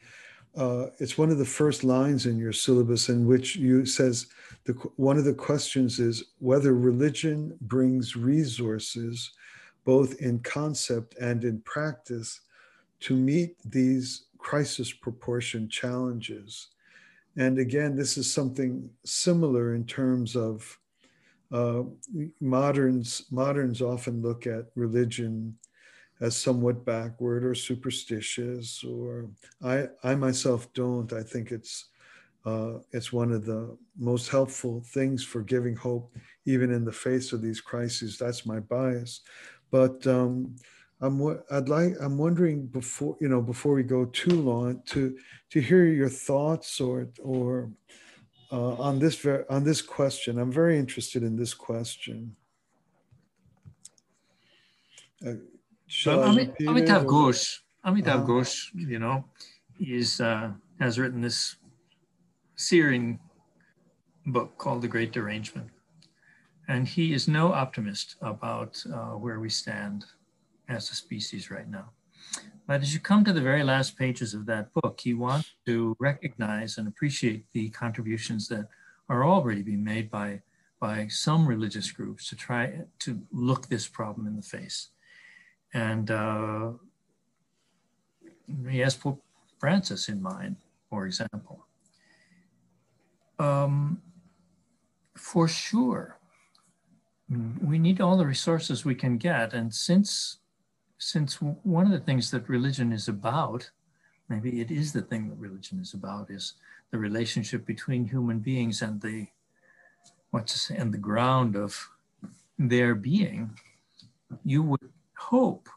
Uh, 0.56 0.88
it's 1.00 1.18
one 1.18 1.30
of 1.30 1.38
the 1.38 1.46
first 1.46 1.84
lines 1.84 2.26
in 2.26 2.38
your 2.38 2.52
syllabus 2.52 3.10
in 3.10 3.26
which 3.26 3.56
you 3.56 3.86
says 3.86 4.28
the 4.66 4.74
one 4.98 5.18
of 5.18 5.24
the 5.24 5.34
questions 5.34 6.00
is 6.00 6.24
whether 6.40 6.74
religion 6.74 7.58
brings 7.62 8.16
resources 8.16 9.32
both 9.86 10.20
in 10.22 10.40
concept 10.40 11.16
and 11.20 11.44
in 11.44 11.60
practice 11.62 12.42
to 13.04 13.16
meet 13.16 13.56
these 13.70 14.26
crisis 14.38 14.92
proportion 14.92 15.70
challenges. 15.70 16.70
And 17.38 17.60
again 17.60 17.96
this 17.96 18.18
is 18.18 18.32
something 18.32 18.90
similar 19.06 19.76
in 19.76 19.86
terms 19.86 20.36
of 20.36 20.78
uh, 21.52 21.84
moderns 22.40 23.26
moderns 23.30 23.82
often 23.82 24.22
look 24.22 24.48
at 24.48 24.66
religion 24.76 25.56
as 26.20 26.36
somewhat 26.36 26.86
backward 26.86 27.44
or 27.44 27.54
superstitious 27.54 28.84
or 28.84 29.30
i 29.64 29.88
i 30.04 30.16
myself 30.16 30.72
don't. 30.74 31.12
I 31.14 31.24
think 31.24 31.52
it's 31.52 31.90
uh, 32.46 32.80
it's 32.92 33.14
one 33.14 33.32
of 33.32 33.46
the 33.46 33.78
most 33.98 34.30
helpful 34.30 34.82
things 34.88 35.24
for 35.24 35.42
giving 35.42 35.76
hope 35.76 36.14
even 36.46 36.72
in 36.72 36.84
the 36.84 36.92
face 36.92 37.32
of 37.32 37.42
these 37.42 37.62
crises. 37.62 38.18
That's 38.18 38.46
my 38.46 38.60
bias. 38.60 39.22
But 39.72 40.06
um, 40.08 40.56
I'm 41.04 41.38
I'd 41.52 41.68
like 41.68 41.96
I'm 42.00 42.18
wondering 42.18 42.68
before 42.68 43.18
you 43.20 43.28
know 43.28 43.42
before 43.42 43.74
we 43.74 43.84
go 43.84 44.06
too 44.06 44.42
long 44.42 44.82
to 44.88 45.16
to 45.50 45.60
hear 45.60 45.86
your 45.86 46.08
thoughts 46.08 46.80
or 46.80 47.10
or 47.22 47.70
uh, 48.52 48.76
on 48.76 49.00
this 49.00 49.16
ver- 49.18 49.46
on 49.50 49.66
this 49.66 49.82
question. 49.82 50.40
I'm 50.40 50.52
very 50.52 50.80
interested 50.80 51.22
in 51.22 51.36
this 51.36 51.54
question. 51.54 52.36
Uh, 55.26 55.34
Amit, 56.06 56.56
Amitav 56.62 57.06
Ghosh, 57.06 57.60
Amitav 57.86 58.22
uh, 58.22 58.26
Ghosh, 58.26 58.70
you 58.74 59.00
know, 59.00 59.26
is 59.80 60.22
uh, 60.22 60.52
has 60.80 60.98
written 60.98 61.20
this 61.20 61.58
searing 62.56 63.20
book 64.28 64.58
called 64.58 64.82
The 64.82 64.88
Great 64.88 65.12
Derangement, 65.12 65.70
and 66.70 66.88
he 66.88 67.14
is 67.14 67.28
no 67.28 67.52
optimist 67.52 68.16
about 68.22 68.82
uh, 68.94 69.18
where 69.20 69.42
we 69.42 69.50
stand 69.50 70.06
as 70.70 70.90
a 70.90 70.96
species 70.96 71.52
right 71.52 71.70
now. 71.70 71.90
But 72.68 72.82
as 72.82 72.94
you 72.94 73.00
come 73.00 73.26
to 73.26 73.34
the 73.34 73.42
very 73.42 73.64
last 73.64 73.98
pages 73.98 74.34
of 74.34 74.46
that 74.46 74.74
book, 74.74 75.00
he 75.02 75.14
wants 75.14 75.52
to 75.66 75.96
recognize 76.00 76.78
and 76.78 76.88
appreciate 76.88 77.46
the 77.52 77.70
contributions 77.70 78.48
that 78.48 78.68
are 79.10 79.26
already 79.26 79.62
being 79.62 79.84
made 79.84 80.10
by, 80.10 80.42
by 80.80 81.08
some 81.08 81.46
religious 81.46 81.92
groups 81.92 82.30
to 82.30 82.36
try 82.36 82.80
to 83.00 83.22
look 83.32 83.68
this 83.68 83.88
problem 83.88 84.28
in 84.28 84.38
the 84.38 84.42
face. 84.42 84.90
And 85.74 86.10
uh, 86.10 86.72
he 88.70 88.80
has 88.80 88.96
Pope 88.96 89.22
Francis 89.60 90.08
in 90.08 90.22
mind, 90.22 90.56
for 90.90 91.06
example. 91.06 91.66
Um, 93.40 94.02
for 95.16 95.50
sure, 95.50 96.18
we 97.62 97.78
need 97.78 98.00
all 98.00 98.16
the 98.16 98.26
resources 98.26 98.86
we 98.86 98.96
can 98.96 99.18
get. 99.18 99.54
And 99.54 99.74
since 99.74 100.38
since 101.04 101.42
one 101.42 101.86
of 101.86 101.92
the 101.92 102.00
things 102.00 102.32
that 102.32 102.48
religion 102.48 102.94
is 102.94 103.08
about, 103.08 103.70
maybe 104.30 104.62
it 104.62 104.72
is 104.72 104.94
the 104.94 105.02
thing 105.02 105.30
that 105.30 105.38
religion 105.38 105.80
is 105.80 105.94
about, 105.94 106.32
is 106.32 106.54
the 106.92 106.98
relationship 106.98 107.66
between 107.66 108.08
human 108.08 108.40
beings 108.40 108.82
and 108.82 109.02
the 109.02 109.28
what 110.32 110.48
to 110.48 110.58
say 110.58 110.76
and 110.76 110.94
the 110.94 110.98
ground 111.10 111.56
of 111.56 111.90
their 112.58 112.96
being, 112.96 113.60
you 114.44 114.64
would 114.64 114.90
hope 115.16 115.70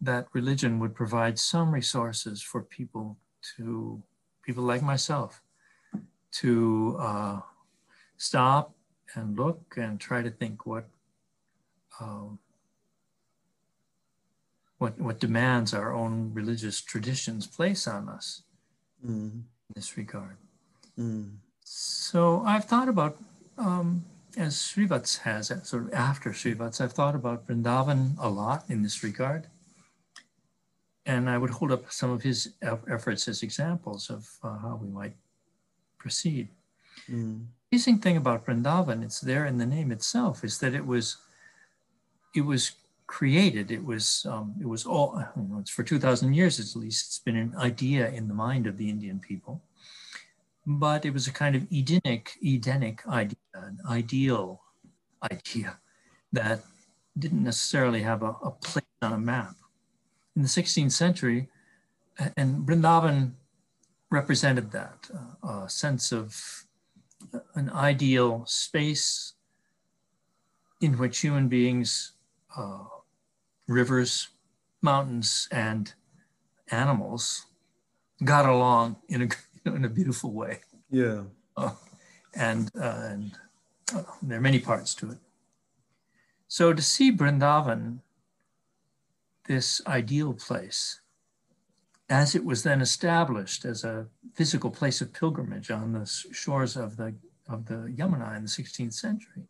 that 0.00 0.26
religion 0.32 0.80
would 0.80 0.94
provide 0.94 1.38
some 1.38 1.72
resources 1.72 2.42
for 2.42 2.62
people 2.62 3.16
to 3.56 4.02
people 4.42 4.64
like 4.64 4.82
myself 4.82 5.42
to 6.32 6.96
uh, 6.98 7.40
stop 8.16 8.74
and 9.14 9.38
look 9.38 9.74
and 9.76 10.00
try 10.00 10.22
to 10.22 10.30
think 10.30 10.66
what 10.66 10.88
um, 12.00 12.38
what 14.80 14.98
what 14.98 15.20
demands 15.20 15.74
our 15.74 15.92
own 15.92 16.32
religious 16.32 16.80
traditions 16.80 17.46
place 17.46 17.86
on 17.86 18.08
us 18.08 18.42
mm. 19.04 19.30
in 19.30 19.72
this 19.74 19.96
regard. 19.96 20.36
Mm. 20.98 21.36
So 21.62 22.42
I've 22.46 22.64
thought 22.64 22.88
about, 22.88 23.18
um, 23.58 24.04
as 24.36 24.56
Srivats 24.56 25.18
has, 25.18 25.52
sort 25.62 25.84
of 25.84 25.92
after 25.92 26.30
Srivats, 26.30 26.80
I've 26.80 26.94
thought 26.94 27.14
about 27.14 27.46
Vrindavan 27.46 28.16
a 28.18 28.28
lot 28.28 28.64
in 28.68 28.82
this 28.82 29.04
regard. 29.04 29.46
And 31.06 31.28
I 31.28 31.36
would 31.38 31.50
hold 31.50 31.72
up 31.72 31.92
some 31.92 32.10
of 32.10 32.22
his 32.22 32.54
efforts 32.62 33.28
as 33.28 33.42
examples 33.42 34.10
of 34.10 34.28
uh, 34.42 34.58
how 34.58 34.80
we 34.82 34.88
might 34.88 35.16
proceed. 35.98 36.48
Mm. 37.08 37.46
The 37.70 37.76
amazing 37.76 37.98
thing 37.98 38.16
about 38.16 38.46
Vrindavan, 38.46 39.04
it's 39.04 39.20
there 39.20 39.44
in 39.46 39.58
the 39.58 39.66
name 39.66 39.92
itself, 39.92 40.42
is 40.42 40.58
that 40.58 40.74
it 40.74 40.86
was, 40.86 41.18
it 42.34 42.42
was 42.42 42.72
created. 43.10 43.72
It 43.72 43.84
was, 43.84 44.24
um, 44.30 44.54
it 44.60 44.68
was 44.68 44.86
all, 44.86 45.20
it's 45.58 45.70
for 45.70 45.82
2,000 45.82 46.32
years 46.32 46.60
at 46.60 46.80
least, 46.80 47.06
it's 47.06 47.18
been 47.18 47.36
an 47.36 47.54
idea 47.56 48.08
in 48.08 48.28
the 48.28 48.34
mind 48.34 48.68
of 48.68 48.76
the 48.78 48.88
Indian 48.88 49.18
people. 49.18 49.60
But 50.64 51.04
it 51.04 51.12
was 51.12 51.26
a 51.26 51.32
kind 51.32 51.56
of 51.56 51.66
Edenic, 51.72 52.38
Edenic 52.40 53.04
idea, 53.08 53.36
an 53.54 53.78
ideal 53.88 54.62
idea 55.32 55.80
that 56.32 56.60
didn't 57.18 57.42
necessarily 57.42 58.02
have 58.02 58.22
a, 58.22 58.36
a 58.44 58.52
place 58.52 58.84
on 59.02 59.12
a 59.12 59.18
map. 59.18 59.56
In 60.36 60.42
the 60.42 60.48
16th 60.48 60.92
century, 60.92 61.48
and 62.36 62.64
Vrindavan 62.64 63.32
represented 64.10 64.70
that 64.70 65.10
uh, 65.42 65.64
a 65.64 65.68
sense 65.68 66.12
of 66.12 66.64
an 67.56 67.70
ideal 67.70 68.44
space 68.46 69.34
in 70.80 70.96
which 70.96 71.18
human 71.18 71.48
beings 71.48 72.12
uh, 72.56 72.84
rivers, 73.70 74.28
mountains, 74.82 75.48
and 75.52 75.94
animals 76.70 77.46
got 78.24 78.44
along 78.44 78.96
in 79.08 79.22
a, 79.22 79.28
in 79.68 79.84
a 79.84 79.88
beautiful 79.88 80.32
way. 80.32 80.60
Yeah. 80.90 81.22
Uh, 81.56 81.70
and 82.34 82.70
uh, 82.76 83.02
and 83.04 83.32
uh, 83.94 84.02
there 84.22 84.38
are 84.38 84.42
many 84.42 84.58
parts 84.58 84.94
to 84.96 85.10
it. 85.10 85.18
So 86.48 86.72
to 86.72 86.82
see 86.82 87.12
Brindavan, 87.12 88.00
this 89.46 89.80
ideal 89.86 90.32
place, 90.34 91.00
as 92.08 92.34
it 92.34 92.44
was 92.44 92.62
then 92.62 92.80
established 92.80 93.64
as 93.64 93.84
a 93.84 94.06
physical 94.34 94.70
place 94.70 95.00
of 95.00 95.12
pilgrimage 95.12 95.70
on 95.70 95.92
the 95.92 96.06
shores 96.32 96.76
of 96.76 96.96
the 96.96 97.14
of 97.48 97.66
the 97.66 97.92
Yamuna 97.96 98.36
in 98.36 98.42
the 98.42 98.48
16th 98.48 98.94
century, 98.94 99.42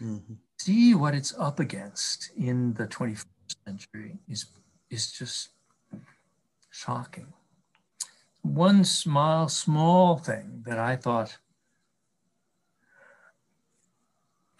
mm-hmm. 0.00 0.34
see 0.58 0.94
what 0.94 1.14
it's 1.14 1.34
up 1.38 1.60
against 1.60 2.30
in 2.36 2.74
the 2.74 2.86
21st 2.86 3.26
century 3.66 4.18
is, 4.28 4.46
is 4.90 5.12
just 5.12 5.50
shocking. 6.70 7.32
One 8.42 8.84
small, 8.84 9.48
small 9.48 10.16
thing 10.16 10.62
that 10.66 10.78
I 10.78 10.96
thought, 10.96 11.38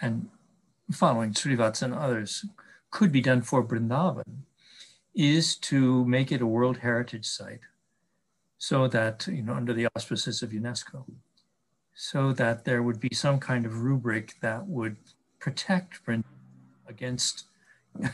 and 0.01 0.28
following 0.90 1.32
Srivats 1.32 1.82
and 1.82 1.95
others, 1.95 2.45
could 2.90 3.11
be 3.11 3.20
done 3.20 3.43
for 3.43 3.64
Brindavan 3.64 4.45
is 5.14 5.57
to 5.57 6.05
make 6.05 6.30
it 6.30 6.40
a 6.40 6.47
World 6.47 6.78
Heritage 6.78 7.26
Site 7.26 7.61
so 8.59 8.86
that, 8.88 9.26
you 9.26 9.43
know, 9.43 9.55
under 9.55 9.72
the 9.72 9.88
auspices 9.97 10.43
of 10.43 10.51
UNESCO, 10.51 11.05
so 11.95 12.32
that 12.32 12.64
there 12.64 12.82
would 12.82 13.01
be 13.01 13.11
some 13.12 13.40
kind 13.40 13.66
of 13.66 13.82
rubric 13.82 14.36
that 14.40 14.66
would 14.66 14.97
protect 15.40 16.05
Brindavan 16.07 16.24
against 16.86 17.47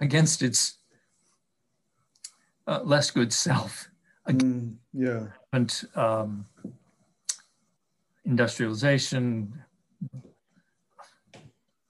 against 0.00 0.42
its 0.42 0.78
uh, 2.66 2.80
less 2.82 3.10
good 3.10 3.32
self. 3.32 3.88
Mm, 4.28 4.76
yeah. 4.92 5.26
And 5.52 5.84
um, 5.94 6.46
industrialization, 8.24 9.62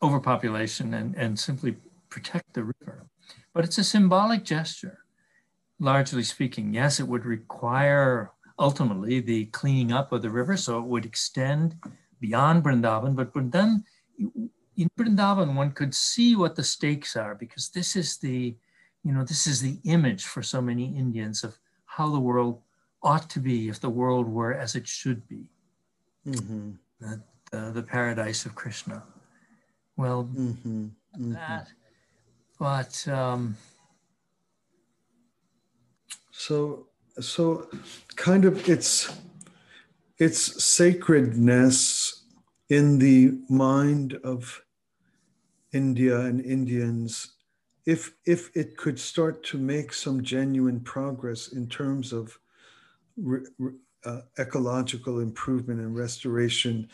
overpopulation, 0.03 0.95
and, 0.95 1.15
and 1.15 1.39
simply 1.39 1.77
protect 2.09 2.53
the 2.55 2.65
river. 2.65 3.07
But 3.53 3.65
it's 3.65 3.79
a 3.79 3.85
symbolic 3.85 4.45
gesture, 4.45 4.99
largely 5.79 6.25
speaking. 6.25 6.75
Yes, 6.75 6.99
it 6.99 7.07
would 7.07 7.25
require 7.25 8.33
ultimately 8.59 9.21
the 9.21 9.47
cleaning 9.47 9.93
up 9.93 10.13
of 10.13 10.23
the 10.23 10.31
river, 10.31 10.57
so 10.57 10.79
it 10.79 10.85
would 10.85 11.05
extend 11.05 11.77
beyond 12.21 12.65
Brindavan. 12.65 13.15
But 13.15 13.33
then 13.53 13.85
in 14.77 14.89
Vrindavan, 14.99 15.55
one 15.55 15.73
could 15.73 15.95
see 15.95 16.37
what 16.37 16.57
the 16.57 16.65
stakes 16.65 17.17
are 17.17 17.35
because 17.35 17.71
this 17.71 17.97
is 17.97 18.19
the, 18.19 18.57
you 19.03 19.13
know, 19.13 19.25
this 19.25 19.47
is 19.47 19.61
the 19.61 19.79
image 19.85 20.25
for 20.25 20.43
so 20.43 20.61
many 20.61 20.97
Indians 20.97 21.45
of 21.45 21.59
how 21.87 22.11
the 22.11 22.21
world 22.21 22.61
ought 23.03 23.29
to 23.31 23.41
be 23.41 23.69
if 23.69 23.81
the 23.81 23.91
world 23.91 24.29
were 24.29 24.55
as 24.55 24.75
it 24.75 24.89
should 24.89 25.27
be. 25.29 25.45
Mm-hmm. 26.27 26.71
The, 27.01 27.23
the, 27.51 27.71
the, 27.73 27.83
paradise 27.83 28.47
of 28.47 28.55
Krishna. 28.55 29.03
Well, 29.97 30.25
mm-hmm. 30.25 30.87
Mm-hmm. 31.19 31.33
that, 31.35 31.69
but. 32.59 33.07
Um, 33.09 33.57
so, 36.33 36.89
so 37.21 37.69
kind 38.17 38.45
of 38.45 38.69
it's, 38.69 39.15
it's 40.19 40.65
sacredness 40.65 42.25
in 42.69 42.99
the 42.99 43.39
mind 43.49 44.15
of 44.25 44.64
India 45.75 46.21
and 46.21 46.41
Indians, 46.41 47.33
if 47.85 48.15
if 48.25 48.57
it 48.57 48.77
could 48.77 48.99
start 48.99 49.43
to 49.45 49.59
make 49.59 49.93
some 49.93 50.23
genuine 50.23 50.81
progress 50.81 51.53
in 51.53 51.69
terms 51.69 52.13
of 52.13 52.39
re, 53.17 53.41
uh, 54.05 54.21
ecological 54.39 55.21
improvement 55.21 55.81
and 55.81 55.95
restoration, 55.97 56.89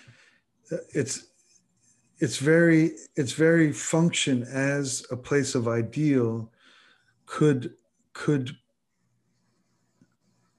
uh, 0.73 0.79
it's 0.95 1.27
it's 2.19 2.39
very 2.39 2.93
its 3.17 3.33
very 3.33 3.73
function 3.73 4.43
as 4.45 5.05
a 5.11 5.17
place 5.17 5.55
of 5.55 5.69
ideal 5.69 6.51
could 7.27 7.75
could 8.13 8.57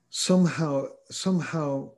somehow 0.09 0.85
somehow 1.09 1.89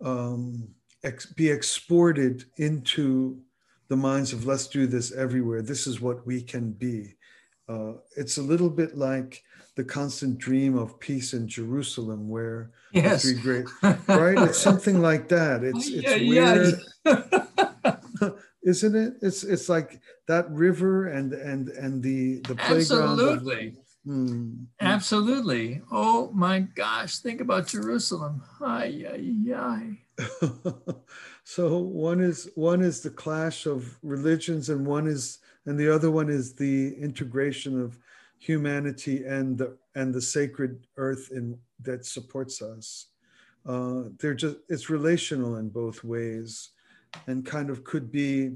um, 0.00 0.68
ex, 1.02 1.26
be 1.26 1.48
exported 1.48 2.44
into 2.56 3.40
the 3.88 3.96
minds 3.96 4.32
of 4.32 4.46
let's 4.46 4.66
do 4.66 4.86
this 4.86 5.12
everywhere. 5.12 5.62
This 5.62 5.86
is 5.86 6.00
what 6.00 6.26
we 6.26 6.42
can 6.42 6.72
be. 6.72 7.14
Uh, 7.68 7.94
it's 8.16 8.38
a 8.38 8.42
little 8.42 8.70
bit 8.70 8.96
like 8.96 9.42
the 9.76 9.84
constant 9.84 10.38
dream 10.38 10.76
of 10.76 10.98
peace 10.98 11.34
in 11.34 11.48
Jerusalem, 11.48 12.28
where 12.28 12.70
yes. 12.92 13.22
three 13.22 13.34
great 13.34 13.66
right. 14.08 14.38
It's 14.38 14.58
something 14.58 15.00
like 15.00 15.28
that. 15.28 15.62
It's 15.62 15.88
it's 15.88 16.20
yeah, 16.20 16.70
yeah. 18.24 18.30
isn't 18.62 18.96
it? 18.96 19.14
It's 19.22 19.44
it's 19.44 19.68
like 19.68 20.00
that 20.26 20.50
river 20.50 21.08
and 21.08 21.32
and 21.32 21.68
and 21.68 22.02
the 22.02 22.40
the 22.48 22.56
playground. 22.56 23.20
Absolutely. 23.20 23.68
Of, 23.68 23.74
Mm. 24.06 24.64
Absolutely. 24.80 25.82
Oh 25.92 26.30
my 26.32 26.60
gosh, 26.60 27.18
think 27.18 27.42
about 27.42 27.66
Jerusalem. 27.66 28.40
Ay, 28.58 29.04
ay, 29.04 29.52
ay. 29.52 29.98
So 31.48 31.78
one 31.78 32.20
is 32.20 32.50
one 32.56 32.82
is 32.82 33.00
the 33.00 33.08
clash 33.08 33.64
of 33.64 33.96
religions 34.02 34.68
and 34.68 34.86
one 34.86 35.06
is 35.06 35.38
and 35.64 35.80
the 35.80 35.88
other 35.88 36.10
one 36.10 36.28
is 36.28 36.52
the 36.52 36.94
integration 37.00 37.80
of 37.80 37.98
humanity 38.36 39.24
and 39.24 39.56
the 39.56 39.74
and 39.94 40.12
the 40.12 40.20
sacred 40.20 40.86
earth 40.98 41.30
in 41.32 41.58
that 41.80 42.04
supports 42.04 42.60
us. 42.60 43.06
Uh, 43.64 44.10
they're 44.18 44.34
just 44.34 44.58
it's 44.68 44.90
relational 44.90 45.56
in 45.56 45.70
both 45.70 46.04
ways 46.04 46.72
and 47.28 47.46
kind 47.46 47.70
of 47.70 47.82
could 47.82 48.12
be 48.12 48.54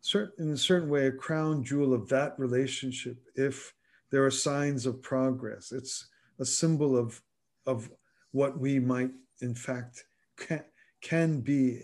certain 0.00 0.46
in 0.46 0.52
a 0.52 0.56
certain 0.56 0.88
way 0.88 1.08
a 1.08 1.12
crown 1.12 1.64
jewel 1.64 1.92
of 1.92 2.08
that 2.10 2.38
relationship 2.38 3.16
if 3.34 3.74
there 4.10 4.24
are 4.24 4.30
signs 4.30 4.86
of 4.86 5.02
progress. 5.02 5.72
It's 5.72 6.06
a 6.38 6.44
symbol 6.44 6.96
of, 6.96 7.20
of 7.66 7.90
what 8.30 8.56
we 8.56 8.78
might, 8.78 9.10
in 9.40 9.56
fact, 9.56 10.04
can, 10.36 10.62
can 11.00 11.40
be. 11.40 11.82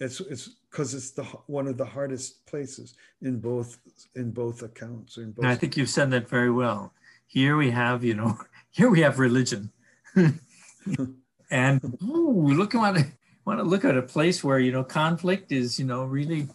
It's 0.00 0.20
it's 0.20 0.56
because 0.70 0.94
it's 0.94 1.12
the 1.12 1.22
one 1.46 1.68
of 1.68 1.76
the 1.76 1.84
hardest 1.84 2.44
places 2.46 2.94
in 3.22 3.38
both 3.38 3.78
in 4.16 4.32
both 4.32 4.62
accounts. 4.62 5.18
In 5.18 5.32
both 5.32 5.44
I 5.44 5.54
think 5.54 5.76
you've 5.76 5.88
said 5.88 6.10
that 6.10 6.28
very 6.28 6.50
well. 6.50 6.92
Here 7.26 7.56
we 7.56 7.70
have, 7.70 8.02
you 8.02 8.14
know, 8.14 8.38
here 8.70 8.90
we 8.90 9.00
have 9.00 9.18
religion, 9.18 9.70
and 11.50 11.98
ooh, 12.02 12.48
look 12.48 12.74
at 12.74 13.06
want 13.44 13.60
to 13.60 13.64
look 13.64 13.84
at 13.84 13.96
a 13.96 14.02
place 14.02 14.42
where 14.42 14.58
you 14.58 14.72
know 14.72 14.82
conflict 14.82 15.52
is 15.52 15.78
you 15.78 15.84
know 15.84 16.04
really 16.04 16.48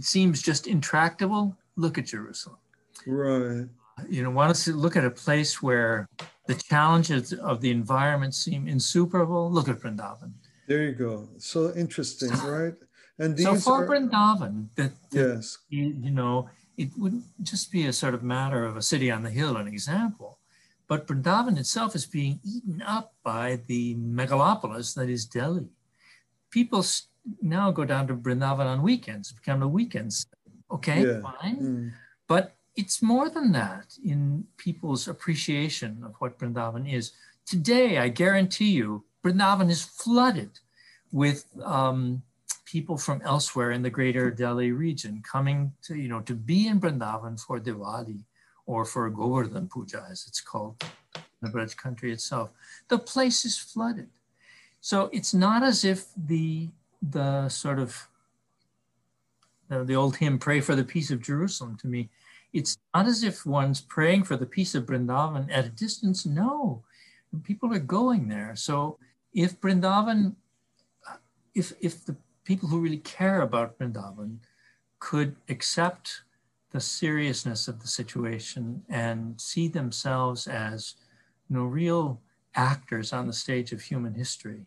seems 0.00 0.42
just 0.42 0.66
intractable. 0.66 1.56
Look 1.76 1.98
at 1.98 2.06
Jerusalem. 2.06 2.58
Right. 3.06 3.66
You 4.08 4.22
know, 4.22 4.30
want 4.30 4.54
to 4.54 4.72
look 4.72 4.96
at 4.96 5.04
a 5.04 5.10
place 5.10 5.62
where 5.62 6.08
the 6.46 6.54
challenges 6.54 7.32
of 7.32 7.60
the 7.60 7.70
environment 7.70 8.34
seem 8.34 8.66
insuperable? 8.66 9.50
Look 9.50 9.68
at 9.68 9.80
Vrindavan. 9.80 10.32
There 10.70 10.84
you 10.84 10.92
go. 10.92 11.28
So 11.38 11.72
interesting, 11.74 12.30
right? 12.46 12.74
And 13.18 13.36
so 13.36 13.54
these 13.54 13.64
for 13.64 13.82
are 13.82 13.88
Vrindavan, 13.88 14.68
that, 14.76 14.92
that 15.10 15.34
yes, 15.34 15.58
you, 15.68 15.96
you 16.00 16.12
know, 16.12 16.48
it 16.78 16.90
wouldn't 16.96 17.24
just 17.42 17.72
be 17.72 17.86
a 17.86 17.92
sort 17.92 18.14
of 18.14 18.22
matter 18.22 18.64
of 18.64 18.76
a 18.76 18.82
city 18.82 19.10
on 19.10 19.24
the 19.24 19.30
hill, 19.30 19.56
an 19.56 19.66
example, 19.66 20.38
but 20.86 21.08
Vrindavan 21.08 21.58
itself 21.58 21.96
is 21.96 22.06
being 22.06 22.38
eaten 22.44 22.80
up 22.82 23.14
by 23.24 23.58
the 23.66 23.96
megalopolis 23.96 24.94
that 24.94 25.08
is 25.08 25.26
Delhi. 25.26 25.66
People 26.52 26.84
now 27.42 27.72
go 27.72 27.84
down 27.84 28.06
to 28.06 28.14
Vrindavan 28.14 28.66
on 28.66 28.80
weekends, 28.82 29.32
become 29.32 29.64
a 29.64 29.68
weekend. 29.68 30.12
Okay, 30.70 31.04
Yeah. 31.04 31.20
fine. 31.20 31.58
Mm. 31.58 31.92
But 32.28 32.54
it's 32.76 33.02
more 33.02 33.28
than 33.28 33.50
that 33.52 33.98
in 34.04 34.44
people's 34.56 35.08
appreciation 35.08 36.04
of 36.04 36.14
what 36.20 36.38
Vrindavan 36.38 36.86
is. 36.88 37.10
Today, 37.44 37.98
I 37.98 38.08
guarantee 38.08 38.70
you, 38.70 39.04
Vrindavan 39.22 39.70
is 39.70 39.84
flooded 39.84 40.50
with 41.12 41.44
um, 41.64 42.22
people 42.64 42.96
from 42.96 43.20
elsewhere 43.22 43.72
in 43.72 43.82
the 43.82 43.90
greater 43.90 44.30
Delhi 44.30 44.72
region 44.72 45.22
coming 45.28 45.72
to, 45.82 45.96
you 45.96 46.08
know, 46.08 46.20
to 46.20 46.34
be 46.34 46.68
in 46.68 46.80
Vrindavan 46.80 47.38
for 47.38 47.58
Diwali 47.60 48.24
or 48.66 48.84
for 48.84 49.10
Govardhan 49.10 49.68
Puja, 49.68 50.06
as 50.10 50.24
it's 50.28 50.40
called 50.40 50.76
in 51.16 51.22
the 51.42 51.48
Braj 51.48 51.76
country 51.76 52.12
itself. 52.12 52.50
The 52.88 52.98
place 52.98 53.44
is 53.44 53.58
flooded. 53.58 54.08
So 54.80 55.10
it's 55.12 55.34
not 55.34 55.62
as 55.62 55.84
if 55.84 56.06
the, 56.16 56.68
the 57.02 57.48
sort 57.48 57.78
of, 57.78 58.06
the, 59.68 59.94
old 59.94 60.16
hymn, 60.16 60.38
Pray 60.38 60.60
for 60.60 60.74
the 60.74 60.84
Peace 60.84 61.10
of 61.10 61.22
Jerusalem 61.22 61.76
to 61.78 61.86
me, 61.86 62.08
it's 62.52 62.78
not 62.94 63.06
as 63.06 63.22
if 63.22 63.46
one's 63.46 63.80
praying 63.80 64.24
for 64.24 64.36
the 64.36 64.46
peace 64.46 64.74
of 64.74 64.86
Brindavan 64.86 65.48
at 65.50 65.66
a 65.66 65.68
distance. 65.68 66.26
No, 66.26 66.82
people 67.44 67.72
are 67.72 67.78
going 67.78 68.28
there. 68.28 68.56
So 68.56 68.98
if 69.32 69.60
Brindavan, 69.60 70.34
if 71.54 71.72
if 71.80 72.04
the 72.04 72.16
people 72.44 72.68
who 72.68 72.80
really 72.80 72.98
care 72.98 73.42
about 73.42 73.78
Brindavan 73.78 74.38
could 74.98 75.36
accept 75.48 76.22
the 76.72 76.80
seriousness 76.80 77.68
of 77.68 77.80
the 77.80 77.88
situation 77.88 78.82
and 78.88 79.40
see 79.40 79.66
themselves 79.68 80.46
as 80.46 80.94
you 81.48 81.56
know 81.56 81.64
real 81.64 82.20
actors 82.54 83.12
on 83.12 83.26
the 83.26 83.32
stage 83.32 83.72
of 83.72 83.82
human 83.82 84.14
history, 84.14 84.66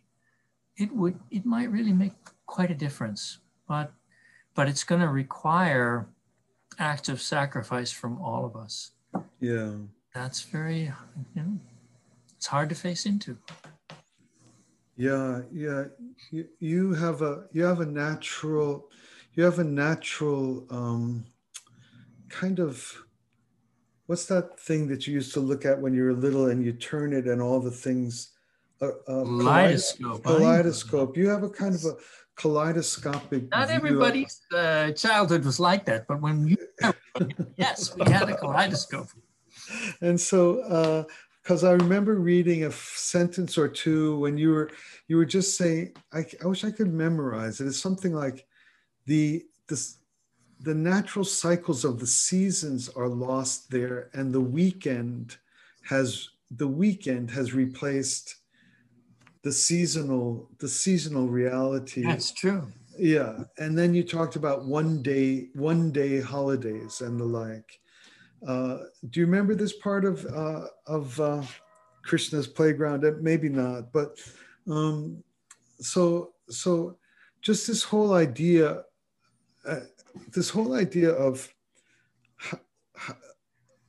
it 0.78 0.92
would 0.94 1.20
it 1.32 1.46
might 1.46 1.72
really 1.72 1.94
make 1.94 2.14
quite 2.46 2.72
a 2.72 2.76
difference. 2.76 3.40
But 3.68 3.92
but 4.56 4.68
it's 4.68 4.84
going 4.84 5.02
to 5.02 5.10
require 5.10 6.08
acts 6.80 7.10
of 7.10 7.22
sacrifice 7.22 7.92
from 7.92 8.22
all 8.22 8.46
of 8.46 8.56
us. 8.56 8.92
yeah. 9.40 9.72
That's 10.14 10.42
very, 10.42 10.92
you 11.36 11.42
know, 11.42 11.58
it's 12.38 12.46
hard 12.48 12.70
to 12.70 12.76
face 12.76 13.06
into. 13.06 13.38
Yeah, 14.96 15.42
yeah. 15.52 15.86
You, 16.32 16.48
you 16.60 16.94
have 16.94 17.22
a 17.22 17.46
you 17.52 17.64
have 17.64 17.80
a 17.80 17.86
natural 17.86 18.90
you 19.34 19.44
have 19.44 19.60
a 19.60 19.64
natural 19.64 20.68
um, 20.70 21.26
kind 22.30 22.60
of 22.60 23.04
what's 24.06 24.26
that 24.26 24.60
thing 24.60 24.88
that 24.88 25.08
you 25.08 25.14
used 25.14 25.34
to 25.34 25.40
look 25.40 25.66
at 25.66 25.80
when 25.80 25.94
you 25.94 26.04
were 26.04 26.14
little 26.14 26.48
and 26.48 26.64
you 26.64 26.74
turn 26.74 27.14
it 27.14 27.26
and 27.26 27.42
all 27.42 27.60
the 27.60 27.72
things 27.72 28.32
uh, 28.82 28.88
uh, 29.08 29.24
Kaleidoscope. 29.24 30.24
kaleidoscope. 30.24 31.18
You 31.18 31.30
have 31.30 31.44
a 31.44 31.50
kind 31.50 31.74
of 31.74 31.86
a 31.86 31.96
kaleidoscopic. 32.36 33.50
Not 33.52 33.70
everybody's 33.70 34.42
uh, 34.54 34.92
childhood 34.92 35.46
was 35.46 35.60
like 35.60 35.86
that, 35.86 36.06
but 36.08 36.22
when 36.22 36.48
you, 36.48 36.58
yes, 37.58 37.96
we 37.96 38.04
had 38.12 38.30
a 38.30 38.36
kaleidoscope. 38.36 39.08
and 40.02 40.20
so 40.20 41.08
because 41.44 41.64
i 41.64 41.72
remember 41.72 42.16
reading 42.16 42.64
a 42.64 42.72
sentence 42.72 43.58
or 43.58 43.68
two 43.68 44.18
when 44.20 44.38
you 44.38 44.52
were 44.52 44.72
you 45.08 45.18
were 45.18 45.26
just 45.26 45.58
saying 45.58 45.94
I, 46.14 46.26
I 46.44 46.48
wish 46.48 46.64
i 46.64 46.72
could 46.72 46.94
memorize 46.94 47.60
it. 47.60 47.68
It's 47.68 47.80
something 47.80 48.14
like 48.14 48.46
the 49.06 49.44
this 49.68 49.98
the 50.62 50.74
natural 50.74 51.26
cycles 51.26 51.84
of 51.84 52.00
the 52.00 52.08
seasons 52.08 52.88
are 52.90 53.10
lost 53.10 53.70
there 53.70 54.10
and 54.14 54.34
the 54.34 54.42
weekend 54.42 55.38
has 55.84 56.30
the 56.52 56.68
weekend 56.68 57.30
has 57.32 57.54
replaced 57.54 58.38
the 59.44 59.52
seasonal 59.52 60.50
the 60.60 60.70
seasonal 60.70 61.28
reality. 61.28 62.04
That's 62.04 62.32
true. 62.32 62.68
yeah. 62.98 63.44
And 63.58 63.78
then 63.78 63.94
you 63.94 64.04
talked 64.04 64.38
about 64.38 64.66
one 64.66 65.02
day 65.02 65.50
one 65.54 65.92
day 65.92 66.22
holidays 66.22 67.02
and 67.02 67.20
the 67.20 67.26
like 67.26 67.80
uh, 68.48 68.78
do 69.10 69.20
you 69.20 69.26
remember 69.26 69.56
this 69.56 69.74
part 69.74 70.06
of 70.06 70.26
uh, 70.26 70.66
of 70.88 71.20
uh, 71.20 71.44
krishna's 72.04 72.48
playground? 72.48 73.06
Uh, 73.06 73.12
maybe 73.22 73.50
not 73.50 73.92
but 73.92 74.20
um, 74.70 75.24
so 75.80 76.34
so 76.50 76.98
just 77.42 77.68
this 77.68 77.84
whole 77.84 78.14
idea 78.14 78.84
uh, 79.66 79.80
this 80.34 80.50
whole 80.50 80.74
idea 80.74 81.12
of 81.12 81.54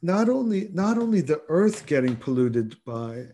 not 0.02 0.28
only 0.28 0.68
not 0.72 0.98
only 0.98 1.20
the 1.20 1.42
earth 1.48 1.86
getting 1.86 2.16
polluted 2.16 2.76
by 2.84 3.26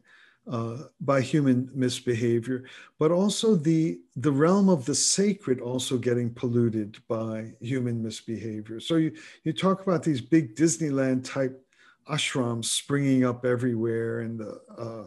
uh, 0.50 0.78
by 1.00 1.20
human 1.20 1.70
misbehavior, 1.74 2.64
but 2.98 3.12
also 3.12 3.54
the 3.54 4.00
the 4.16 4.32
realm 4.32 4.68
of 4.68 4.84
the 4.84 4.94
sacred 4.94 5.60
also 5.60 5.96
getting 5.96 6.28
polluted 6.28 6.98
by 7.06 7.52
human 7.60 8.02
misbehavior. 8.02 8.80
So 8.80 8.96
you 8.96 9.12
you 9.44 9.52
talk 9.52 9.82
about 9.82 10.02
these 10.02 10.20
big 10.20 10.56
Disneyland 10.56 11.24
type 11.24 11.64
ashrams 12.10 12.64
springing 12.64 13.24
up 13.24 13.44
everywhere 13.44 14.22
in 14.22 14.36
the 14.38 14.60
uh, 14.76 15.06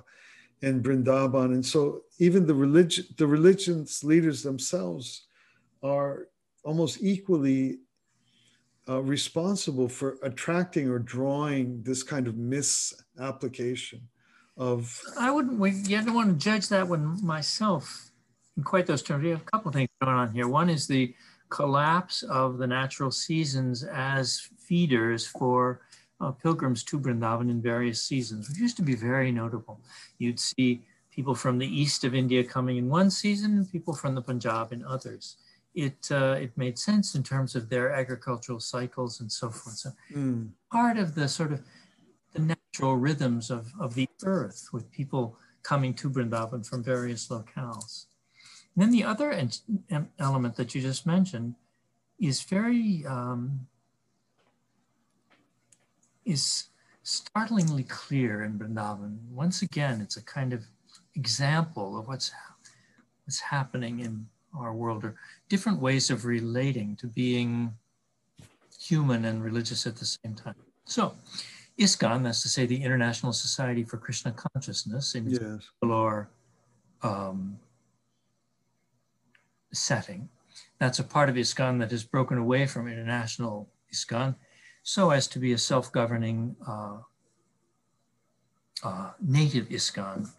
in 0.61 0.81
Brindaban, 0.81 1.53
and 1.53 1.65
so 1.65 2.03
even 2.19 2.47
the 2.47 2.55
religion 2.55 3.05
the 3.17 3.27
religions 3.27 4.01
leaders 4.01 4.43
themselves 4.43 5.27
are 5.83 6.29
almost 6.63 6.99
equally 7.01 7.79
uh, 8.87 9.01
responsible 9.01 9.89
for 9.89 10.17
attracting 10.23 10.87
or 10.87 10.99
drawing 10.99 11.83
this 11.83 12.01
kind 12.01 12.27
of 12.27 12.37
misapplication 12.37 14.07
of 14.57 15.01
I 15.19 15.31
wouldn't, 15.31 15.59
we, 15.59 15.71
you 15.71 16.01
don't 16.01 16.13
want 16.13 16.29
to 16.29 16.43
judge 16.43 16.69
that 16.69 16.87
one 16.87 17.23
myself 17.25 18.11
in 18.57 18.63
quite 18.63 18.85
those 18.85 19.01
terms. 19.01 19.23
We 19.23 19.31
have 19.31 19.41
a 19.41 19.45
couple 19.45 19.69
of 19.69 19.75
things 19.75 19.89
going 20.01 20.15
on 20.15 20.31
here. 20.31 20.47
One 20.47 20.69
is 20.69 20.87
the 20.87 21.13
collapse 21.49 22.23
of 22.23 22.57
the 22.57 22.67
natural 22.67 23.11
seasons 23.11 23.83
as 23.83 24.49
feeders 24.57 25.25
for 25.25 25.81
uh, 26.21 26.31
pilgrims 26.31 26.83
to 26.85 26.99
Vrindavan 26.99 27.49
in 27.49 27.61
various 27.61 28.01
seasons, 28.01 28.49
which 28.49 28.57
used 28.57 28.77
to 28.77 28.83
be 28.83 28.95
very 28.95 29.31
notable. 29.31 29.79
You'd 30.19 30.39
see 30.39 30.81
people 31.11 31.35
from 31.35 31.57
the 31.57 31.67
east 31.67 32.03
of 32.03 32.15
India 32.15 32.43
coming 32.43 32.77
in 32.77 32.89
one 32.89 33.09
season 33.09 33.57
and 33.57 33.71
people 33.71 33.93
from 33.93 34.15
the 34.15 34.21
Punjab 34.21 34.71
in 34.71 34.83
others. 34.85 35.37
It, 35.75 36.07
uh, 36.11 36.37
it 36.39 36.55
made 36.55 36.77
sense 36.77 37.15
in 37.15 37.23
terms 37.23 37.55
of 37.55 37.69
their 37.69 37.91
agricultural 37.91 38.59
cycles 38.59 39.19
and 39.19 39.31
so 39.31 39.49
forth. 39.49 39.75
So 39.77 39.89
Mm, 40.13 40.49
part 40.71 40.97
of 40.97 41.15
the 41.15 41.27
sort 41.27 41.51
of 41.51 41.61
the 42.33 42.55
natural 42.73 42.97
rhythms 42.97 43.51
of, 43.51 43.71
of 43.79 43.93
the 43.93 44.07
earth 44.23 44.69
with 44.73 44.91
people 44.91 45.37
coming 45.61 45.93
to 45.93 46.09
Vrindavan 46.09 46.65
from 46.65 46.83
various 46.83 47.27
locales. 47.27 48.05
And 48.75 48.83
then 48.83 48.91
the 48.91 49.03
other 49.03 49.31
en- 49.31 50.09
element 50.19 50.55
that 50.55 50.73
you 50.73 50.81
just 50.81 51.05
mentioned 51.05 51.53
is 52.19 52.41
very, 52.41 53.05
um, 53.07 53.67
is 56.25 56.65
startlingly 57.03 57.83
clear 57.83 58.43
in 58.43 58.57
Vrindavan. 58.57 59.17
Once 59.29 59.61
again, 59.61 60.01
it's 60.01 60.17
a 60.17 60.23
kind 60.23 60.51
of 60.51 60.63
example 61.15 61.99
of 61.99 62.07
what's, 62.07 62.31
what's 63.25 63.39
happening 63.39 63.99
in 63.99 64.25
our 64.57 64.73
world 64.73 65.03
or 65.03 65.15
different 65.47 65.79
ways 65.79 66.09
of 66.09 66.25
relating 66.25 66.95
to 66.95 67.07
being 67.07 67.73
human 68.79 69.25
and 69.25 69.43
religious 69.43 69.85
at 69.85 69.95
the 69.95 70.05
same 70.05 70.33
time. 70.33 70.55
So, 70.85 71.13
ISKCON, 71.79 72.23
that's 72.23 72.41
to 72.43 72.49
say 72.49 72.65
the 72.65 72.83
International 72.83 73.33
Society 73.33 73.83
for 73.83 73.97
Krishna 73.97 74.31
Consciousness 74.31 75.15
in 75.15 75.27
its 75.27 75.39
yes. 75.41 75.69
Bangalore 75.81 76.29
um, 77.01 77.57
setting, 79.73 80.29
that's 80.79 80.99
a 80.99 81.03
part 81.03 81.29
of 81.29 81.35
ISKCON 81.35 81.79
that 81.79 81.91
has 81.91 82.03
broken 82.03 82.37
away 82.37 82.67
from 82.67 82.87
international 82.87 83.69
ISKCON 83.93 84.35
so 84.83 85.09
as 85.09 85.27
to 85.27 85.39
be 85.39 85.53
a 85.53 85.57
self-governing 85.57 86.55
uh, 86.67 86.97
uh, 88.83 89.11
native 89.21 89.67
ISKCON 89.69 90.29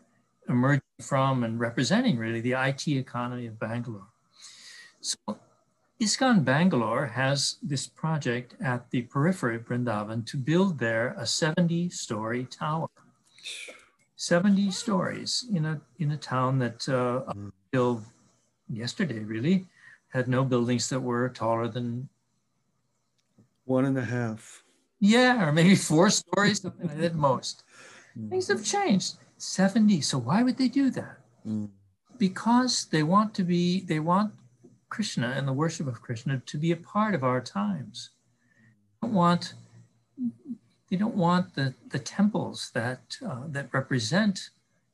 emerging 0.49 0.83
from 1.01 1.45
and 1.45 1.59
representing 1.59 2.19
really 2.19 2.41
the 2.41 2.53
IT 2.53 2.87
economy 2.87 3.47
of 3.47 3.59
Bangalore. 3.59 4.07
So 5.01 5.19
ISKCON 6.01 6.45
Bangalore 6.45 7.07
has 7.07 7.57
this 7.63 7.87
project 7.87 8.55
at 8.61 8.91
the 8.91 9.03
periphery 9.03 9.57
of 9.57 9.65
Brindavan 9.65 10.27
to 10.27 10.37
build 10.37 10.79
there 10.79 11.15
a 11.17 11.27
70 11.27 11.89
story 11.91 12.45
tower. 12.51 12.89
70 14.17 14.71
stories 14.71 15.47
in 15.53 15.65
a, 15.67 15.81
in 15.99 16.13
a 16.13 16.17
town 16.17 16.59
that 16.59 16.89
uh, 16.89 17.23
until 17.33 18.03
yesterday 18.69 19.21
really 19.21 19.67
had 20.09 20.29
no 20.29 20.45
buildings 20.45 20.89
that 20.89 21.01
were 21.01 21.29
taller 21.29 21.69
than, 21.69 22.09
One 23.65 23.85
and 23.85 23.99
a 23.99 24.05
half. 24.05 24.63
yeah, 25.01 25.45
or 25.47 25.53
maybe 25.53 25.75
four 25.77 26.11
stories, 26.11 26.61
something 26.63 26.89
like 26.89 26.99
at 27.03 27.15
most. 27.15 27.65
Mm, 28.19 28.31
Things 28.31 28.49
have 28.49 28.65
changed. 28.65 29.17
70. 29.39 30.01
So 30.01 30.19
why 30.19 30.43
would 30.43 30.57
they 30.57 30.69
do 30.69 30.91
that? 30.91 31.19
mm, 31.47 31.69
because 32.19 32.87
they 32.91 33.03
want 33.03 33.35
to 33.35 33.43
be 33.45 33.81
they 33.83 33.99
want 34.01 34.33
Krishna 34.95 35.35
and 35.37 35.49
the 35.49 35.53
worship 35.53 35.89
of 35.89 36.01
Krishna 36.01 36.41
to 36.47 36.57
be 36.57 36.71
a 36.71 36.77
part 36.77 37.17
of 37.17 37.25
our 37.25 37.41
times. 37.41 38.11
They 39.03 39.09
don't 39.09 39.15
want, 39.15 39.55
they 40.89 40.97
don't 40.97 41.17
want 41.17 41.57
the, 41.57 41.75
the 41.89 41.99
temples 41.99 42.71
that, 42.75 43.19
uh, 43.29 43.43
that 43.49 43.75
represent 43.75 44.51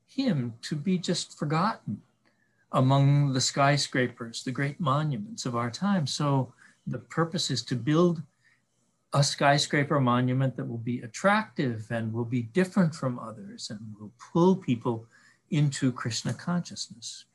him 0.07 0.55
to 0.63 0.75
be 0.75 0.97
just 0.97 1.39
forgotten 1.39 2.01
among 2.73 3.35
the 3.35 3.43
skyscrapers, 3.43 4.43
the 4.43 4.51
great 4.51 4.81
monuments 4.81 5.45
of 5.45 5.55
our 5.55 5.71
time. 5.71 6.07
So 6.07 6.55
the 6.87 6.99
purpose 6.99 7.51
is 7.51 7.63
to 7.65 7.77
build 7.77 8.23
a 9.13 9.23
skyscraper 9.23 10.01
monument 10.01 10.57
that 10.57 10.67
will 10.67 10.79
be 10.79 11.01
attractive 11.01 11.87
and 11.91 12.11
will 12.11 12.25
be 12.25 12.43
different 12.43 12.95
from 12.95 13.19
others 13.19 13.69
and 13.69 13.81
will 13.99 14.13
pull 14.33 14.57
people 14.57 15.05
into 15.51 15.93
Krishna 15.93 16.33
consciousness. 16.33 17.27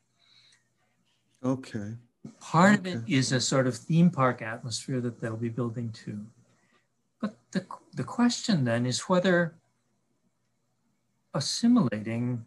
Okay. 1.43 1.93
Part 2.39 2.79
okay. 2.79 2.93
of 2.93 3.03
it 3.03 3.13
is 3.13 3.31
a 3.31 3.39
sort 3.39 3.67
of 3.67 3.75
theme 3.75 4.09
park 4.09 4.41
atmosphere 4.41 5.01
that 5.01 5.19
they'll 5.19 5.35
be 5.35 5.49
building 5.49 5.91
too. 5.91 6.25
But 7.21 7.35
the, 7.51 7.65
the 7.93 8.03
question 8.03 8.65
then 8.65 8.85
is 8.85 9.01
whether 9.01 9.55
assimilating, 11.33 12.45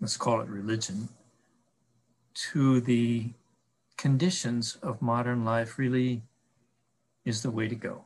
let's 0.00 0.16
call 0.16 0.40
it 0.40 0.48
religion, 0.48 1.08
to 2.52 2.80
the 2.80 3.30
conditions 3.96 4.76
of 4.82 5.00
modern 5.00 5.44
life 5.44 5.78
really 5.78 6.22
is 7.24 7.42
the 7.42 7.50
way 7.50 7.66
to 7.68 7.74
go. 7.74 8.04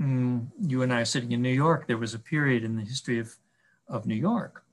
Mm, 0.00 0.46
you 0.60 0.82
and 0.82 0.92
I 0.92 1.00
are 1.00 1.04
sitting 1.04 1.32
in 1.32 1.42
New 1.42 1.52
York. 1.52 1.86
There 1.86 1.98
was 1.98 2.14
a 2.14 2.18
period 2.18 2.64
in 2.64 2.76
the 2.76 2.82
history 2.82 3.18
of, 3.18 3.36
of 3.88 4.06
New 4.06 4.14
York 4.14 4.64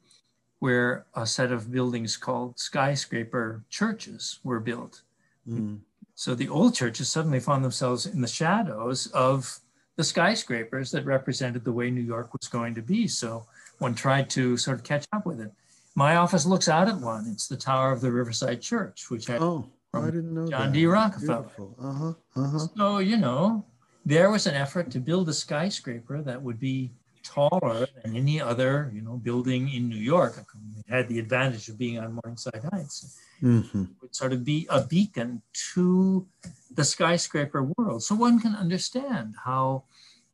where 0.59 1.05
a 1.15 1.25
set 1.25 1.51
of 1.51 1.71
buildings 1.71 2.17
called 2.17 2.57
skyscraper 2.59 3.63
churches 3.69 4.39
were 4.43 4.59
built. 4.59 5.01
Mm. 5.47 5.79
So 6.15 6.33
the 6.33 6.49
old 6.49 6.73
churches 6.73 7.09
suddenly 7.09 7.39
found 7.39 7.63
themselves 7.63 8.05
in 8.07 8.21
the 8.21 8.27
shadows 8.27 9.07
of 9.07 9.59
the 9.97 10.03
skyscrapers 10.03 10.91
that 10.91 11.05
represented 11.05 11.63
the 11.63 11.71
way 11.71 11.91
New 11.91 12.01
York 12.01 12.33
was 12.33 12.47
going 12.47 12.73
to 12.75 12.81
be. 12.81 13.07
So 13.07 13.45
one 13.77 13.93
tried 13.93 14.29
to 14.31 14.57
sort 14.57 14.77
of 14.79 14.83
catch 14.83 15.05
up 15.13 15.25
with 15.25 15.39
it. 15.39 15.51
My 15.95 16.15
office 16.15 16.45
looks 16.45 16.67
out 16.67 16.87
at 16.87 16.97
one. 16.97 17.27
It's 17.31 17.47
the 17.47 17.57
tower 17.57 17.91
of 17.91 18.01
the 18.01 18.11
Riverside 18.11 18.61
Church, 18.61 19.09
which 19.09 19.25
had 19.25 19.41
oh, 19.41 19.69
I 19.93 20.05
didn't 20.05 20.33
know 20.33 20.47
John 20.47 20.67
that. 20.67 20.73
D. 20.73 20.85
Rockefeller. 20.85 21.45
Uh-huh. 21.79 22.13
Uh-huh. 22.35 22.59
So, 22.75 22.97
you 22.99 23.17
know, 23.17 23.65
there 24.05 24.29
was 24.29 24.47
an 24.47 24.55
effort 24.55 24.91
to 24.91 24.99
build 24.99 25.27
a 25.29 25.33
skyscraper 25.33 26.21
that 26.21 26.41
would 26.41 26.59
be 26.59 26.91
taller 27.27 27.87
than 28.03 28.15
any 28.15 28.41
other, 28.41 28.91
you 28.93 29.01
know, 29.01 29.17
building 29.17 29.69
in 29.69 29.89
New 29.89 29.97
York. 29.99 30.45
It 30.79 30.91
had 30.91 31.07
the 31.09 31.19
advantage 31.19 31.69
of 31.69 31.77
being 31.77 31.99
on 31.99 32.13
Morningside 32.13 32.63
Heights. 32.71 33.17
Mm-hmm. 33.41 33.83
It 33.83 34.01
would 34.01 34.15
sort 34.15 34.33
of 34.33 34.43
be 34.43 34.67
a 34.69 34.81
beacon 34.81 35.41
to 35.73 36.25
the 36.73 36.83
skyscraper 36.83 37.63
world. 37.77 38.03
So 38.03 38.15
one 38.15 38.39
can 38.39 38.55
understand 38.55 39.35
how 39.43 39.83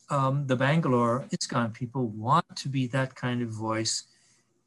um, 0.09 0.47
the 0.47 0.55
Bangalore 0.55 1.25
ISKCON 1.31 1.73
people 1.73 2.07
want 2.07 2.45
to 2.55 2.69
be 2.69 2.87
that 2.87 3.15
kind 3.15 3.41
of 3.41 3.49
voice 3.49 4.03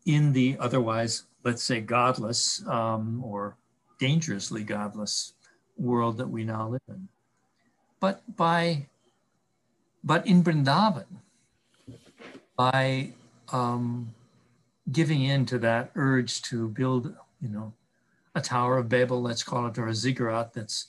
in 0.04 0.32
the 0.32 0.56
otherwise, 0.60 1.24
let's 1.44 1.62
say, 1.62 1.80
godless 1.80 2.66
um, 2.66 3.22
or 3.24 3.56
dangerously 3.98 4.62
godless 4.62 5.32
world 5.76 6.16
that 6.18 6.28
we 6.28 6.44
now 6.44 6.68
live 6.68 6.82
in. 6.88 7.08
But 8.00 8.22
by, 8.36 8.86
but 10.04 10.26
in 10.26 10.42
Vrindavan, 10.42 11.06
by 12.56 13.12
um, 13.52 14.14
giving 14.92 15.22
in 15.22 15.46
to 15.46 15.58
that 15.58 15.90
urge 15.94 16.42
to 16.42 16.68
build, 16.68 17.14
you 17.40 17.48
know, 17.48 17.72
a 18.34 18.40
Tower 18.40 18.78
of 18.78 18.88
Babel, 18.88 19.22
let's 19.22 19.42
call 19.42 19.66
it, 19.66 19.78
or 19.78 19.88
a 19.88 19.94
ziggurat 19.94 20.52
that's 20.52 20.88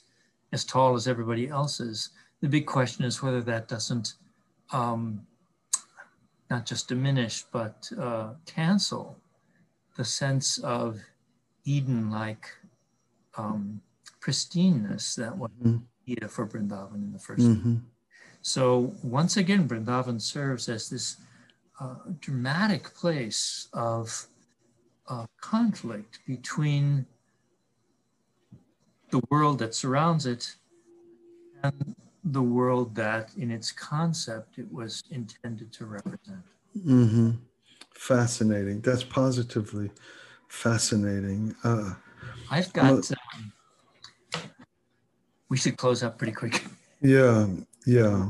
as 0.52 0.64
tall 0.64 0.94
as 0.94 1.08
everybody 1.08 1.48
else's, 1.48 2.10
the 2.40 2.48
big 2.48 2.66
question 2.66 3.04
is 3.04 3.22
whether 3.22 3.40
that 3.42 3.68
doesn't 3.68 4.14
um, 4.72 5.26
not 6.50 6.66
just 6.66 6.88
diminish, 6.88 7.42
but 7.52 7.90
uh, 7.98 8.30
cancel 8.46 9.18
the 9.96 10.04
sense 10.04 10.58
of 10.58 11.00
Eden-like 11.64 12.48
um, 13.36 13.80
pristineness 14.20 15.14
that 15.16 15.36
was 15.36 15.50
mm-hmm. 15.62 15.78
needed 16.06 16.30
for 16.30 16.46
Vrindavan 16.46 16.94
in 16.94 17.12
the 17.12 17.18
1st 17.18 17.38
mm-hmm. 17.38 17.74
So 18.42 18.94
once 19.02 19.36
again, 19.36 19.68
Vrindavan 19.68 20.20
serves 20.20 20.68
as 20.68 20.88
this 20.88 21.16
uh, 21.80 21.94
dramatic 22.20 22.94
place 22.94 23.68
of 23.72 24.26
uh, 25.08 25.26
conflict 25.40 26.20
between 26.26 27.06
the 29.10 29.20
world 29.30 29.58
that 29.58 29.74
surrounds 29.74 30.26
it 30.26 30.54
and 31.62 31.94
the 32.24 32.42
world 32.42 32.94
that, 32.94 33.30
in 33.36 33.50
its 33.50 33.72
concept, 33.72 34.58
it 34.58 34.70
was 34.72 35.02
intended 35.10 35.72
to 35.72 35.86
represent. 35.86 36.42
Mm-hmm. 36.76 37.30
Fascinating. 37.94 38.80
That's 38.80 39.02
positively 39.02 39.90
fascinating. 40.48 41.54
Uh, 41.64 41.94
I've 42.50 42.72
got. 42.72 42.84
Well, 42.84 43.02
um, 43.34 43.52
we 45.48 45.56
should 45.56 45.76
close 45.76 46.02
up 46.02 46.18
pretty 46.18 46.34
quick. 46.34 46.64
Yeah, 47.00 47.46
yeah. 47.86 48.28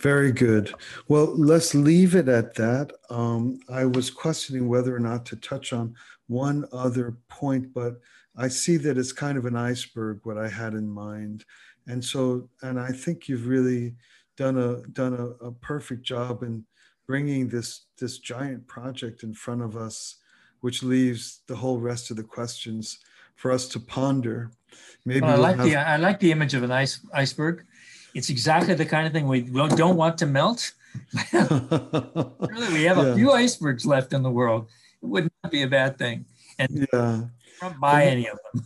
Very 0.00 0.32
good. 0.32 0.72
Well, 1.08 1.26
let's 1.36 1.74
leave 1.74 2.14
it 2.14 2.28
at 2.28 2.54
that. 2.54 2.92
Um, 3.10 3.60
I 3.68 3.84
was 3.84 4.08
questioning 4.08 4.66
whether 4.66 4.96
or 4.96 5.00
not 5.00 5.26
to 5.26 5.36
touch 5.36 5.74
on 5.74 5.94
one 6.26 6.64
other 6.72 7.16
point, 7.28 7.74
but 7.74 8.00
I 8.36 8.48
see 8.48 8.78
that 8.78 8.96
it's 8.96 9.12
kind 9.12 9.36
of 9.36 9.44
an 9.44 9.56
iceberg 9.56 10.20
what 10.22 10.38
I 10.38 10.48
had 10.48 10.72
in 10.72 10.88
mind, 10.88 11.44
and 11.86 12.02
so 12.02 12.48
and 12.62 12.80
I 12.80 12.92
think 12.92 13.28
you've 13.28 13.46
really 13.46 13.94
done 14.36 14.56
a 14.56 14.80
done 14.92 15.12
a, 15.12 15.46
a 15.48 15.52
perfect 15.52 16.02
job 16.02 16.42
in 16.42 16.64
bringing 17.06 17.48
this 17.48 17.86
this 17.98 18.18
giant 18.18 18.66
project 18.66 19.22
in 19.22 19.34
front 19.34 19.60
of 19.60 19.76
us, 19.76 20.16
which 20.60 20.82
leaves 20.82 21.42
the 21.46 21.56
whole 21.56 21.78
rest 21.78 22.10
of 22.10 22.16
the 22.16 22.22
questions 22.22 23.00
for 23.34 23.50
us 23.50 23.68
to 23.68 23.80
ponder. 23.80 24.50
Maybe 25.04 25.20
well, 25.22 25.32
I 25.32 25.36
like 25.36 25.56
have... 25.56 25.66
the 25.66 25.76
I 25.76 25.96
like 25.96 26.20
the 26.20 26.30
image 26.30 26.54
of 26.54 26.62
an 26.62 26.70
ice 26.70 27.00
iceberg. 27.12 27.66
It's 28.14 28.30
exactly 28.30 28.74
the 28.74 28.86
kind 28.86 29.06
of 29.06 29.12
thing 29.12 29.26
we 29.26 29.42
don't 29.42 29.96
want 29.96 30.18
to 30.18 30.26
melt. 30.26 30.72
really, 31.32 32.72
we 32.72 32.82
have 32.84 32.98
a 32.98 33.14
few 33.14 33.30
icebergs 33.30 33.86
left 33.86 34.12
in 34.12 34.22
the 34.22 34.30
world. 34.30 34.68
It 35.02 35.06
would 35.06 35.30
not 35.42 35.52
be 35.52 35.62
a 35.62 35.68
bad 35.68 35.98
thing. 35.98 36.24
And 36.58 36.88
yeah, 36.92 37.22
don't 37.60 37.80
buy 37.80 38.04
any 38.04 38.28
of 38.28 38.38
them. 38.52 38.64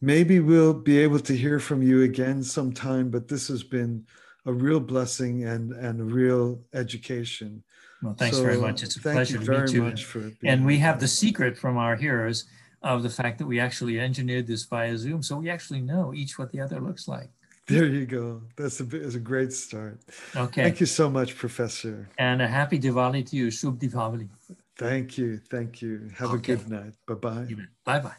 Maybe 0.00 0.40
we'll 0.40 0.74
be 0.74 0.98
able 0.98 1.20
to 1.20 1.34
hear 1.34 1.58
from 1.58 1.82
you 1.82 2.02
again 2.02 2.42
sometime. 2.42 3.10
But 3.10 3.28
this 3.28 3.48
has 3.48 3.62
been 3.62 4.04
a 4.46 4.52
real 4.52 4.80
blessing 4.80 5.44
and 5.44 5.72
and 5.72 6.00
a 6.00 6.04
real 6.04 6.60
education. 6.74 7.62
Well, 8.02 8.14
thanks 8.14 8.36
so, 8.36 8.42
very 8.42 8.58
much. 8.58 8.82
It's 8.82 8.96
a 8.96 9.00
pleasure 9.00 9.38
to 9.38 9.60
meet 9.60 9.72
you. 9.72 9.84
and, 9.86 10.36
and 10.42 10.66
we 10.66 10.76
have 10.78 11.00
the 11.00 11.08
secret 11.08 11.56
from 11.56 11.78
our 11.78 11.96
hearers 11.96 12.44
of 12.82 13.02
the 13.02 13.08
fact 13.08 13.38
that 13.38 13.46
we 13.46 13.58
actually 13.58 13.98
engineered 13.98 14.46
this 14.46 14.64
via 14.64 14.96
Zoom, 14.98 15.22
so 15.22 15.38
we 15.38 15.48
actually 15.48 15.80
know 15.80 16.12
each 16.14 16.38
what 16.38 16.52
the 16.52 16.60
other 16.60 16.80
looks 16.80 17.08
like. 17.08 17.30
There 17.66 17.86
you 17.86 18.04
go. 18.04 18.42
That's 18.56 18.78
a, 18.80 18.84
that's 18.84 19.14
a 19.14 19.20
great 19.20 19.52
start. 19.52 20.00
Okay. 20.36 20.64
Thank 20.64 20.80
you 20.80 20.86
so 20.86 21.08
much, 21.08 21.36
Professor. 21.36 22.08
And 22.18 22.42
a 22.42 22.46
happy 22.46 22.78
Diwali 22.78 23.28
to 23.30 23.36
you. 23.36 23.46
Shubh 23.48 23.78
Diwali. 23.78 24.28
Thank 24.76 25.16
you. 25.16 25.38
Thank 25.38 25.80
you. 25.80 26.10
Have 26.18 26.30
okay. 26.30 26.54
a 26.54 26.56
good 26.56 26.68
night. 26.68 26.92
Bye 27.06 27.14
bye. 27.14 27.46
Bye 27.84 28.00
bye. 28.00 28.14